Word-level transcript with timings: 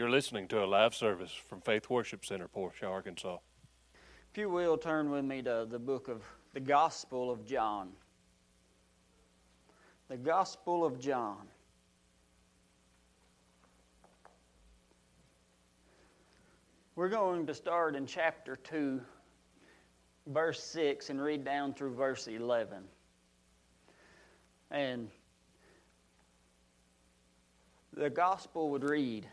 You're 0.00 0.08
listening 0.08 0.48
to 0.48 0.64
a 0.64 0.66
live 0.66 0.94
service 0.94 1.30
from 1.30 1.60
Faith 1.60 1.90
Worship 1.90 2.24
Center, 2.24 2.48
Portia, 2.48 2.86
Arkansas. 2.86 3.36
If 4.32 4.38
you 4.38 4.48
will, 4.48 4.78
turn 4.78 5.10
with 5.10 5.26
me 5.26 5.42
to 5.42 5.66
the 5.68 5.78
book 5.78 6.08
of 6.08 6.22
the 6.54 6.60
Gospel 6.60 7.30
of 7.30 7.44
John. 7.44 7.90
The 10.08 10.16
Gospel 10.16 10.86
of 10.86 10.98
John. 10.98 11.46
We're 16.96 17.10
going 17.10 17.46
to 17.46 17.52
start 17.52 17.94
in 17.94 18.06
chapter 18.06 18.56
2, 18.56 19.02
verse 20.28 20.62
6, 20.62 21.10
and 21.10 21.20
read 21.20 21.44
down 21.44 21.74
through 21.74 21.92
verse 21.92 22.26
11. 22.26 22.84
And 24.70 25.10
the 27.92 28.08
Gospel 28.08 28.70
would 28.70 28.88
read, 28.88 29.26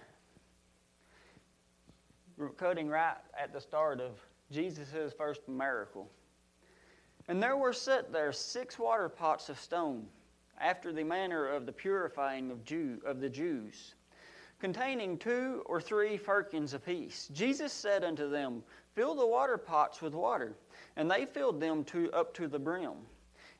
cutting 2.58 2.88
right 2.88 3.18
at 3.38 3.54
the 3.54 3.62
start 3.62 4.00
of 4.00 4.20
Jesus' 4.52 5.14
first 5.18 5.48
miracle. 5.48 6.10
And 7.28 7.42
there 7.42 7.58
were 7.58 7.74
set 7.74 8.12
there 8.12 8.32
six 8.32 8.80
water 8.80 9.10
pots 9.10 9.50
of 9.50 9.60
stone, 9.60 10.08
after 10.60 10.92
the 10.92 11.04
manner 11.04 11.48
of 11.48 11.66
the 11.66 11.72
purifying 11.72 12.50
of, 12.52 12.64
Jew, 12.64 13.00
of 13.06 13.20
the 13.20 13.30
Jews, 13.30 13.96
containing 14.60 15.18
two 15.18 15.62
or 15.66 15.80
three 15.80 16.18
firkins 16.18 16.74
apiece. 16.74 17.30
Jesus 17.34 17.72
said 17.72 18.04
unto 18.04 18.30
them, 18.30 18.64
Fill 18.96 19.14
the 19.14 19.28
water 19.28 19.58
pots 19.58 20.02
with 20.02 20.16
water. 20.16 20.56
And 20.96 21.10
they 21.12 21.26
filled 21.26 21.60
them 21.60 21.84
to, 21.86 22.12
up 22.14 22.34
to 22.36 22.48
the 22.48 22.58
brim. 22.58 22.94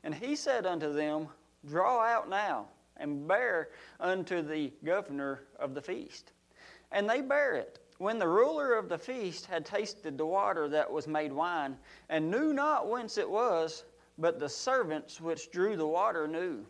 And 0.02 0.12
he 0.12 0.34
said 0.34 0.66
unto 0.66 0.92
them, 0.92 1.28
Draw 1.66 2.04
out 2.04 2.28
now, 2.28 2.66
and 2.96 3.28
bear 3.28 3.68
unto 4.00 4.42
the 4.42 4.72
governor 4.84 5.42
of 5.58 5.74
the 5.74 5.82
feast. 5.82 6.32
And 6.90 7.08
they 7.08 7.20
bare 7.20 7.54
it. 7.54 7.78
When 7.98 8.20
the 8.20 8.28
ruler 8.28 8.74
of 8.74 8.88
the 8.88 8.96
feast 8.96 9.46
had 9.46 9.66
tasted 9.66 10.16
the 10.16 10.24
water 10.24 10.68
that 10.68 10.90
was 10.90 11.08
made 11.08 11.32
wine, 11.32 11.76
and 12.08 12.30
knew 12.30 12.52
not 12.52 12.88
whence 12.88 13.18
it 13.18 13.28
was, 13.28 13.84
but 14.18 14.38
the 14.38 14.48
servants 14.48 15.20
which 15.20 15.50
drew 15.50 15.76
the 15.76 15.86
water 15.86 16.28
knew. 16.28 16.64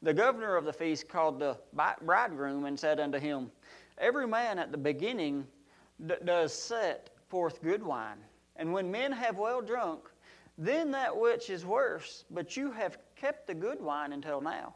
The 0.00 0.14
governor 0.14 0.56
of 0.56 0.64
the 0.64 0.72
feast 0.72 1.06
called 1.06 1.38
the 1.38 1.58
bridegroom 2.02 2.64
and 2.64 2.80
said 2.80 2.98
unto 2.98 3.18
him, 3.18 3.52
Every 3.98 4.26
man 4.26 4.58
at 4.58 4.72
the 4.72 4.78
beginning 4.78 5.46
d- 6.06 6.14
does 6.24 6.54
set 6.54 7.10
forth 7.28 7.60
good 7.62 7.82
wine, 7.82 8.24
and 8.56 8.72
when 8.72 8.90
men 8.90 9.12
have 9.12 9.36
well 9.36 9.60
drunk, 9.60 10.08
then 10.56 10.90
that 10.92 11.14
which 11.14 11.50
is 11.50 11.66
worse, 11.66 12.24
but 12.30 12.56
you 12.56 12.70
have 12.70 12.96
kept 13.16 13.46
the 13.46 13.54
good 13.54 13.82
wine 13.82 14.14
until 14.14 14.40
now. 14.40 14.74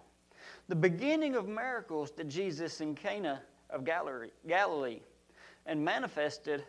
The 0.69 0.77
beginning 0.77 1.35
of 1.35 1.49
miracles 1.49 2.11
did 2.11 2.29
Jesus 2.29 2.83
in 2.83 2.95
Cana 2.95 3.41
of 3.71 3.85
Galilee 3.85 5.01
and 5.67 5.85
manifested 5.85 6.65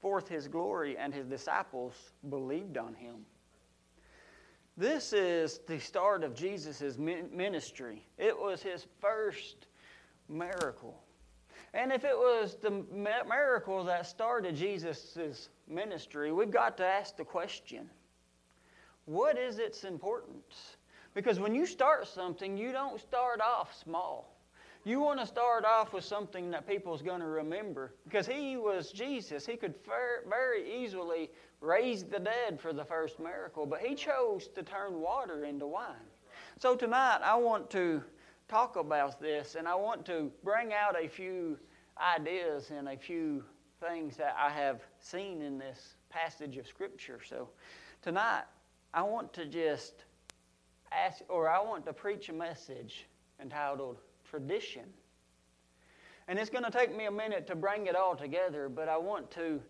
forth 0.00 0.28
his 0.28 0.46
glory, 0.46 0.96
and 0.96 1.12
his 1.12 1.26
disciples 1.26 1.94
believed 2.28 2.76
on 2.76 2.94
him. 2.94 3.16
This 4.76 5.12
is 5.12 5.58
the 5.66 5.80
start 5.80 6.22
of 6.22 6.34
Jesus' 6.36 6.96
ministry. 6.98 8.06
It 8.16 8.38
was 8.38 8.62
his 8.62 8.86
first 9.00 9.66
miracle. 10.28 11.02
And 11.74 11.92
if 11.92 12.04
it 12.04 12.16
was 12.16 12.56
the 12.62 12.84
miracle 12.92 13.82
that 13.84 14.06
started 14.06 14.54
Jesus' 14.54 15.48
ministry, 15.66 16.32
we've 16.32 16.50
got 16.50 16.76
to 16.76 16.86
ask 16.86 17.16
the 17.16 17.24
question 17.24 17.90
what 19.06 19.38
is 19.38 19.58
its 19.58 19.84
importance? 19.84 20.76
Because 21.14 21.40
when 21.40 21.54
you 21.54 21.66
start 21.66 22.06
something, 22.06 22.56
you 22.56 22.72
don't 22.72 23.00
start 23.00 23.40
off 23.40 23.74
small. 23.82 24.37
You 24.88 25.00
want 25.00 25.20
to 25.20 25.26
start 25.26 25.66
off 25.66 25.92
with 25.92 26.02
something 26.02 26.50
that 26.52 26.66
people's 26.66 27.02
going 27.02 27.20
to 27.20 27.26
remember. 27.26 27.92
Because 28.04 28.26
he 28.26 28.56
was 28.56 28.90
Jesus. 28.90 29.44
He 29.44 29.54
could 29.54 29.74
very 30.26 30.82
easily 30.82 31.30
raise 31.60 32.04
the 32.04 32.18
dead 32.18 32.58
for 32.58 32.72
the 32.72 32.86
first 32.86 33.20
miracle, 33.20 33.66
but 33.66 33.80
he 33.80 33.94
chose 33.94 34.48
to 34.54 34.62
turn 34.62 34.98
water 35.02 35.44
into 35.44 35.66
wine. 35.66 36.08
So 36.58 36.74
tonight, 36.74 37.18
I 37.22 37.36
want 37.36 37.68
to 37.72 38.02
talk 38.48 38.76
about 38.76 39.20
this, 39.20 39.56
and 39.56 39.68
I 39.68 39.74
want 39.74 40.06
to 40.06 40.32
bring 40.42 40.72
out 40.72 40.96
a 40.98 41.06
few 41.06 41.58
ideas 42.00 42.70
and 42.70 42.88
a 42.88 42.96
few 42.96 43.44
things 43.86 44.16
that 44.16 44.36
I 44.38 44.48
have 44.48 44.80
seen 45.00 45.42
in 45.42 45.58
this 45.58 45.96
passage 46.08 46.56
of 46.56 46.66
Scripture. 46.66 47.20
So 47.28 47.50
tonight, 48.00 48.44
I 48.94 49.02
want 49.02 49.34
to 49.34 49.44
just 49.44 50.06
ask, 50.90 51.20
or 51.28 51.46
I 51.46 51.60
want 51.60 51.84
to 51.84 51.92
preach 51.92 52.30
a 52.30 52.32
message 52.32 53.04
entitled 53.38 53.98
tradition. 54.28 54.84
And 56.26 56.38
it's 56.38 56.50
going 56.50 56.64
to 56.64 56.70
take 56.70 56.94
me 56.94 57.06
a 57.06 57.10
minute 57.10 57.46
to 57.46 57.56
bring 57.56 57.86
it 57.86 57.96
all 57.96 58.14
together, 58.14 58.68
but 58.68 58.88
I 58.88 58.96
want 58.98 59.30
to 59.32 59.60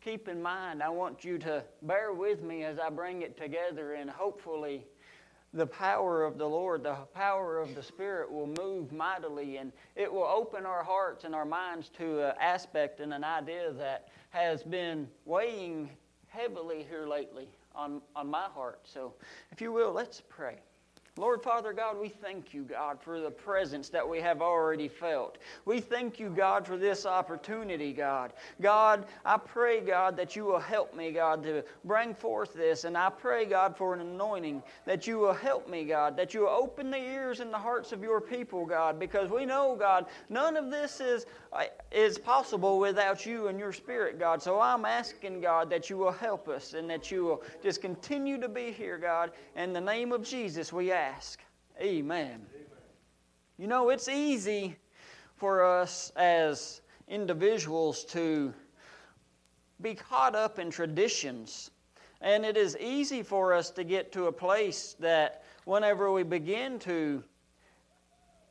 keep 0.00 0.28
in 0.28 0.42
mind, 0.42 0.82
I 0.82 0.88
want 0.88 1.24
you 1.24 1.38
to 1.38 1.62
bear 1.82 2.12
with 2.12 2.42
me 2.42 2.64
as 2.64 2.78
I 2.78 2.90
bring 2.90 3.22
it 3.22 3.36
together, 3.36 3.94
and 3.94 4.10
hopefully, 4.10 4.84
the 5.54 5.66
power 5.66 6.24
of 6.24 6.36
the 6.36 6.46
Lord, 6.46 6.82
the 6.82 6.94
power 7.14 7.58
of 7.58 7.74
the 7.74 7.82
Spirit 7.82 8.30
will 8.30 8.52
move 8.58 8.92
mightily, 8.92 9.56
and 9.56 9.72
it 9.96 10.12
will 10.12 10.24
open 10.24 10.66
our 10.66 10.82
hearts 10.82 11.24
and 11.24 11.34
our 11.34 11.46
minds 11.46 11.88
to 11.98 12.28
an 12.28 12.34
aspect 12.40 13.00
and 13.00 13.14
an 13.14 13.24
idea 13.24 13.72
that 13.72 14.08
has 14.30 14.62
been 14.62 15.08
weighing 15.24 15.88
heavily 16.26 16.86
here 16.88 17.06
lately 17.06 17.48
on, 17.74 18.02
on 18.14 18.28
my 18.28 18.44
heart. 18.54 18.80
So, 18.84 19.14
if 19.50 19.60
you 19.60 19.72
will, 19.72 19.92
let's 19.92 20.22
pray. 20.28 20.58
Lord 21.18 21.42
Father 21.42 21.72
God, 21.72 21.98
we 22.00 22.08
thank 22.08 22.54
you, 22.54 22.62
God, 22.62 23.00
for 23.00 23.20
the 23.20 23.30
presence 23.30 23.88
that 23.88 24.08
we 24.08 24.20
have 24.20 24.40
already 24.40 24.86
felt. 24.86 25.38
We 25.64 25.80
thank 25.80 26.20
you, 26.20 26.30
God, 26.30 26.64
for 26.64 26.76
this 26.76 27.06
opportunity, 27.06 27.92
God. 27.92 28.32
God, 28.60 29.04
I 29.24 29.36
pray, 29.36 29.80
God, 29.80 30.16
that 30.16 30.36
you 30.36 30.44
will 30.44 30.60
help 30.60 30.94
me, 30.94 31.10
God, 31.10 31.42
to 31.42 31.64
bring 31.84 32.14
forth 32.14 32.54
this. 32.54 32.84
And 32.84 32.96
I 32.96 33.10
pray, 33.10 33.46
God, 33.46 33.76
for 33.76 33.94
an 33.94 34.00
anointing 34.00 34.62
that 34.84 35.08
you 35.08 35.18
will 35.18 35.32
help 35.32 35.68
me, 35.68 35.84
God, 35.84 36.16
that 36.16 36.34
you 36.34 36.42
will 36.42 36.50
open 36.50 36.88
the 36.88 36.98
ears 36.98 37.40
and 37.40 37.52
the 37.52 37.58
hearts 37.58 37.90
of 37.90 38.00
your 38.00 38.20
people, 38.20 38.64
God, 38.64 39.00
because 39.00 39.28
we 39.28 39.44
know, 39.44 39.74
God, 39.76 40.06
none 40.28 40.56
of 40.56 40.70
this 40.70 41.00
is, 41.00 41.26
uh, 41.52 41.64
is 41.90 42.16
possible 42.16 42.78
without 42.78 43.26
you 43.26 43.48
and 43.48 43.58
your 43.58 43.72
spirit, 43.72 44.20
God. 44.20 44.40
So 44.40 44.60
I'm 44.60 44.84
asking, 44.84 45.40
God, 45.40 45.68
that 45.70 45.90
you 45.90 45.98
will 45.98 46.12
help 46.12 46.46
us 46.46 46.74
and 46.74 46.88
that 46.90 47.10
you 47.10 47.24
will 47.24 47.42
just 47.60 47.82
continue 47.82 48.40
to 48.40 48.48
be 48.48 48.70
here, 48.70 48.98
God. 48.98 49.32
In 49.56 49.72
the 49.72 49.80
name 49.80 50.12
of 50.12 50.22
Jesus, 50.22 50.72
we 50.72 50.92
ask 50.92 51.07
ask. 51.08 51.40
Amen. 51.80 52.44
You 53.56 53.66
know, 53.66 53.88
it's 53.88 54.08
easy 54.08 54.76
for 55.36 55.64
us 55.64 56.12
as 56.16 56.82
individuals 57.08 58.04
to 58.06 58.52
be 59.80 59.94
caught 59.94 60.34
up 60.34 60.58
in 60.58 60.70
traditions. 60.70 61.70
And 62.20 62.44
it 62.44 62.56
is 62.56 62.76
easy 62.78 63.22
for 63.22 63.54
us 63.54 63.70
to 63.70 63.84
get 63.84 64.12
to 64.12 64.26
a 64.26 64.32
place 64.32 64.96
that 65.00 65.44
whenever 65.64 66.12
we 66.12 66.24
begin 66.24 66.78
to 66.80 67.22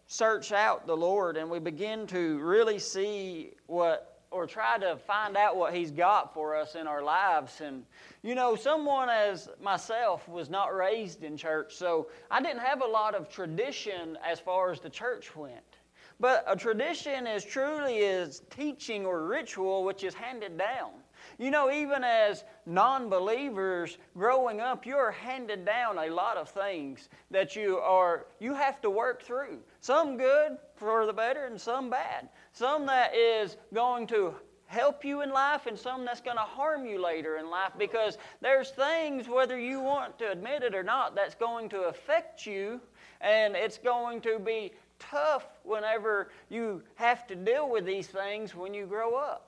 search 0.07 0.51
out 0.51 0.88
the 0.88 0.97
Lord 0.97 1.38
and 1.38 1.50
we 1.50 1.59
begin 1.59 2.07
to 2.07 2.39
really 2.39 2.79
see 2.79 3.51
what 3.68 4.16
or 4.37 4.45
try 4.45 4.77
to 4.77 4.95
find 4.95 5.35
out 5.35 5.57
what 5.57 5.73
He's 5.73 5.91
got 5.91 6.33
for 6.33 6.55
us 6.55 6.75
in 6.75 6.85
our 6.85 7.01
lives. 7.01 7.59
And, 7.59 7.83
you 8.21 8.35
know, 8.35 8.55
someone 8.55 9.09
as 9.09 9.49
myself 9.61 10.29
was 10.29 10.49
not 10.49 10.75
raised 10.75 11.23
in 11.23 11.35
church, 11.35 11.75
so 11.75 12.07
I 12.29 12.41
didn't 12.41 12.61
have 12.61 12.83
a 12.83 12.87
lot 12.87 13.15
of 13.15 13.29
tradition 13.29 14.17
as 14.23 14.39
far 14.39 14.71
as 14.71 14.79
the 14.79 14.89
church 14.89 15.35
went. 15.35 15.77
But 16.19 16.43
a 16.47 16.55
tradition 16.55 17.25
is 17.27 17.43
truly 17.43 17.97
is 17.97 18.43
teaching 18.49 19.05
or 19.05 19.27
ritual 19.27 19.83
which 19.83 20.03
is 20.03 20.13
handed 20.13 20.57
down. 20.57 20.91
You 21.37 21.51
know, 21.51 21.71
even 21.71 22.03
as 22.03 22.43
non 22.65 23.09
believers 23.09 23.97
growing 24.17 24.59
up, 24.59 24.85
you're 24.85 25.11
handed 25.11 25.65
down 25.65 25.97
a 25.99 26.09
lot 26.09 26.37
of 26.37 26.49
things 26.49 27.09
that 27.29 27.55
you 27.55 27.77
are 27.77 28.25
you 28.39 28.55
have 28.55 28.81
to 28.81 28.89
work 28.89 29.21
through. 29.21 29.59
Some 29.79 30.17
good 30.17 30.57
for 30.75 31.05
the 31.05 31.13
better 31.13 31.45
and 31.45 31.59
some 31.59 31.89
bad. 31.89 32.29
Some 32.53 32.85
that 32.87 33.15
is 33.15 33.57
going 33.73 34.07
to 34.07 34.33
help 34.65 35.06
you 35.06 35.21
in 35.21 35.29
life 35.29 35.65
and 35.65 35.77
some 35.77 36.03
that's 36.06 36.21
going 36.21 36.35
to 36.35 36.44
harm 36.44 36.85
you 36.85 37.01
later 37.01 37.38
in 37.38 37.50
life 37.50 37.71
because 37.77 38.17
there's 38.41 38.71
things 38.71 39.29
whether 39.29 39.57
you 39.57 39.79
want 39.79 40.19
to 40.19 40.29
admit 40.29 40.62
it 40.62 40.75
or 40.75 40.83
not 40.83 41.15
that's 41.15 41.35
going 41.35 41.69
to 41.69 41.83
affect 41.83 42.45
you 42.45 42.81
and 43.21 43.56
it's 43.56 43.77
going 43.77 44.19
to 44.19 44.38
be 44.39 44.73
tough 45.00 45.47
whenever 45.63 46.31
you 46.50 46.83
have 46.95 47.25
to 47.27 47.35
deal 47.35 47.69
with 47.69 47.85
these 47.85 48.07
things 48.07 48.56
when 48.56 48.73
you 48.73 48.85
grow 48.85 49.15
up. 49.15 49.46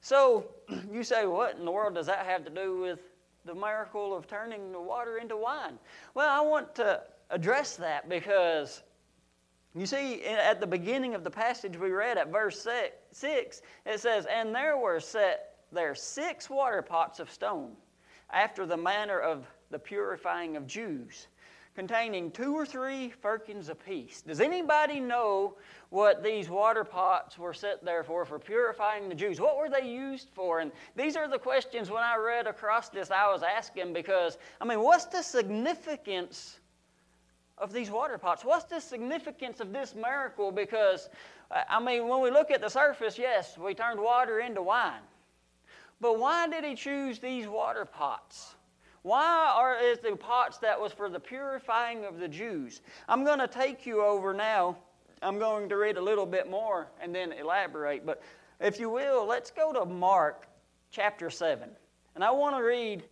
So 0.00 0.46
you 0.92 1.02
say, 1.02 1.26
what 1.26 1.56
in 1.56 1.64
the 1.64 1.70
world 1.70 1.94
does 1.94 2.06
that 2.06 2.26
have 2.26 2.44
to 2.44 2.50
do 2.50 2.80
with 2.80 3.00
the 3.44 3.54
miracle 3.54 4.16
of 4.16 4.26
turning 4.26 4.72
the 4.72 4.80
water 4.80 5.18
into 5.18 5.36
wine? 5.36 5.78
Well, 6.14 6.28
I 6.28 6.40
want 6.40 6.74
to 6.76 7.02
address 7.30 7.76
that 7.76 8.08
because 8.08 8.82
you 9.74 9.86
see, 9.86 10.24
at 10.24 10.60
the 10.60 10.66
beginning 10.66 11.14
of 11.14 11.22
the 11.22 11.30
passage 11.30 11.76
we 11.76 11.90
read 11.90 12.18
at 12.18 12.32
verse 12.32 12.66
6, 13.12 13.62
it 13.86 14.00
says, 14.00 14.26
And 14.26 14.54
there 14.54 14.76
were 14.76 14.98
set 14.98 15.50
there 15.72 15.94
six 15.94 16.50
water 16.50 16.82
pots 16.82 17.20
of 17.20 17.30
stone, 17.30 17.76
after 18.30 18.66
the 18.66 18.76
manner 18.76 19.20
of 19.20 19.46
the 19.70 19.78
purifying 19.78 20.56
of 20.56 20.66
Jews, 20.66 21.28
containing 21.76 22.32
two 22.32 22.56
or 22.56 22.66
three 22.66 23.10
firkins 23.10 23.68
apiece. 23.68 24.22
Does 24.22 24.40
anybody 24.40 24.98
know 24.98 25.54
what 25.90 26.22
these 26.22 26.48
water 26.48 26.84
pots 26.84 27.36
were 27.36 27.52
set 27.52 27.84
there 27.84 28.04
for, 28.04 28.24
for 28.24 28.38
purifying 28.38 29.08
the 29.08 29.14
Jews? 29.14 29.40
What 29.40 29.58
were 29.58 29.68
they 29.68 29.86
used 29.86 30.28
for? 30.32 30.60
And 30.60 30.70
these 30.96 31.16
are 31.16 31.28
the 31.28 31.38
questions 31.38 31.90
when 31.90 32.02
I 32.02 32.16
read 32.16 32.46
across 32.46 32.88
this 32.88 33.10
I 33.10 33.30
was 33.30 33.42
asking 33.42 33.92
because, 33.92 34.38
I 34.60 34.64
mean, 34.64 34.80
what's 34.80 35.06
the 35.06 35.22
significance 35.22 36.60
of 37.58 37.72
these 37.72 37.90
water 37.90 38.18
pots? 38.18 38.44
What's 38.44 38.64
the 38.64 38.80
significance 38.80 39.58
of 39.58 39.72
this 39.72 39.96
miracle? 39.96 40.52
Because, 40.52 41.08
I 41.50 41.80
mean, 41.80 42.06
when 42.06 42.20
we 42.20 42.30
look 42.30 42.52
at 42.52 42.60
the 42.60 42.70
surface, 42.70 43.18
yes, 43.18 43.58
we 43.58 43.74
turned 43.74 44.00
water 44.00 44.38
into 44.38 44.62
wine. 44.62 45.02
But 46.00 46.18
why 46.18 46.48
did 46.48 46.64
he 46.64 46.76
choose 46.76 47.18
these 47.18 47.48
water 47.48 47.84
pots? 47.84 48.54
Why 49.02 49.52
are 49.56 49.76
is 49.76 49.98
the 49.98 50.14
pots 50.14 50.58
that 50.58 50.80
was 50.80 50.92
for 50.92 51.08
the 51.08 51.20
purifying 51.20 52.04
of 52.04 52.18
the 52.18 52.28
Jews? 52.28 52.80
I'm 53.08 53.24
going 53.24 53.38
to 53.38 53.48
take 53.48 53.86
you 53.86 54.02
over 54.02 54.32
now. 54.32 54.76
I'm 55.22 55.38
going 55.38 55.68
to 55.68 55.76
read 55.76 55.96
a 55.96 56.02
little 56.02 56.26
bit 56.26 56.50
more 56.50 56.88
and 57.00 57.14
then 57.14 57.32
elaborate. 57.32 58.06
But 58.06 58.22
if 58.60 58.80
you 58.80 58.90
will, 58.90 59.26
let's 59.26 59.50
go 59.50 59.72
to 59.72 59.84
Mark 59.84 60.48
chapter 60.90 61.30
7. 61.30 61.68
And 62.14 62.24
I 62.24 62.30
want 62.30 62.56
to 62.56 62.62
read 62.62 63.04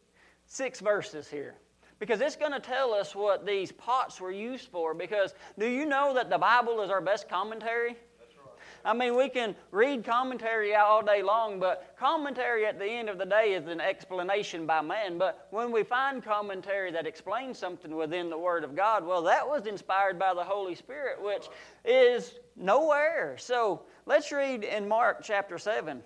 six 0.46 0.80
verses 0.80 1.28
here 1.28 1.54
because 1.98 2.20
it's 2.20 2.36
going 2.36 2.52
to 2.52 2.60
tell 2.60 2.92
us 2.92 3.14
what 3.14 3.46
these 3.46 3.72
pots 3.72 4.20
were 4.20 4.30
used 4.30 4.68
for. 4.68 4.94
Because 4.94 5.34
do 5.58 5.66
you 5.66 5.84
know 5.86 6.14
that 6.14 6.30
the 6.30 6.38
Bible 6.38 6.80
is 6.80 6.90
our 6.90 7.00
best 7.00 7.28
commentary? 7.28 7.96
I 8.84 8.94
mean, 8.94 9.16
we 9.16 9.28
can 9.28 9.54
read 9.70 10.04
commentary 10.04 10.74
all 10.74 11.02
day 11.02 11.22
long, 11.22 11.60
but 11.60 11.94
commentary 11.98 12.66
at 12.66 12.78
the 12.78 12.86
end 12.86 13.08
of 13.08 13.18
the 13.18 13.26
day 13.26 13.54
is 13.54 13.66
an 13.66 13.80
explanation 13.80 14.66
by 14.66 14.80
man. 14.80 15.18
But 15.18 15.48
when 15.50 15.72
we 15.72 15.82
find 15.82 16.22
commentary 16.22 16.92
that 16.92 17.06
explains 17.06 17.58
something 17.58 17.94
within 17.94 18.30
the 18.30 18.38
Word 18.38 18.64
of 18.64 18.76
God, 18.76 19.04
well, 19.04 19.22
that 19.22 19.46
was 19.46 19.66
inspired 19.66 20.18
by 20.18 20.34
the 20.34 20.44
Holy 20.44 20.74
Spirit, 20.74 21.22
which 21.22 21.48
is 21.84 22.34
nowhere. 22.56 23.36
So 23.38 23.82
let's 24.06 24.32
read 24.32 24.64
in 24.64 24.88
Mark 24.88 25.20
chapter 25.22 25.58
7. 25.58 26.02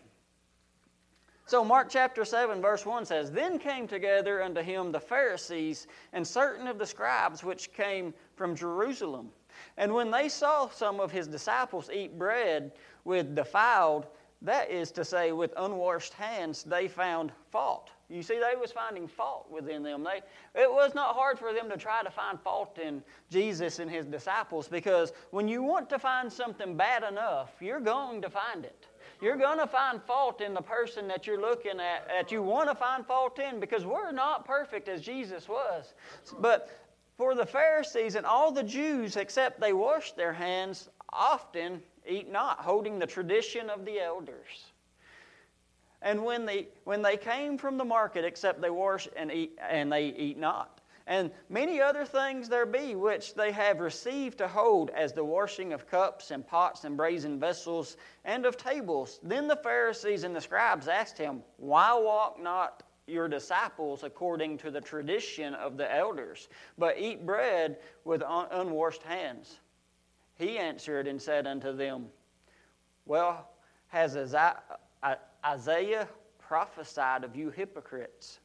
So, 1.45 1.65
Mark 1.65 1.89
chapter 1.91 2.25
7, 2.25 2.63
verse 2.63 2.87
1 2.87 3.05
says, 3.05 3.31
Then 3.31 3.59
came 3.59 3.89
together 3.89 4.43
unto 4.43 4.63
him 4.63 4.93
the 4.93 5.01
Pharisees 5.01 5.87
and 6.13 6.27
certain 6.27 6.67
of 6.67 6.79
the 6.79 6.87
scribes 6.87 7.43
which 7.43 7.73
came 7.73 8.15
from 8.37 8.55
Jerusalem. 8.55 9.31
And 9.77 9.93
when 9.93 10.11
they 10.11 10.29
saw 10.29 10.69
some 10.69 11.01
of 11.01 11.11
his 11.11 11.27
disciples 11.27 11.91
eat 11.93 12.19
bread 12.19 12.73
with 13.05 13.35
defiled, 13.35 14.07
that 14.43 14.71
is 14.71 14.91
to 14.93 15.05
say, 15.05 15.33
with 15.33 15.53
unwashed 15.57 16.15
hands, 16.15 16.65
they 16.65 16.89
found 16.89 17.33
fault. 17.51 17.91
You 18.09 18.23
see, 18.23 18.35
they 18.35 18.59
was 18.61 18.73
finding 18.73 19.07
fault 19.07 19.47
within 19.51 19.83
them. 19.83 20.05
They, 20.05 20.21
it 20.61 20.71
was 20.71 20.95
not 20.95 21.15
hard 21.15 21.39
for 21.39 21.55
them 21.55 21.71
to 21.71 21.77
try 21.77 22.03
to 22.03 22.11
find 22.11 22.39
fault 22.41 22.79
in 22.79 23.03
Jesus 23.31 23.79
and 23.79 23.91
his 23.91 24.05
disciples 24.05 24.69
because 24.69 25.13
when 25.31 25.49
you 25.49 25.63
want 25.63 25.89
to 25.91 25.99
find 25.99 26.31
something 26.31 26.77
bad 26.77 27.05
enough, 27.05 27.53
you're 27.61 27.81
going 27.81 28.21
to 28.21 28.29
find 28.29 28.65
it. 28.65 28.87
You're 29.23 29.37
going 29.37 29.59
to 29.59 29.69
find 29.69 30.03
fault 30.03 30.41
in 30.41 30.53
the 30.53 30.61
person 30.61 31.07
that 31.07 31.27
you're 31.27 31.41
looking 31.41 31.79
at, 31.79 32.09
that 32.09 32.33
you 32.33 32.43
want 32.43 32.69
to 32.69 32.75
find 32.75 33.07
fault 33.07 33.39
in 33.39 33.61
because 33.61 33.87
we're 33.87 34.11
not 34.11 34.45
perfect 34.45 34.89
as 34.89 35.01
Jesus 35.01 35.49
was. 35.49 35.95
But 36.41 36.69
for 37.23 37.37
the 37.37 37.47
Pharisees 37.47 38.17
and 38.17 38.27
all 38.27 38.51
the 38.51 38.65
Jews, 38.65 39.17
except 39.17 39.61
they 39.61 39.73
wash 39.73 40.11
their 40.11 40.33
hands, 40.33 40.91
often 41.13 41.81
eat 42.05 42.29
not, 42.29 42.59
holding 42.59 42.99
the 42.99 43.07
tradition 43.07 43.71
of 43.71 43.85
the 43.85 44.01
elders. 44.01 44.73
And 46.03 46.25
when 46.25 46.45
they, 46.45 46.67
when 46.83 47.01
they 47.01 47.17
came 47.17 47.59
from 47.59 47.79
the 47.79 47.85
market, 47.85 48.25
except 48.25 48.61
they 48.61 48.71
wash 48.71 49.07
and 49.15 49.31
eat, 49.31 49.57
and 49.71 49.93
they 49.93 50.07
eat 50.07 50.37
not. 50.37 50.81
And 51.07 51.31
many 51.49 51.81
other 51.81 52.05
things 52.05 52.49
there 52.49 52.67
be 52.67 52.97
which 52.97 53.35
they 53.35 53.53
have 53.53 53.79
received 53.79 54.39
to 54.39 54.49
hold, 54.49 54.91
as 54.91 55.13
the 55.13 55.25
washing 55.25 55.73
of 55.73 55.89
cups 55.89 56.33
and 56.33 56.45
pots 56.45 56.83
and 56.83 56.97
brazen 56.97 57.39
vessels 57.39 57.99
and 58.25 58.45
of 58.45 58.57
tables. 58.57 59.21
Then 59.23 59.47
the 59.47 59.55
Pharisees 59.55 60.25
and 60.25 60.35
the 60.35 60.41
scribes 60.41 60.89
asked 60.89 61.19
him, 61.19 61.45
Why 61.57 61.95
walk 61.95 62.43
not 62.43 62.83
your 63.07 63.29
disciples 63.29 64.05
according 64.05 64.59
to 64.59 64.71
the 64.71 64.81
tradition 64.81 65.55
of 65.55 65.77
the 65.77 65.93
elders, 65.95 66.49
but 66.79 66.99
eat 66.99 67.27
bread 67.27 67.79
with 68.05 68.23
un- 68.23 68.47
unwashed 68.51 69.03
hands. 69.03 69.59
He 70.37 70.59
answered 70.59 71.07
and 71.07 71.21
said 71.21 71.47
unto 71.47 71.75
them, 71.75 72.07
Well, 73.07 73.49
has 73.89 74.17
Isaiah 75.45 76.09
prophesied 76.39 77.25
of 77.25 77.37
you 77.37 77.51
hypocrites? 77.51 78.41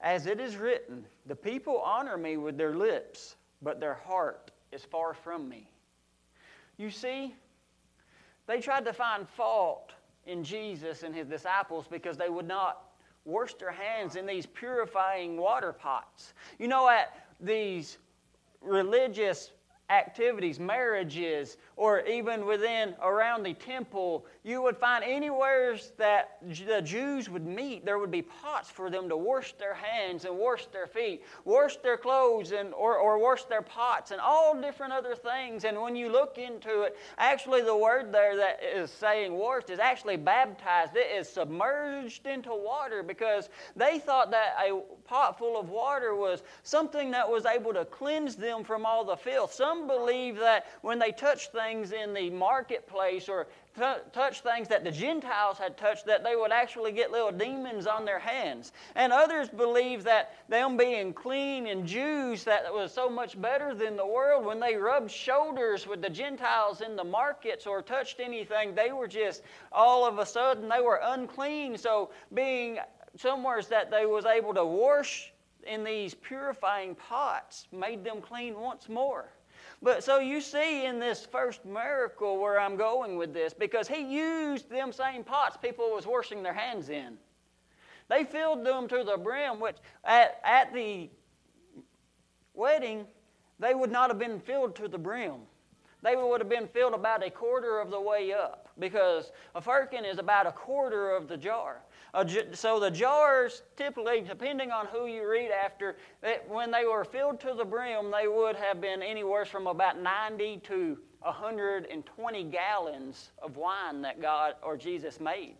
As 0.00 0.26
it 0.26 0.40
is 0.40 0.56
written, 0.56 1.04
The 1.26 1.36
people 1.36 1.78
honor 1.78 2.16
me 2.16 2.36
with 2.36 2.56
their 2.56 2.74
lips, 2.74 3.36
but 3.60 3.78
their 3.78 3.94
heart 3.94 4.50
is 4.72 4.84
far 4.84 5.14
from 5.14 5.48
me. 5.48 5.68
You 6.76 6.90
see, 6.90 7.34
they 8.46 8.60
tried 8.60 8.84
to 8.86 8.92
find 8.92 9.28
fault 9.28 9.92
in 10.26 10.42
Jesus 10.42 11.02
and 11.02 11.14
his 11.14 11.26
disciples 11.26 11.86
because 11.88 12.16
they 12.16 12.28
would 12.28 12.48
not 12.48 12.91
wash 13.24 13.54
their 13.54 13.70
hands 13.70 14.16
in 14.16 14.26
these 14.26 14.46
purifying 14.46 15.36
water 15.36 15.72
pots. 15.72 16.34
You 16.58 16.68
know, 16.68 16.88
at 16.88 17.26
these 17.40 17.98
religious 18.60 19.50
activities, 19.90 20.58
marriages, 20.58 21.58
or 21.76 22.00
even 22.06 22.46
within 22.46 22.94
around 23.02 23.42
the 23.42 23.54
temple, 23.54 24.24
you 24.42 24.62
would 24.62 24.76
find 24.76 25.04
anywhere 25.04 25.76
that 25.98 26.38
the 26.66 26.80
Jews 26.82 27.28
would 27.28 27.46
meet, 27.46 27.84
there 27.84 27.98
would 27.98 28.10
be 28.10 28.22
pots 28.22 28.70
for 28.70 28.90
them 28.90 29.08
to 29.08 29.16
wash 29.16 29.52
their 29.54 29.74
hands 29.74 30.24
and 30.24 30.36
wash 30.38 30.66
their 30.66 30.86
feet, 30.86 31.22
wash 31.44 31.76
their 31.76 31.96
clothes 31.96 32.52
and 32.52 32.72
or, 32.74 32.96
or 32.96 33.18
wash 33.18 33.44
their 33.44 33.62
pots 33.62 34.10
and 34.10 34.20
all 34.20 34.58
different 34.60 34.92
other 34.92 35.14
things. 35.14 35.64
And 35.64 35.80
when 35.80 35.94
you 35.94 36.10
look 36.10 36.38
into 36.38 36.82
it, 36.82 36.96
actually 37.18 37.62
the 37.62 37.76
word 37.76 38.12
there 38.12 38.36
that 38.36 38.60
is 38.62 38.90
saying 38.90 39.32
washed 39.32 39.70
is 39.70 39.78
actually 39.78 40.16
baptized. 40.16 40.96
It 40.96 41.10
is 41.14 41.28
submerged 41.28 42.26
into 42.26 42.50
water 42.54 43.02
because 43.02 43.48
they 43.76 43.98
thought 43.98 44.30
that 44.30 44.54
a 44.62 44.80
pot 45.04 45.38
full 45.38 45.58
of 45.58 45.70
water 45.70 46.14
was 46.14 46.42
something 46.62 47.10
that 47.10 47.28
was 47.28 47.46
able 47.46 47.72
to 47.74 47.84
cleanse 47.84 48.36
them 48.36 48.64
from 48.64 48.86
all 48.86 49.04
the 49.04 49.16
filth. 49.16 49.52
Some 49.52 49.71
believe 49.80 50.38
that 50.38 50.66
when 50.82 50.98
they 50.98 51.12
touched 51.12 51.52
things 51.52 51.92
in 51.92 52.14
the 52.14 52.30
marketplace 52.30 53.28
or 53.28 53.46
t- 53.76 53.82
touch 54.12 54.40
things 54.40 54.68
that 54.68 54.84
the 54.84 54.90
Gentiles 54.90 55.58
had 55.58 55.76
touched, 55.76 56.06
that 56.06 56.22
they 56.22 56.36
would 56.36 56.52
actually 56.52 56.92
get 56.92 57.10
little 57.10 57.32
demons 57.32 57.86
on 57.86 58.04
their 58.04 58.18
hands. 58.18 58.72
And 58.94 59.12
others 59.12 59.48
believe 59.48 60.04
that 60.04 60.34
them 60.48 60.76
being 60.76 61.12
clean 61.12 61.66
and 61.66 61.86
Jews, 61.86 62.44
that 62.44 62.72
was 62.72 62.92
so 62.92 63.08
much 63.08 63.40
better 63.40 63.74
than 63.74 63.96
the 63.96 64.06
world. 64.06 64.44
When 64.44 64.60
they 64.60 64.76
rubbed 64.76 65.10
shoulders 65.10 65.86
with 65.86 66.02
the 66.02 66.10
Gentiles 66.10 66.80
in 66.80 66.96
the 66.96 67.04
markets 67.04 67.66
or 67.66 67.82
touched 67.82 68.20
anything, 68.20 68.74
they 68.74 68.92
were 68.92 69.08
just 69.08 69.42
all 69.70 70.06
of 70.06 70.18
a 70.18 70.26
sudden 70.26 70.68
they 70.68 70.80
were 70.80 71.00
unclean. 71.02 71.78
So 71.78 72.10
being 72.34 72.78
somewhere 73.16 73.60
that 73.68 73.90
they 73.90 74.06
was 74.06 74.24
able 74.24 74.54
to 74.54 74.64
wash 74.64 75.32
in 75.66 75.84
these 75.84 76.14
purifying 76.14 76.94
pots 76.94 77.68
made 77.72 78.04
them 78.04 78.20
clean 78.20 78.58
once 78.58 78.88
more. 78.88 79.28
But 79.82 80.04
so 80.04 80.20
you 80.20 80.40
see 80.40 80.86
in 80.86 81.00
this 81.00 81.26
first 81.26 81.64
miracle 81.64 82.38
where 82.38 82.60
I'm 82.60 82.76
going 82.76 83.16
with 83.16 83.34
this, 83.34 83.52
because 83.52 83.88
he 83.88 84.00
used 84.00 84.70
them 84.70 84.92
same 84.92 85.24
pots 85.24 85.56
people 85.60 85.90
was 85.92 86.06
washing 86.06 86.42
their 86.42 86.54
hands 86.54 86.88
in. 86.88 87.18
They 88.08 88.24
filled 88.24 88.64
them 88.64 88.86
to 88.88 89.02
the 89.02 89.16
brim, 89.16 89.58
which 89.58 89.76
at, 90.04 90.40
at 90.44 90.72
the 90.72 91.10
wedding, 92.54 93.06
they 93.58 93.74
would 93.74 93.90
not 93.90 94.10
have 94.10 94.18
been 94.18 94.38
filled 94.38 94.76
to 94.76 94.86
the 94.86 94.98
brim. 94.98 95.40
They 96.02 96.16
would 96.16 96.40
have 96.40 96.48
been 96.48 96.68
filled 96.68 96.94
about 96.94 97.24
a 97.24 97.30
quarter 97.30 97.80
of 97.80 97.90
the 97.90 98.00
way 98.00 98.32
up 98.32 98.68
because 98.78 99.32
a 99.54 99.60
firkin 99.60 100.04
is 100.04 100.18
about 100.18 100.46
a 100.46 100.52
quarter 100.52 101.10
of 101.10 101.28
the 101.28 101.36
jar. 101.36 101.82
So 102.52 102.78
the 102.78 102.90
jars, 102.90 103.62
typically, 103.76 104.20
depending 104.20 104.70
on 104.70 104.86
who 104.86 105.06
you 105.06 105.26
read 105.28 105.50
after, 105.50 105.96
when 106.46 106.70
they 106.70 106.84
were 106.84 107.04
filled 107.04 107.40
to 107.40 107.54
the 107.54 107.64
brim, 107.64 108.10
they 108.10 108.28
would 108.28 108.54
have 108.56 108.82
been 108.82 109.02
anywhere 109.02 109.46
from 109.46 109.66
about 109.66 109.98
90 109.98 110.58
to 110.64 110.98
120 111.20 112.44
gallons 112.44 113.30
of 113.40 113.56
wine 113.56 114.02
that 114.02 114.20
God 114.20 114.56
or 114.62 114.76
Jesus 114.76 115.20
made. 115.20 115.54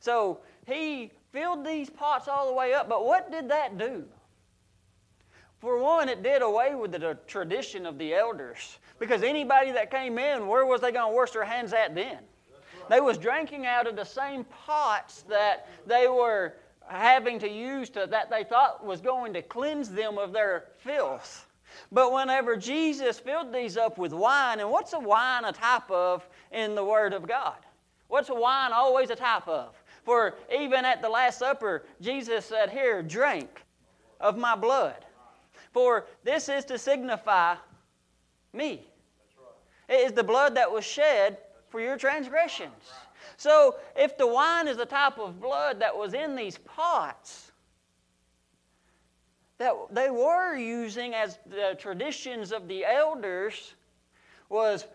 So 0.00 0.40
he 0.66 1.12
filled 1.30 1.64
these 1.64 1.90
pots 1.90 2.26
all 2.26 2.48
the 2.48 2.54
way 2.54 2.74
up, 2.74 2.88
but 2.88 3.04
what 3.04 3.30
did 3.30 3.48
that 3.50 3.78
do? 3.78 4.04
For 5.60 5.78
one, 5.78 6.08
it 6.08 6.22
did 6.22 6.42
away 6.42 6.74
with 6.74 6.92
the 6.92 7.16
tradition 7.26 7.86
of 7.86 7.98
the 7.98 8.14
elders. 8.14 8.78
Because 8.98 9.22
anybody 9.22 9.70
that 9.72 9.90
came 9.90 10.18
in, 10.18 10.46
where 10.48 10.66
was 10.66 10.80
they 10.80 10.92
going 10.92 11.12
to 11.12 11.16
wash 11.16 11.30
their 11.30 11.44
hands 11.44 11.72
at 11.72 11.94
then? 11.94 12.18
They 12.88 13.00
was 13.00 13.18
drinking 13.18 13.66
out 13.66 13.86
of 13.86 13.96
the 13.96 14.04
same 14.04 14.44
pots 14.44 15.22
that 15.22 15.68
they 15.86 16.08
were 16.08 16.54
having 16.86 17.38
to 17.38 17.48
use 17.48 17.88
to, 17.90 18.06
that 18.06 18.30
they 18.30 18.44
thought 18.44 18.84
was 18.84 19.00
going 19.00 19.32
to 19.34 19.42
cleanse 19.42 19.90
them 19.90 20.18
of 20.18 20.32
their 20.32 20.64
filth. 20.78 21.46
But 21.90 22.12
whenever 22.12 22.56
Jesus 22.56 23.18
filled 23.18 23.52
these 23.52 23.76
up 23.76 23.98
with 23.98 24.12
wine, 24.12 24.60
and 24.60 24.70
what's 24.70 24.92
a 24.92 24.98
wine 24.98 25.44
a 25.44 25.52
type 25.52 25.90
of 25.90 26.28
in 26.52 26.74
the 26.74 26.84
Word 26.84 27.12
of 27.12 27.26
God? 27.26 27.56
What's 28.08 28.28
a 28.28 28.34
wine 28.34 28.72
always 28.72 29.10
a 29.10 29.16
type 29.16 29.48
of? 29.48 29.74
For 30.04 30.34
even 30.54 30.84
at 30.84 31.00
the 31.00 31.08
Last 31.08 31.38
Supper, 31.38 31.84
Jesus 32.00 32.44
said, 32.44 32.70
Here, 32.70 33.02
drink 33.02 33.62
of 34.20 34.36
my 34.36 34.54
blood. 34.54 35.04
For 35.72 36.06
this 36.22 36.48
is 36.48 36.64
to 36.66 36.78
signify 36.78 37.56
me. 38.52 38.86
It 39.88 39.94
is 39.94 40.12
the 40.12 40.22
blood 40.22 40.54
that 40.56 40.70
was 40.70 40.84
shed 40.84 41.38
for 41.74 41.80
your 41.80 41.96
transgressions. 41.96 42.92
So, 43.36 43.74
if 43.96 44.16
the 44.16 44.28
wine 44.28 44.68
is 44.68 44.76
the 44.76 44.86
type 44.86 45.18
of 45.18 45.40
blood 45.40 45.80
that 45.80 45.96
was 45.96 46.14
in 46.14 46.36
these 46.36 46.56
pots, 46.56 47.50
that 49.58 49.74
they 49.90 50.08
were 50.08 50.54
using 50.54 51.14
as 51.14 51.40
the 51.44 51.74
traditions 51.76 52.52
of 52.52 52.68
the 52.68 52.84
elders 52.84 53.74
was 54.48 54.86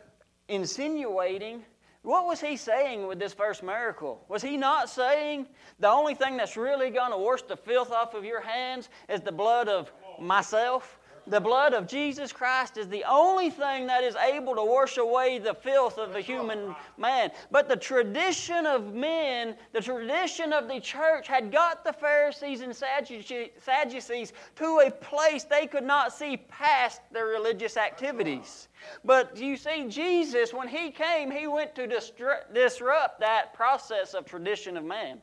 insinuating 0.48 1.66
what 2.02 2.26
was 2.26 2.40
he 2.40 2.56
saying 2.56 3.08
with 3.08 3.20
this 3.20 3.34
first 3.34 3.62
miracle? 3.62 4.24
Was 4.30 4.42
he 4.42 4.56
not 4.56 4.90
saying 4.90 5.48
the 5.80 5.90
only 5.90 6.16
thing 6.16 6.38
that's 6.38 6.56
really 6.56 6.90
going 6.92 7.12
to 7.12 7.18
wash 7.18 7.42
the 7.42 7.58
filth 7.58 7.92
off 7.92 8.14
of 8.14 8.24
your 8.24 8.40
hands 8.40 8.88
is 9.10 9.20
the 9.20 9.34
blood 9.34 9.68
of 9.68 9.92
myself? 10.18 10.99
The 11.30 11.40
blood 11.40 11.76
of 11.76 11.86
Jesus 11.86 12.34
Christ 12.34 12.76
is 12.78 12.88
the 12.88 13.04
only 13.08 13.52
thing 13.52 13.86
that 13.86 14.04
is 14.04 14.16
able 14.16 14.56
to 14.56 14.64
wash 14.64 14.98
away 14.98 15.38
the 15.38 15.54
filth 15.54 16.00
of 16.00 16.12
the 16.12 16.22
human 16.22 16.76
man. 16.98 17.32
But 17.52 17.70
the 17.70 17.76
tradition 17.76 18.66
of 18.66 18.96
men, 18.96 19.56
the 19.72 19.80
tradition 19.80 20.52
of 20.54 20.68
the 20.68 20.80
church, 20.80 21.28
had 21.28 21.52
got 21.52 21.84
the 21.84 21.94
Pharisees 21.94 22.62
and 22.62 22.76
Sadducees 22.76 24.34
to 24.56 24.80
a 24.80 24.90
place 24.90 25.44
they 25.44 25.68
could 25.68 25.84
not 25.84 26.14
see 26.14 26.36
past 26.36 27.02
their 27.12 27.28
religious 27.28 27.78
activities. 27.78 28.68
But 29.06 29.38
you 29.38 29.56
see, 29.56 29.88
Jesus, 29.88 30.52
when 30.52 30.68
he 30.68 30.90
came, 30.90 31.30
he 31.30 31.46
went 31.46 31.76
to 31.76 31.86
disrupt 31.86 33.20
that 33.20 33.54
process 33.54 34.16
of 34.16 34.26
tradition 34.26 34.78
of 34.78 34.84
man. 34.84 35.22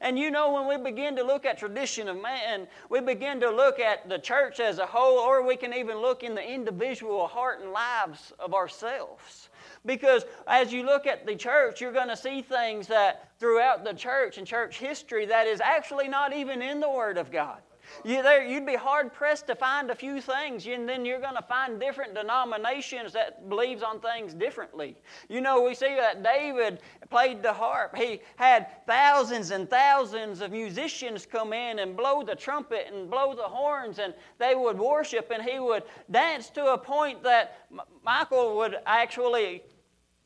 And 0.00 0.18
you 0.18 0.30
know, 0.30 0.52
when 0.52 0.68
we 0.68 0.82
begin 0.90 1.16
to 1.16 1.22
look 1.22 1.44
at 1.44 1.58
tradition 1.58 2.08
of 2.08 2.20
man, 2.20 2.66
we 2.88 3.00
begin 3.00 3.40
to 3.40 3.50
look 3.50 3.78
at 3.80 4.08
the 4.08 4.18
church 4.18 4.60
as 4.60 4.78
a 4.78 4.86
whole, 4.86 5.18
or 5.18 5.46
we 5.46 5.56
can 5.56 5.74
even 5.74 5.98
look 5.98 6.22
in 6.22 6.34
the 6.34 6.42
individual 6.42 7.26
heart 7.26 7.60
and 7.60 7.72
lives 7.72 8.32
of 8.38 8.54
ourselves. 8.54 9.48
Because 9.86 10.24
as 10.46 10.72
you 10.72 10.84
look 10.84 11.06
at 11.06 11.26
the 11.26 11.34
church, 11.34 11.80
you're 11.80 11.92
going 11.92 12.08
to 12.08 12.16
see 12.16 12.42
things 12.42 12.86
that 12.88 13.30
throughout 13.38 13.84
the 13.84 13.94
church 13.94 14.38
and 14.38 14.46
church 14.46 14.78
history 14.78 15.26
that 15.26 15.46
is 15.46 15.60
actually 15.60 16.08
not 16.08 16.32
even 16.32 16.62
in 16.62 16.80
the 16.80 16.90
Word 16.90 17.18
of 17.18 17.30
God. 17.30 17.58
You 18.04 18.22
there, 18.22 18.44
you'd 18.44 18.66
be 18.66 18.74
hard 18.74 19.12
pressed 19.12 19.46
to 19.48 19.54
find 19.54 19.90
a 19.90 19.94
few 19.94 20.20
things, 20.20 20.66
and 20.66 20.88
then 20.88 21.04
you're 21.04 21.20
going 21.20 21.36
to 21.36 21.42
find 21.42 21.80
different 21.80 22.14
denominations 22.14 23.12
that 23.12 23.48
believes 23.48 23.82
on 23.82 24.00
things 24.00 24.34
differently. 24.34 24.96
You 25.28 25.40
know, 25.40 25.62
we 25.62 25.74
see 25.74 25.94
that 25.94 26.22
David 26.22 26.80
played 27.10 27.42
the 27.42 27.52
harp. 27.52 27.96
He 27.96 28.20
had 28.36 28.86
thousands 28.86 29.50
and 29.50 29.68
thousands 29.68 30.40
of 30.40 30.50
musicians 30.50 31.26
come 31.26 31.52
in 31.52 31.78
and 31.80 31.96
blow 31.96 32.22
the 32.22 32.34
trumpet 32.34 32.88
and 32.92 33.10
blow 33.10 33.34
the 33.34 33.42
horns, 33.42 33.98
and 33.98 34.14
they 34.38 34.54
would 34.54 34.78
worship, 34.78 35.30
and 35.30 35.42
he 35.42 35.58
would 35.58 35.84
dance 36.10 36.50
to 36.50 36.72
a 36.72 36.78
point 36.78 37.22
that 37.22 37.66
Michal 38.04 38.56
would 38.56 38.76
actually 38.86 39.62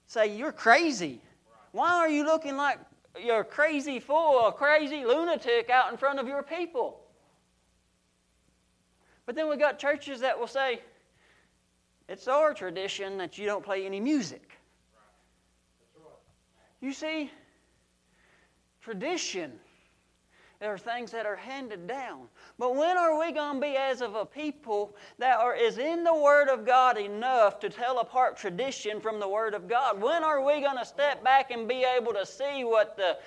say, 0.07 0.27
"You're 0.27 0.53
crazy. 0.53 1.21
Why 1.73 1.95
are 1.95 2.09
you 2.09 2.25
looking 2.25 2.57
like?" 2.57 2.79
You're 3.21 3.41
a 3.41 3.45
crazy 3.45 4.01
fool, 4.01 4.47
a 4.47 4.53
crazy 4.53 5.05
lunatic 5.05 5.69
out 5.69 5.93
in 5.93 5.99
front 5.99 6.19
of 6.19 6.27
your 6.27 6.43
people. 6.43 7.02
But 9.27 9.35
then 9.35 9.49
we 9.49 9.57
got 9.57 9.79
churches 9.79 10.21
that 10.21 10.39
will 10.39 10.47
say, 10.47 10.81
it's 12.09 12.29
our 12.29 12.53
tradition 12.53 13.17
that 13.19 13.39
you 13.39 13.47
don't 13.47 13.65
play 13.65 13.87
any 13.87 14.01
music. 14.01 14.59
You 16.81 16.93
see, 16.93 17.31
tradition. 18.81 19.53
There 20.59 20.73
are 20.73 20.79
things 20.79 21.11
that 21.11 21.27
are 21.27 21.37
handed 21.37 21.89
down. 21.89 22.29
But 22.59 22.77
when 22.77 22.97
are 22.97 23.19
we 23.19 23.33
going 23.33 23.57
to 23.57 23.61
be 23.61 23.77
as 23.77 24.01
of 24.01 24.15
a 24.15 24.25
people 24.25 24.95
that 25.19 25.39
are, 25.39 25.57
is 25.57 25.79
in 25.79 26.05
the 26.05 26.15
Word 26.15 26.49
of 26.49 26.65
God 26.65 26.99
enough 26.99 27.59
to 27.61 27.69
tell 27.69 27.99
apart 27.99 28.37
tradition 28.37 29.01
from 29.01 29.19
the 29.19 29.27
Word 29.27 29.55
of 29.55 29.69
God? 29.69 30.01
When 30.01 30.23
are 30.23 30.45
we 30.45 30.61
going 30.61 30.77
to 30.77 30.85
step 30.85 31.25
back 31.25 31.51
and 31.51 31.67
be 31.67 31.85
able 31.85 32.13
to 32.13 32.25
see 32.25 32.63
what 32.63 32.97
the 32.97 33.19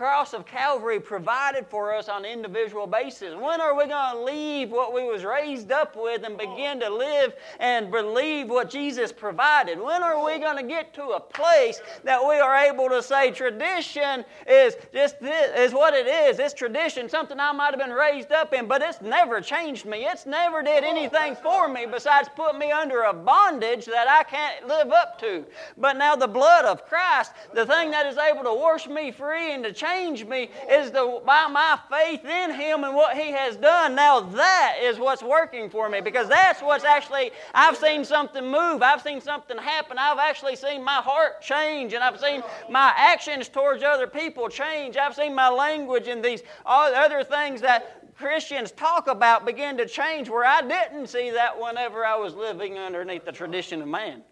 cross 0.00 0.32
of 0.32 0.46
Calvary 0.46 0.98
provided 0.98 1.66
for 1.66 1.94
us 1.94 2.08
on 2.08 2.24
an 2.24 2.30
individual 2.30 2.86
basis. 2.86 3.34
When 3.34 3.60
are 3.60 3.76
we 3.76 3.86
going 3.86 4.16
to 4.16 4.22
leave 4.22 4.70
what 4.70 4.94
we 4.94 5.04
was 5.04 5.24
raised 5.24 5.70
up 5.70 5.94
with 5.94 6.22
and 6.24 6.38
begin 6.38 6.80
to 6.80 6.88
live 6.88 7.34
and 7.58 7.90
believe 7.90 8.48
what 8.48 8.70
Jesus 8.70 9.12
provided? 9.12 9.78
When 9.78 10.02
are 10.02 10.24
we 10.24 10.38
going 10.38 10.56
to 10.56 10.62
get 10.62 10.94
to 10.94 11.02
a 11.02 11.20
place 11.20 11.82
that 12.04 12.18
we 12.18 12.36
are 12.36 12.56
able 12.56 12.88
to 12.88 13.02
say 13.02 13.30
tradition 13.30 14.24
is 14.48 14.74
just 14.90 15.20
this, 15.20 15.50
is 15.54 15.74
what 15.74 15.92
it 15.92 16.06
is. 16.06 16.38
It's 16.38 16.54
tradition, 16.54 17.06
something 17.10 17.38
I 17.38 17.52
might 17.52 17.72
have 17.72 17.78
been 17.78 17.90
raised 17.90 18.32
up 18.32 18.54
in, 18.54 18.66
but 18.66 18.80
it's 18.80 19.02
never 19.02 19.42
changed 19.42 19.84
me. 19.84 20.06
It's 20.06 20.24
never 20.24 20.62
did 20.62 20.82
anything 20.82 21.36
for 21.36 21.68
me 21.68 21.84
besides 21.84 22.30
put 22.34 22.56
me 22.56 22.72
under 22.72 23.02
a 23.02 23.12
bondage 23.12 23.84
that 23.84 24.08
I 24.08 24.22
can't 24.22 24.66
live 24.66 24.92
up 24.92 25.20
to. 25.20 25.44
But 25.76 25.98
now 25.98 26.16
the 26.16 26.26
blood 26.26 26.64
of 26.64 26.86
Christ, 26.86 27.32
the 27.52 27.66
thing 27.66 27.90
that 27.90 28.06
is 28.06 28.16
able 28.16 28.44
to 28.44 28.54
wash 28.54 28.88
me 28.88 29.10
free 29.10 29.52
and 29.52 29.62
to 29.64 29.74
change 29.74 29.89
me 30.26 30.50
is 30.70 30.90
the, 30.90 31.20
by 31.24 31.46
my 31.48 31.78
faith 31.90 32.24
in 32.24 32.52
Him 32.52 32.84
and 32.84 32.94
what 32.94 33.16
He 33.16 33.30
has 33.32 33.56
done. 33.56 33.94
Now 33.94 34.20
that 34.20 34.76
is 34.82 34.98
what's 34.98 35.22
working 35.22 35.70
for 35.70 35.88
me 35.88 36.00
because 36.00 36.28
that's 36.28 36.60
what's 36.62 36.84
actually, 36.84 37.30
I've 37.54 37.76
seen 37.76 38.04
something 38.04 38.44
move. 38.44 38.82
I've 38.82 39.02
seen 39.02 39.20
something 39.20 39.56
happen. 39.58 39.98
I've 39.98 40.18
actually 40.18 40.56
seen 40.56 40.84
my 40.84 40.96
heart 40.96 41.42
change 41.42 41.92
and 41.92 42.02
I've 42.02 42.20
seen 42.20 42.42
my 42.68 42.92
actions 42.96 43.48
towards 43.48 43.82
other 43.82 44.06
people 44.06 44.48
change. 44.48 44.96
I've 44.96 45.14
seen 45.14 45.34
my 45.34 45.48
language 45.48 46.08
and 46.08 46.24
these 46.24 46.42
other 46.64 47.24
things 47.24 47.60
that 47.60 48.16
Christians 48.16 48.70
talk 48.72 49.08
about 49.08 49.46
begin 49.46 49.76
to 49.78 49.86
change 49.86 50.28
where 50.28 50.44
I 50.44 50.60
didn't 50.60 51.08
see 51.08 51.30
that 51.30 51.58
whenever 51.58 52.04
I 52.04 52.16
was 52.16 52.34
living 52.34 52.78
underneath 52.78 53.24
the 53.24 53.32
tradition 53.32 53.80
of 53.80 53.88
man. 53.88 54.22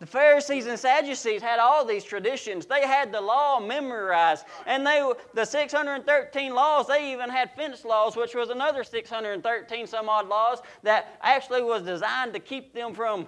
The 0.00 0.06
Pharisees 0.06 0.66
and 0.66 0.78
Sadducees 0.78 1.42
had 1.42 1.58
all 1.58 1.84
these 1.84 2.04
traditions. 2.04 2.64
They 2.64 2.86
had 2.86 3.12
the 3.12 3.20
law 3.20 3.60
memorized. 3.60 4.46
And 4.66 4.86
they, 4.86 5.06
the 5.34 5.44
613 5.44 6.54
laws, 6.54 6.86
they 6.86 7.12
even 7.12 7.28
had 7.28 7.54
fence 7.54 7.84
laws, 7.84 8.16
which 8.16 8.34
was 8.34 8.48
another 8.48 8.82
613 8.82 9.86
some 9.86 10.08
odd 10.08 10.26
laws 10.26 10.60
that 10.82 11.18
actually 11.20 11.62
was 11.62 11.82
designed 11.82 12.32
to 12.32 12.40
keep 12.40 12.72
them 12.72 12.94
from 12.94 13.26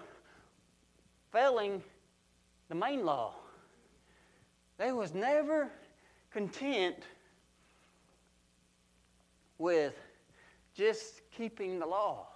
failing 1.31 1.83
the 2.71 2.75
main 2.75 3.05
law. 3.05 3.35
They 4.79 4.93
was 4.93 5.13
never 5.13 5.71
content 6.31 6.97
with 9.59 9.95
just 10.75 11.21
keeping 11.37 11.79
the 11.79 11.87
law. 11.87 12.29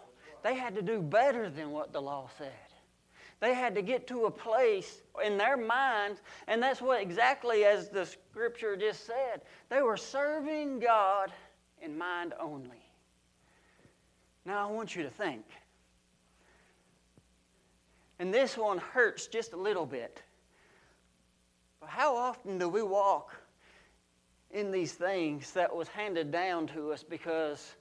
They 0.42 0.54
had 0.54 0.74
to 0.74 0.82
do 0.82 1.00
better 1.00 1.48
than 1.48 1.70
what 1.70 1.94
the 1.94 2.02
law 2.02 2.28
said. 2.36 2.52
They 3.40 3.52
had 3.52 3.74
to 3.74 3.82
get 3.82 4.06
to 4.08 4.24
a 4.24 4.30
place 4.30 5.02
in 5.24 5.36
their 5.36 5.56
minds, 5.56 6.22
and 6.46 6.62
that's 6.62 6.80
what 6.80 7.02
exactly 7.02 7.64
as 7.64 7.90
the 7.90 8.06
scripture 8.06 8.76
just 8.76 9.04
said. 9.06 9.42
They 9.68 9.82
were 9.82 9.96
serving 9.96 10.80
God 10.80 11.30
in 11.82 11.98
mind 11.98 12.32
only. 12.40 12.82
Now 14.46 14.66
I 14.68 14.72
want 14.72 14.96
you 14.96 15.02
to 15.02 15.10
think. 15.10 15.44
And 18.18 18.32
this 18.32 18.56
one 18.56 18.78
hurts 18.78 19.26
just 19.26 19.52
a 19.52 19.56
little 19.56 19.84
bit. 19.84 20.22
But 21.80 21.90
how 21.90 22.16
often 22.16 22.58
do 22.58 22.68
we 22.68 22.82
walk 22.82 23.36
in 24.50 24.70
these 24.70 24.92
things 24.92 25.52
that 25.52 25.74
was 25.74 25.88
handed 25.88 26.30
down 26.30 26.68
to 26.68 26.92
us 26.92 27.02
because 27.02 27.74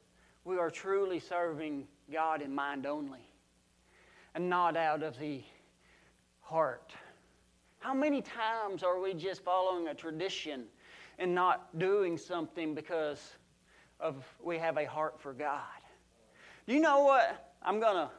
we 0.44 0.58
are 0.58 0.70
truly 0.70 1.20
serving 1.20 1.88
God 2.12 2.42
in 2.42 2.54
mind 2.54 2.86
only? 2.86 3.30
And 4.36 4.50
not 4.50 4.76
out 4.76 5.02
of 5.02 5.18
the 5.18 5.42
heart. 6.42 6.92
How 7.80 7.94
many 7.94 8.22
times 8.22 8.84
are 8.84 9.00
we 9.00 9.14
just 9.14 9.44
following 9.44 9.88
a 9.88 9.96
tradition 9.96 10.66
and 11.18 11.34
not 11.34 11.80
doing 11.80 12.18
something 12.18 12.76
because 12.76 13.36
of 14.00 14.26
we 14.44 14.58
have 14.58 14.78
a 14.78 14.86
heart 14.86 15.20
for 15.20 15.34
God? 15.34 15.62
Do 16.68 16.74
you 16.74 16.82
know 16.82 17.00
what? 17.02 17.54
I'm 17.64 17.80
going 17.80 17.96
to 17.96 18.10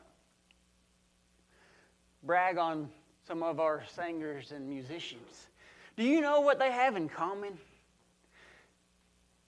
brag 2.22 2.56
on 2.56 2.88
some 3.28 3.42
of 3.42 3.60
our 3.60 3.84
singers 3.94 4.52
and 4.52 4.68
musicians. 4.68 5.48
Do 5.96 6.04
you 6.04 6.20
know 6.20 6.40
what 6.40 6.58
they 6.58 6.72
have 6.72 6.96
in 6.96 7.08
common? 7.08 7.58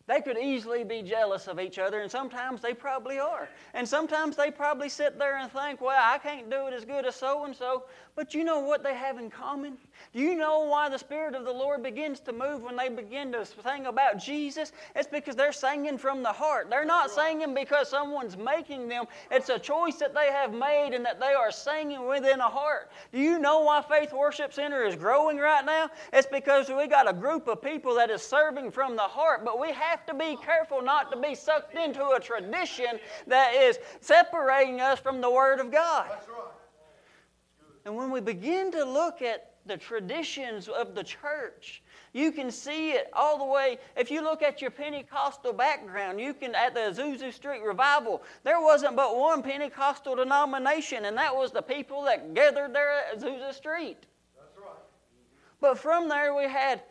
They 0.08 0.22
could 0.22 0.38
easily 0.38 0.84
be 0.84 1.02
jealous 1.02 1.48
of 1.48 1.60
each 1.60 1.78
other, 1.78 2.00
and 2.00 2.10
sometimes 2.10 2.62
they 2.62 2.72
probably 2.72 3.18
are. 3.18 3.46
And 3.74 3.86
sometimes 3.86 4.36
they 4.36 4.50
probably 4.50 4.88
sit 4.88 5.18
there 5.18 5.36
and 5.36 5.52
think, 5.52 5.82
well, 5.82 6.00
I 6.00 6.16
can't 6.16 6.48
do 6.48 6.66
it 6.66 6.72
as 6.72 6.86
good 6.86 7.04
as 7.04 7.14
so 7.14 7.44
and 7.44 7.54
so. 7.54 7.84
But 8.16 8.32
you 8.32 8.42
know 8.42 8.60
what 8.60 8.82
they 8.82 8.94
have 8.94 9.18
in 9.18 9.28
common? 9.28 9.76
Do 10.14 10.20
you 10.20 10.34
know 10.34 10.60
why 10.60 10.88
the 10.88 10.98
Spirit 10.98 11.34
of 11.34 11.44
the 11.44 11.52
Lord 11.52 11.82
begins 11.82 12.20
to 12.20 12.32
move 12.32 12.62
when 12.62 12.76
they 12.76 12.88
begin 12.88 13.32
to 13.32 13.44
sing 13.44 13.86
about 13.86 14.18
Jesus? 14.18 14.72
It's 14.96 15.08
because 15.08 15.36
they're 15.36 15.52
singing 15.52 15.98
from 15.98 16.22
the 16.22 16.32
heart. 16.32 16.70
They're 16.70 16.84
not 16.84 17.10
singing 17.10 17.54
because 17.54 17.90
someone's 17.90 18.36
making 18.36 18.88
them. 18.88 19.04
It's 19.30 19.48
a 19.48 19.58
choice 19.58 19.96
that 19.96 20.14
they 20.14 20.30
have 20.32 20.54
made 20.54 20.90
and 20.94 21.04
that 21.04 21.20
they 21.20 21.34
are 21.34 21.50
singing 21.50 22.06
within 22.06 22.40
a 22.40 22.48
heart. 22.48 22.90
Do 23.12 23.18
you 23.18 23.38
know 23.38 23.60
why 23.60 23.82
Faith 23.82 24.12
Worship 24.12 24.54
Center 24.54 24.84
is 24.84 24.96
growing 24.96 25.38
right 25.38 25.64
now? 25.64 25.90
It's 26.12 26.26
because 26.26 26.68
we 26.68 26.86
got 26.86 27.10
a 27.10 27.12
group 27.12 27.48
of 27.48 27.60
people 27.60 27.94
that 27.96 28.10
is 28.10 28.22
serving 28.22 28.70
from 28.70 28.96
the 28.96 29.02
heart, 29.02 29.44
but 29.44 29.60
we 29.60 29.72
have 29.72 29.88
have 29.88 30.06
to 30.06 30.14
be 30.14 30.36
careful 30.36 30.82
not 30.82 31.10
to 31.10 31.18
be 31.18 31.34
sucked 31.34 31.74
into 31.74 32.10
a 32.10 32.20
tradition 32.20 32.98
that 33.26 33.54
is 33.54 33.78
separating 34.00 34.80
us 34.80 34.98
from 34.98 35.20
the 35.20 35.30
Word 35.30 35.60
of 35.60 35.70
God. 35.70 36.10
And 37.84 37.96
when 37.96 38.10
we 38.10 38.20
begin 38.20 38.70
to 38.72 38.84
look 38.84 39.22
at 39.22 39.52
the 39.68 39.76
traditions 39.76 40.66
of 40.66 40.94
the 40.94 41.04
church, 41.04 41.82
you 42.12 42.32
can 42.32 42.50
see 42.50 42.92
it 42.92 43.10
all 43.12 43.38
the 43.38 43.44
way. 43.44 43.78
If 43.96 44.10
you 44.10 44.22
look 44.22 44.42
at 44.42 44.60
your 44.60 44.70
Pentecostal 44.70 45.52
background, 45.52 46.20
you 46.20 46.34
can, 46.34 46.54
at 46.54 46.74
the 46.74 46.80
Azusa 46.80 47.32
Street 47.32 47.62
revival, 47.62 48.22
there 48.42 48.60
wasn't 48.60 48.96
but 48.96 49.16
one 49.16 49.42
Pentecostal 49.42 50.16
denomination, 50.16 51.04
and 51.04 51.16
that 51.16 51.34
was 51.34 51.52
the 51.52 51.62
people 51.62 52.02
that 52.04 52.34
gathered 52.34 52.74
there 52.74 52.90
at 52.90 53.18
Azusa 53.18 53.54
Street. 53.54 54.06
That's 54.36 54.56
right. 54.58 54.82
But 55.60 55.78
from 55.78 56.08
there, 56.08 56.34
we 56.34 56.44
had 56.44 56.82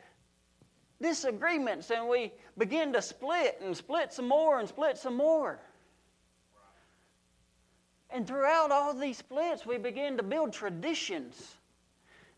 disagreements, 1.01 1.89
and 1.91 2.07
we 2.07 2.31
began 2.57 2.93
to 2.93 3.01
split 3.01 3.60
and 3.62 3.75
split 3.75 4.13
some 4.13 4.27
more 4.27 4.60
and 4.60 4.69
split 4.69 4.98
some 4.98 5.17
more. 5.17 5.60
And 8.10 8.25
throughout 8.25 8.72
all 8.72 8.93
these 8.93 9.17
splits, 9.17 9.65
we 9.65 9.77
began 9.77 10.15
to 10.17 10.24
build 10.24 10.53
traditions. 10.53 11.56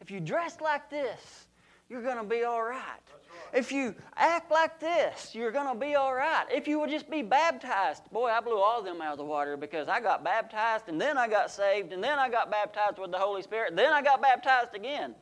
If 0.01 0.11
you 0.11 0.19
dress 0.19 0.61
like 0.61 0.89
this, 0.89 1.47
you're 1.89 2.01
going 2.01 2.17
to 2.17 2.23
be 2.23 2.43
all 2.43 2.63
right. 2.63 2.75
right. 2.77 3.59
If 3.59 3.71
you 3.71 3.95
act 4.15 4.51
like 4.51 4.79
this, 4.79 5.33
you're 5.33 5.51
going 5.51 5.67
to 5.67 5.79
be 5.79 5.95
all 5.95 6.13
right. 6.13 6.45
If 6.51 6.67
you 6.67 6.79
would 6.79 6.89
just 6.89 7.09
be 7.09 7.21
baptized, 7.21 8.03
boy, 8.11 8.27
I 8.29 8.39
blew 8.39 8.59
all 8.59 8.79
of 8.79 8.85
them 8.85 9.01
out 9.01 9.13
of 9.13 9.17
the 9.17 9.25
water 9.25 9.57
because 9.57 9.87
I 9.87 9.99
got 9.99 10.23
baptized 10.23 10.87
and 10.87 11.01
then 11.01 11.17
I 11.17 11.27
got 11.27 11.51
saved 11.51 11.91
and 11.91 12.03
then 12.03 12.19
I 12.19 12.29
got 12.29 12.51
baptized 12.51 12.97
with 12.99 13.11
the 13.11 13.17
Holy 13.17 13.41
Spirit, 13.41 13.75
then 13.75 13.91
I 13.91 14.01
got 14.01 14.21
baptized 14.21 14.75
again. 14.75 15.15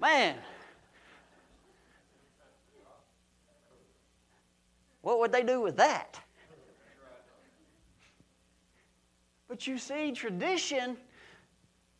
Man. 0.00 0.36
What 5.00 5.18
would 5.18 5.32
they 5.32 5.42
do 5.42 5.60
with 5.60 5.76
that? 5.78 6.20
But 9.48 9.66
you 9.66 9.76
see, 9.76 10.12
tradition 10.12 10.96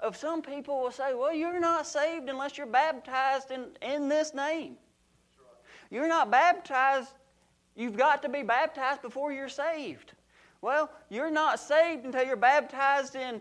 of 0.02 0.16
some 0.16 0.42
people 0.42 0.80
will 0.80 0.90
say, 0.90 1.14
well, 1.14 1.32
you're 1.32 1.61
not 1.61 1.87
saved 1.87 2.28
unless 2.28 2.59
you're 2.59 2.66
baptized 2.66 3.50
in, 3.50 3.66
in 3.80 4.09
this 4.09 4.35
name. 4.35 4.76
You're 5.90 6.09
not 6.09 6.30
baptized, 6.30 7.11
you've 7.76 7.97
got 7.97 8.23
to 8.23 8.28
be 8.28 8.42
baptized 8.42 9.02
before 9.02 9.32
you're 9.32 9.49
saved. 9.49 10.12
Well, 10.61 10.90
you're 11.09 11.30
not 11.30 11.61
saved 11.61 12.04
until 12.04 12.25
you're 12.25 12.37
baptized 12.37 13.14
in, 13.14 13.40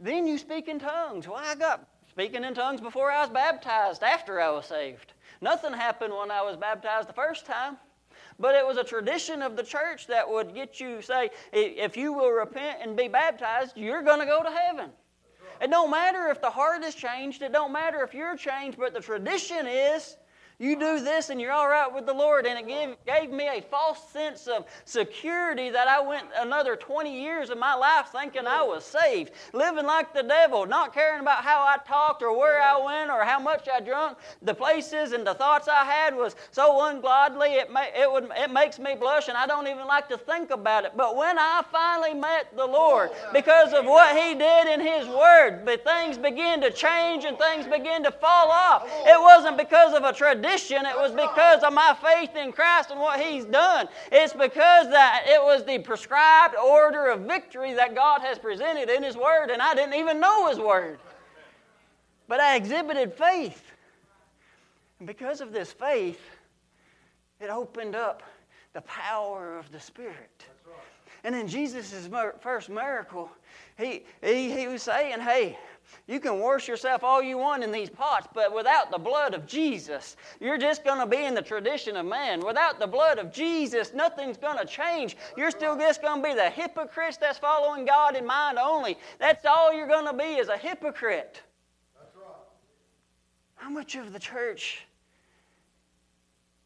then 0.00 0.26
you 0.26 0.38
speak 0.38 0.68
in 0.68 0.78
tongues. 0.78 1.26
Well, 1.26 1.42
I 1.44 1.54
got 1.54 1.86
speaking 2.10 2.44
in 2.44 2.54
tongues 2.54 2.80
before 2.80 3.10
I 3.10 3.20
was 3.20 3.30
baptized, 3.30 4.02
after 4.02 4.40
I 4.40 4.50
was 4.50 4.66
saved. 4.66 5.12
Nothing 5.40 5.72
happened 5.72 6.14
when 6.14 6.30
I 6.30 6.42
was 6.42 6.56
baptized 6.56 7.08
the 7.08 7.12
first 7.14 7.46
time. 7.46 7.76
But 8.40 8.54
it 8.54 8.64
was 8.64 8.76
a 8.76 8.84
tradition 8.84 9.42
of 9.42 9.56
the 9.56 9.62
church 9.64 10.06
that 10.06 10.28
would 10.28 10.54
get 10.54 10.78
you 10.78 11.02
say, 11.02 11.30
if 11.52 11.96
you 11.96 12.12
will 12.12 12.30
repent 12.30 12.78
and 12.80 12.96
be 12.96 13.08
baptized, 13.08 13.76
you're 13.76 14.02
going 14.02 14.20
to 14.20 14.26
go 14.26 14.42
to 14.42 14.50
heaven. 14.50 14.90
It 15.60 15.70
don't 15.70 15.90
matter 15.90 16.28
if 16.28 16.40
the 16.40 16.50
heart 16.50 16.84
is 16.84 16.94
changed. 16.94 17.42
It 17.42 17.52
don't 17.52 17.72
matter 17.72 18.02
if 18.02 18.14
you're 18.14 18.36
changed, 18.36 18.78
but 18.78 18.94
the 18.94 19.00
tradition 19.00 19.66
is 19.66 20.16
you 20.60 20.74
do 20.74 20.98
this 20.98 21.30
and 21.30 21.40
you're 21.40 21.52
all 21.52 21.68
right 21.68 21.92
with 21.92 22.04
the 22.04 22.12
Lord. 22.12 22.44
And 22.44 22.58
it 22.58 22.66
gave, 22.66 22.96
gave 23.06 23.30
me 23.30 23.46
a 23.46 23.62
false 23.62 24.10
sense 24.10 24.48
of 24.48 24.64
security 24.84 25.70
that 25.70 25.86
I 25.86 26.00
went 26.00 26.26
another 26.36 26.74
20 26.74 27.22
years 27.22 27.50
of 27.50 27.58
my 27.58 27.74
life 27.74 28.08
thinking 28.10 28.44
I 28.44 28.64
was 28.64 28.84
saved, 28.84 29.30
living 29.52 29.86
like 29.86 30.12
the 30.12 30.24
devil, 30.24 30.66
not 30.66 30.92
caring 30.92 31.20
about 31.20 31.44
how 31.44 31.60
I 31.60 31.76
talked 31.86 32.22
or 32.22 32.36
where 32.36 32.60
I 32.60 32.76
went 32.76 33.08
or 33.10 33.22
how 33.22 33.38
much 33.38 33.68
I 33.72 33.78
drunk. 33.78 34.18
The 34.42 34.54
places 34.54 35.12
and 35.12 35.24
the 35.24 35.34
thoughts 35.34 35.68
I 35.68 35.84
had 35.84 36.16
was 36.16 36.34
so 36.50 36.88
ungodly, 36.88 37.50
it, 37.50 37.70
it, 37.96 38.10
would, 38.10 38.28
it 38.36 38.50
makes 38.50 38.80
me 38.80 38.96
blush, 38.96 39.28
and 39.28 39.36
I 39.36 39.46
don't 39.46 39.68
even 39.68 39.86
like 39.86 40.08
to 40.08 40.18
think 40.18 40.50
about 40.50 40.84
it. 40.84 40.92
But 40.96 41.14
when 41.14 41.38
I 41.38 41.62
finally 41.70 42.14
met 42.14 42.56
the 42.56 42.66
Lord, 42.66 43.10
because 43.32 43.72
of 43.72 43.84
what 43.84 44.16
He 44.16 44.34
did 44.34 44.66
in 44.66 44.80
His 44.80 45.06
Word, 45.06 45.68
things 45.84 46.18
began 46.18 46.60
to 46.62 46.72
change 46.72 47.24
and 47.24 47.38
things 47.38 47.66
began 47.66 48.02
to 48.02 48.10
fall 48.10 48.50
off. 48.50 48.84
It 49.06 49.20
wasn't 49.20 49.56
because 49.56 49.94
of 49.94 50.02
a 50.02 50.12
tradition 50.12 50.47
tradition. 50.48 50.86
It 50.86 50.96
was 50.96 51.12
because 51.12 51.62
of 51.62 51.72
my 51.72 51.96
faith 52.02 52.36
in 52.36 52.52
Christ 52.52 52.90
and 52.90 53.00
what 53.00 53.20
He's 53.20 53.44
done. 53.44 53.88
It's 54.10 54.32
because 54.32 54.88
that 54.90 55.24
it 55.26 55.42
was 55.42 55.64
the 55.64 55.78
prescribed 55.78 56.56
order 56.56 57.06
of 57.06 57.20
victory 57.20 57.74
that 57.74 57.94
God 57.94 58.20
has 58.20 58.38
presented 58.38 58.88
in 58.88 59.02
His 59.02 59.16
Word, 59.16 59.50
and 59.50 59.60
I 59.60 59.74
didn't 59.74 59.94
even 59.94 60.20
know 60.20 60.48
His 60.48 60.58
Word. 60.58 60.98
But 62.26 62.40
I 62.40 62.56
exhibited 62.56 63.14
faith. 63.14 63.62
And 64.98 65.06
because 65.06 65.40
of 65.40 65.52
this 65.52 65.72
faith, 65.72 66.20
it 67.40 67.50
opened 67.50 67.94
up 67.94 68.22
the 68.74 68.82
power 68.82 69.58
of 69.58 69.70
the 69.72 69.80
Spirit. 69.80 70.44
And 71.24 71.34
in 71.34 71.48
Jesus' 71.48 72.08
first 72.40 72.68
miracle, 72.68 73.30
he, 73.76 74.04
he, 74.22 74.52
he 74.52 74.68
was 74.68 74.82
saying, 74.82 75.20
Hey, 75.20 75.58
you 76.06 76.20
can 76.20 76.40
wash 76.40 76.68
yourself 76.68 77.04
all 77.04 77.22
you 77.22 77.36
want 77.36 77.62
in 77.62 77.70
these 77.70 77.90
pots, 77.90 78.26
but 78.34 78.54
without 78.54 78.90
the 78.90 78.98
blood 78.98 79.34
of 79.34 79.46
Jesus, 79.46 80.16
you're 80.40 80.58
just 80.58 80.84
going 80.84 80.98
to 80.98 81.06
be 81.06 81.24
in 81.24 81.34
the 81.34 81.42
tradition 81.42 81.96
of 81.96 82.06
man. 82.06 82.40
Without 82.40 82.78
the 82.78 82.86
blood 82.86 83.18
of 83.18 83.32
Jesus, 83.32 83.92
nothing's 83.92 84.36
going 84.36 84.58
to 84.58 84.64
change. 84.64 85.16
You're 85.36 85.50
still 85.50 85.76
just 85.76 86.00
going 86.00 86.22
to 86.22 86.28
be 86.28 86.34
the 86.34 86.50
hypocrite 86.50 87.18
that's 87.20 87.38
following 87.38 87.84
God 87.84 88.16
in 88.16 88.26
mind 88.26 88.58
only. 88.58 88.96
That's 89.18 89.44
all 89.44 89.72
you're 89.72 89.86
going 89.86 90.06
to 90.06 90.14
be 90.14 90.36
is 90.36 90.48
a 90.48 90.56
hypocrite. 90.56 91.42
That's 91.98 92.16
right. 92.16 92.34
How 93.56 93.68
much 93.68 93.94
of 93.96 94.12
the 94.12 94.18
church 94.18 94.86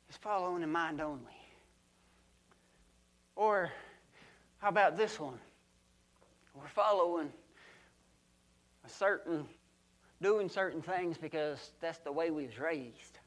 is 0.08 0.16
following 0.16 0.62
in 0.62 0.70
mind 0.70 1.00
only? 1.00 1.18
Or 3.35 3.72
how 4.58 4.68
about 4.68 4.96
this 4.96 5.18
one? 5.18 5.38
We're 6.54 6.68
following 6.68 7.32
a 8.84 8.88
certain 8.88 9.46
doing 10.20 10.48
certain 10.48 10.80
things 10.80 11.18
because 11.18 11.72
that's 11.80 11.98
the 11.98 12.12
way 12.12 12.30
we 12.30 12.46
was 12.46 12.58
raised. 12.58 13.18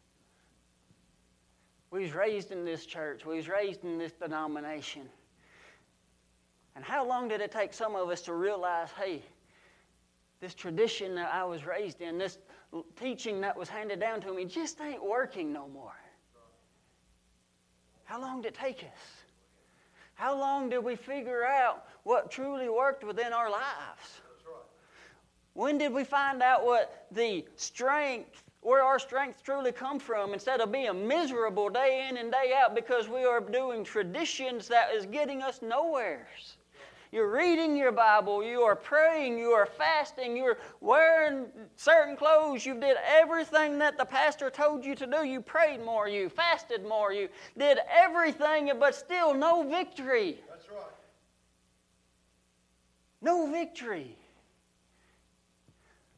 We 1.92 2.02
was 2.02 2.14
raised 2.14 2.52
in 2.52 2.66
this 2.66 2.86
church. 2.86 3.26
We 3.26 3.38
was 3.38 3.48
raised 3.48 3.84
in 3.84 3.98
this 3.98 4.14
denomination. 4.14 5.04
And 6.76 6.84
how 6.84 7.08
long 7.08 7.28
did 7.28 7.42
it 7.42 7.52
take 7.52 7.74
some 7.74 7.96
of 7.96 8.10
us 8.10 8.22
to 8.22 8.34
realize, 8.34 8.90
hey, 8.98 9.22
this 10.42 10.54
tradition 10.54 11.16
that 11.16 11.34
I 11.34 11.44
was 11.44 11.66
raised 11.66 12.02
in, 12.02 12.18
this 12.18 12.38
teaching 13.00 13.42
that 13.42 13.56
was 13.56 13.70
handed 13.70 14.00
down 14.00 14.22
to 14.22 14.34
me, 14.34 14.46
just 14.46 14.82
ain't 14.82 15.04
working 15.04 15.54
no 15.54 15.68
more? 15.68 15.96
How 18.06 18.20
long 18.20 18.42
did 18.42 18.50
it 18.50 18.56
take 18.56 18.80
us? 18.80 19.24
How 20.16 20.38
long 20.38 20.70
did 20.70 20.84
we 20.84 20.96
figure 20.96 21.46
out 21.46 21.86
what 22.04 22.32
truly 22.32 22.70
worked 22.70 23.04
within 23.04 23.34
our 23.34 23.50
lives? 23.50 24.22
When 25.56 25.78
did 25.78 25.94
we 25.94 26.04
find 26.04 26.44
out 26.44 26.66
what 26.66 27.08
the 27.12 27.46
strength, 27.56 28.44
where 28.60 28.84
our 28.84 29.00
strength 29.00 29.42
truly 29.42 29.72
come 29.72 30.00
from, 30.00 30.34
instead 30.34 30.60
of 30.60 30.70
being 30.70 31.08
miserable 31.08 31.70
day 31.70 32.08
in 32.10 32.18
and 32.18 32.30
day 32.30 32.54
out 32.54 32.76
because 32.76 33.08
we 33.08 33.24
are 33.24 33.40
doing 33.40 33.86
traditions 33.86 34.68
that 34.68 34.94
is 34.94 35.06
getting 35.06 35.42
us 35.42 35.62
nowheres? 35.62 36.58
You're 37.14 37.32
reading 37.32 37.78
your 37.78 37.94
Bible, 37.94 38.44
you 38.44 38.64
are 38.64 38.76
praying, 38.76 39.40
you 39.40 39.52
are 39.52 39.66
fasting, 39.66 40.36
you're 40.36 40.58
wearing 40.82 41.46
certain 41.78 42.18
clothes, 42.18 42.66
you 42.66 42.78
did 42.78 42.98
everything 43.08 43.80
that 43.80 43.98
the 43.98 44.04
pastor 44.04 44.50
told 44.50 44.84
you 44.84 44.94
to 44.96 45.08
do. 45.08 45.24
You 45.24 45.40
prayed 45.40 45.80
more, 45.86 46.10
you 46.10 46.28
fasted 46.28 46.84
more, 46.86 47.14
you 47.14 47.30
did 47.58 47.80
everything, 47.90 48.74
but 48.78 48.94
still 48.94 49.34
no 49.34 49.64
victory. 49.64 50.42
That's 50.50 50.68
right. 50.70 50.80
No 53.22 53.50
victory. 53.50 54.18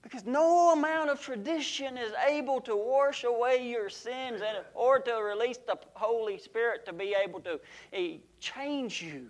Because 0.07 0.23
no 0.23 0.71
amount 0.71 1.09
of 1.09 1.19
tradition 1.19 1.97
is 1.97 2.13
able 2.29 2.61
to 2.61 2.77
wash 2.77 3.25
away 3.25 3.69
your 3.69 3.89
sins 3.89 4.41
and, 4.41 4.63
or 4.73 4.99
to 4.99 5.15
release 5.15 5.57
the 5.57 5.77
Holy 5.95 6.37
Spirit 6.37 6.85
to 6.85 6.93
be 6.93 7.13
able 7.21 7.41
to 7.41 7.55
uh, 7.93 7.99
change 8.39 9.01
you. 9.01 9.27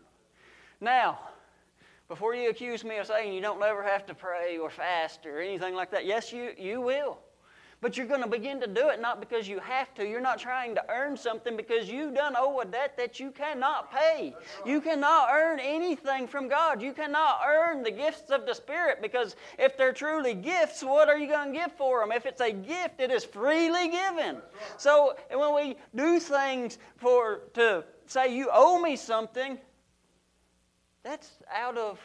Now, 0.79 1.17
before 2.07 2.35
you 2.35 2.51
accuse 2.51 2.83
me 2.83 2.97
of 2.97 3.07
saying 3.07 3.33
you 3.33 3.41
don't 3.41 3.59
ever 3.63 3.81
have 3.81 4.05
to 4.05 4.13
pray 4.13 4.59
or 4.59 4.69
fast 4.69 5.25
or 5.25 5.41
anything 5.41 5.73
like 5.73 5.89
that, 5.89 6.05
yes, 6.05 6.31
you, 6.31 6.51
you 6.59 6.79
will. 6.79 7.17
But 7.79 7.95
you're 7.95 8.07
going 8.07 8.23
to 8.23 8.27
begin 8.27 8.59
to 8.61 8.67
do 8.67 8.89
it 8.89 8.99
not 8.99 9.19
because 9.19 9.47
you 9.47 9.59
have 9.59 9.93
to. 9.95 10.07
You're 10.07 10.19
not 10.19 10.39
trying 10.39 10.73
to 10.75 10.83
earn 10.89 11.15
something 11.15 11.55
because 11.55 11.87
you 11.87 12.11
done 12.11 12.33
owe 12.35 12.59
a 12.59 12.65
debt 12.65 12.97
that 12.97 13.19
you 13.19 13.29
cannot 13.29 13.93
pay. 13.93 14.35
You 14.65 14.81
cannot 14.81 15.29
earn 15.31 15.59
anything 15.59 16.27
from 16.27 16.47
God. 16.47 16.81
You 16.81 16.91
cannot 16.91 17.41
earn 17.45 17.83
the 17.83 17.91
gifts 17.91 18.31
of 18.31 18.47
the 18.47 18.55
Spirit 18.55 18.99
because 18.99 19.35
if 19.59 19.77
they're 19.77 19.93
truly 19.93 20.33
gifts, 20.33 20.83
what 20.83 21.07
are 21.07 21.19
you 21.19 21.27
going 21.27 21.53
to 21.53 21.59
give 21.59 21.71
for 21.73 21.99
them? 21.99 22.11
If 22.11 22.25
it's 22.25 22.41
a 22.41 22.51
gift, 22.51 22.99
it 22.99 23.11
is 23.11 23.23
freely 23.23 23.89
given. 23.89 24.37
So 24.77 25.15
when 25.31 25.53
we 25.53 25.77
do 25.95 26.19
things 26.19 26.79
for 26.95 27.41
to 27.53 27.83
say 28.07 28.35
you 28.35 28.49
owe 28.51 28.81
me 28.81 28.95
something, 28.95 29.59
that's 31.03 31.37
out 31.53 31.77
of 31.77 31.99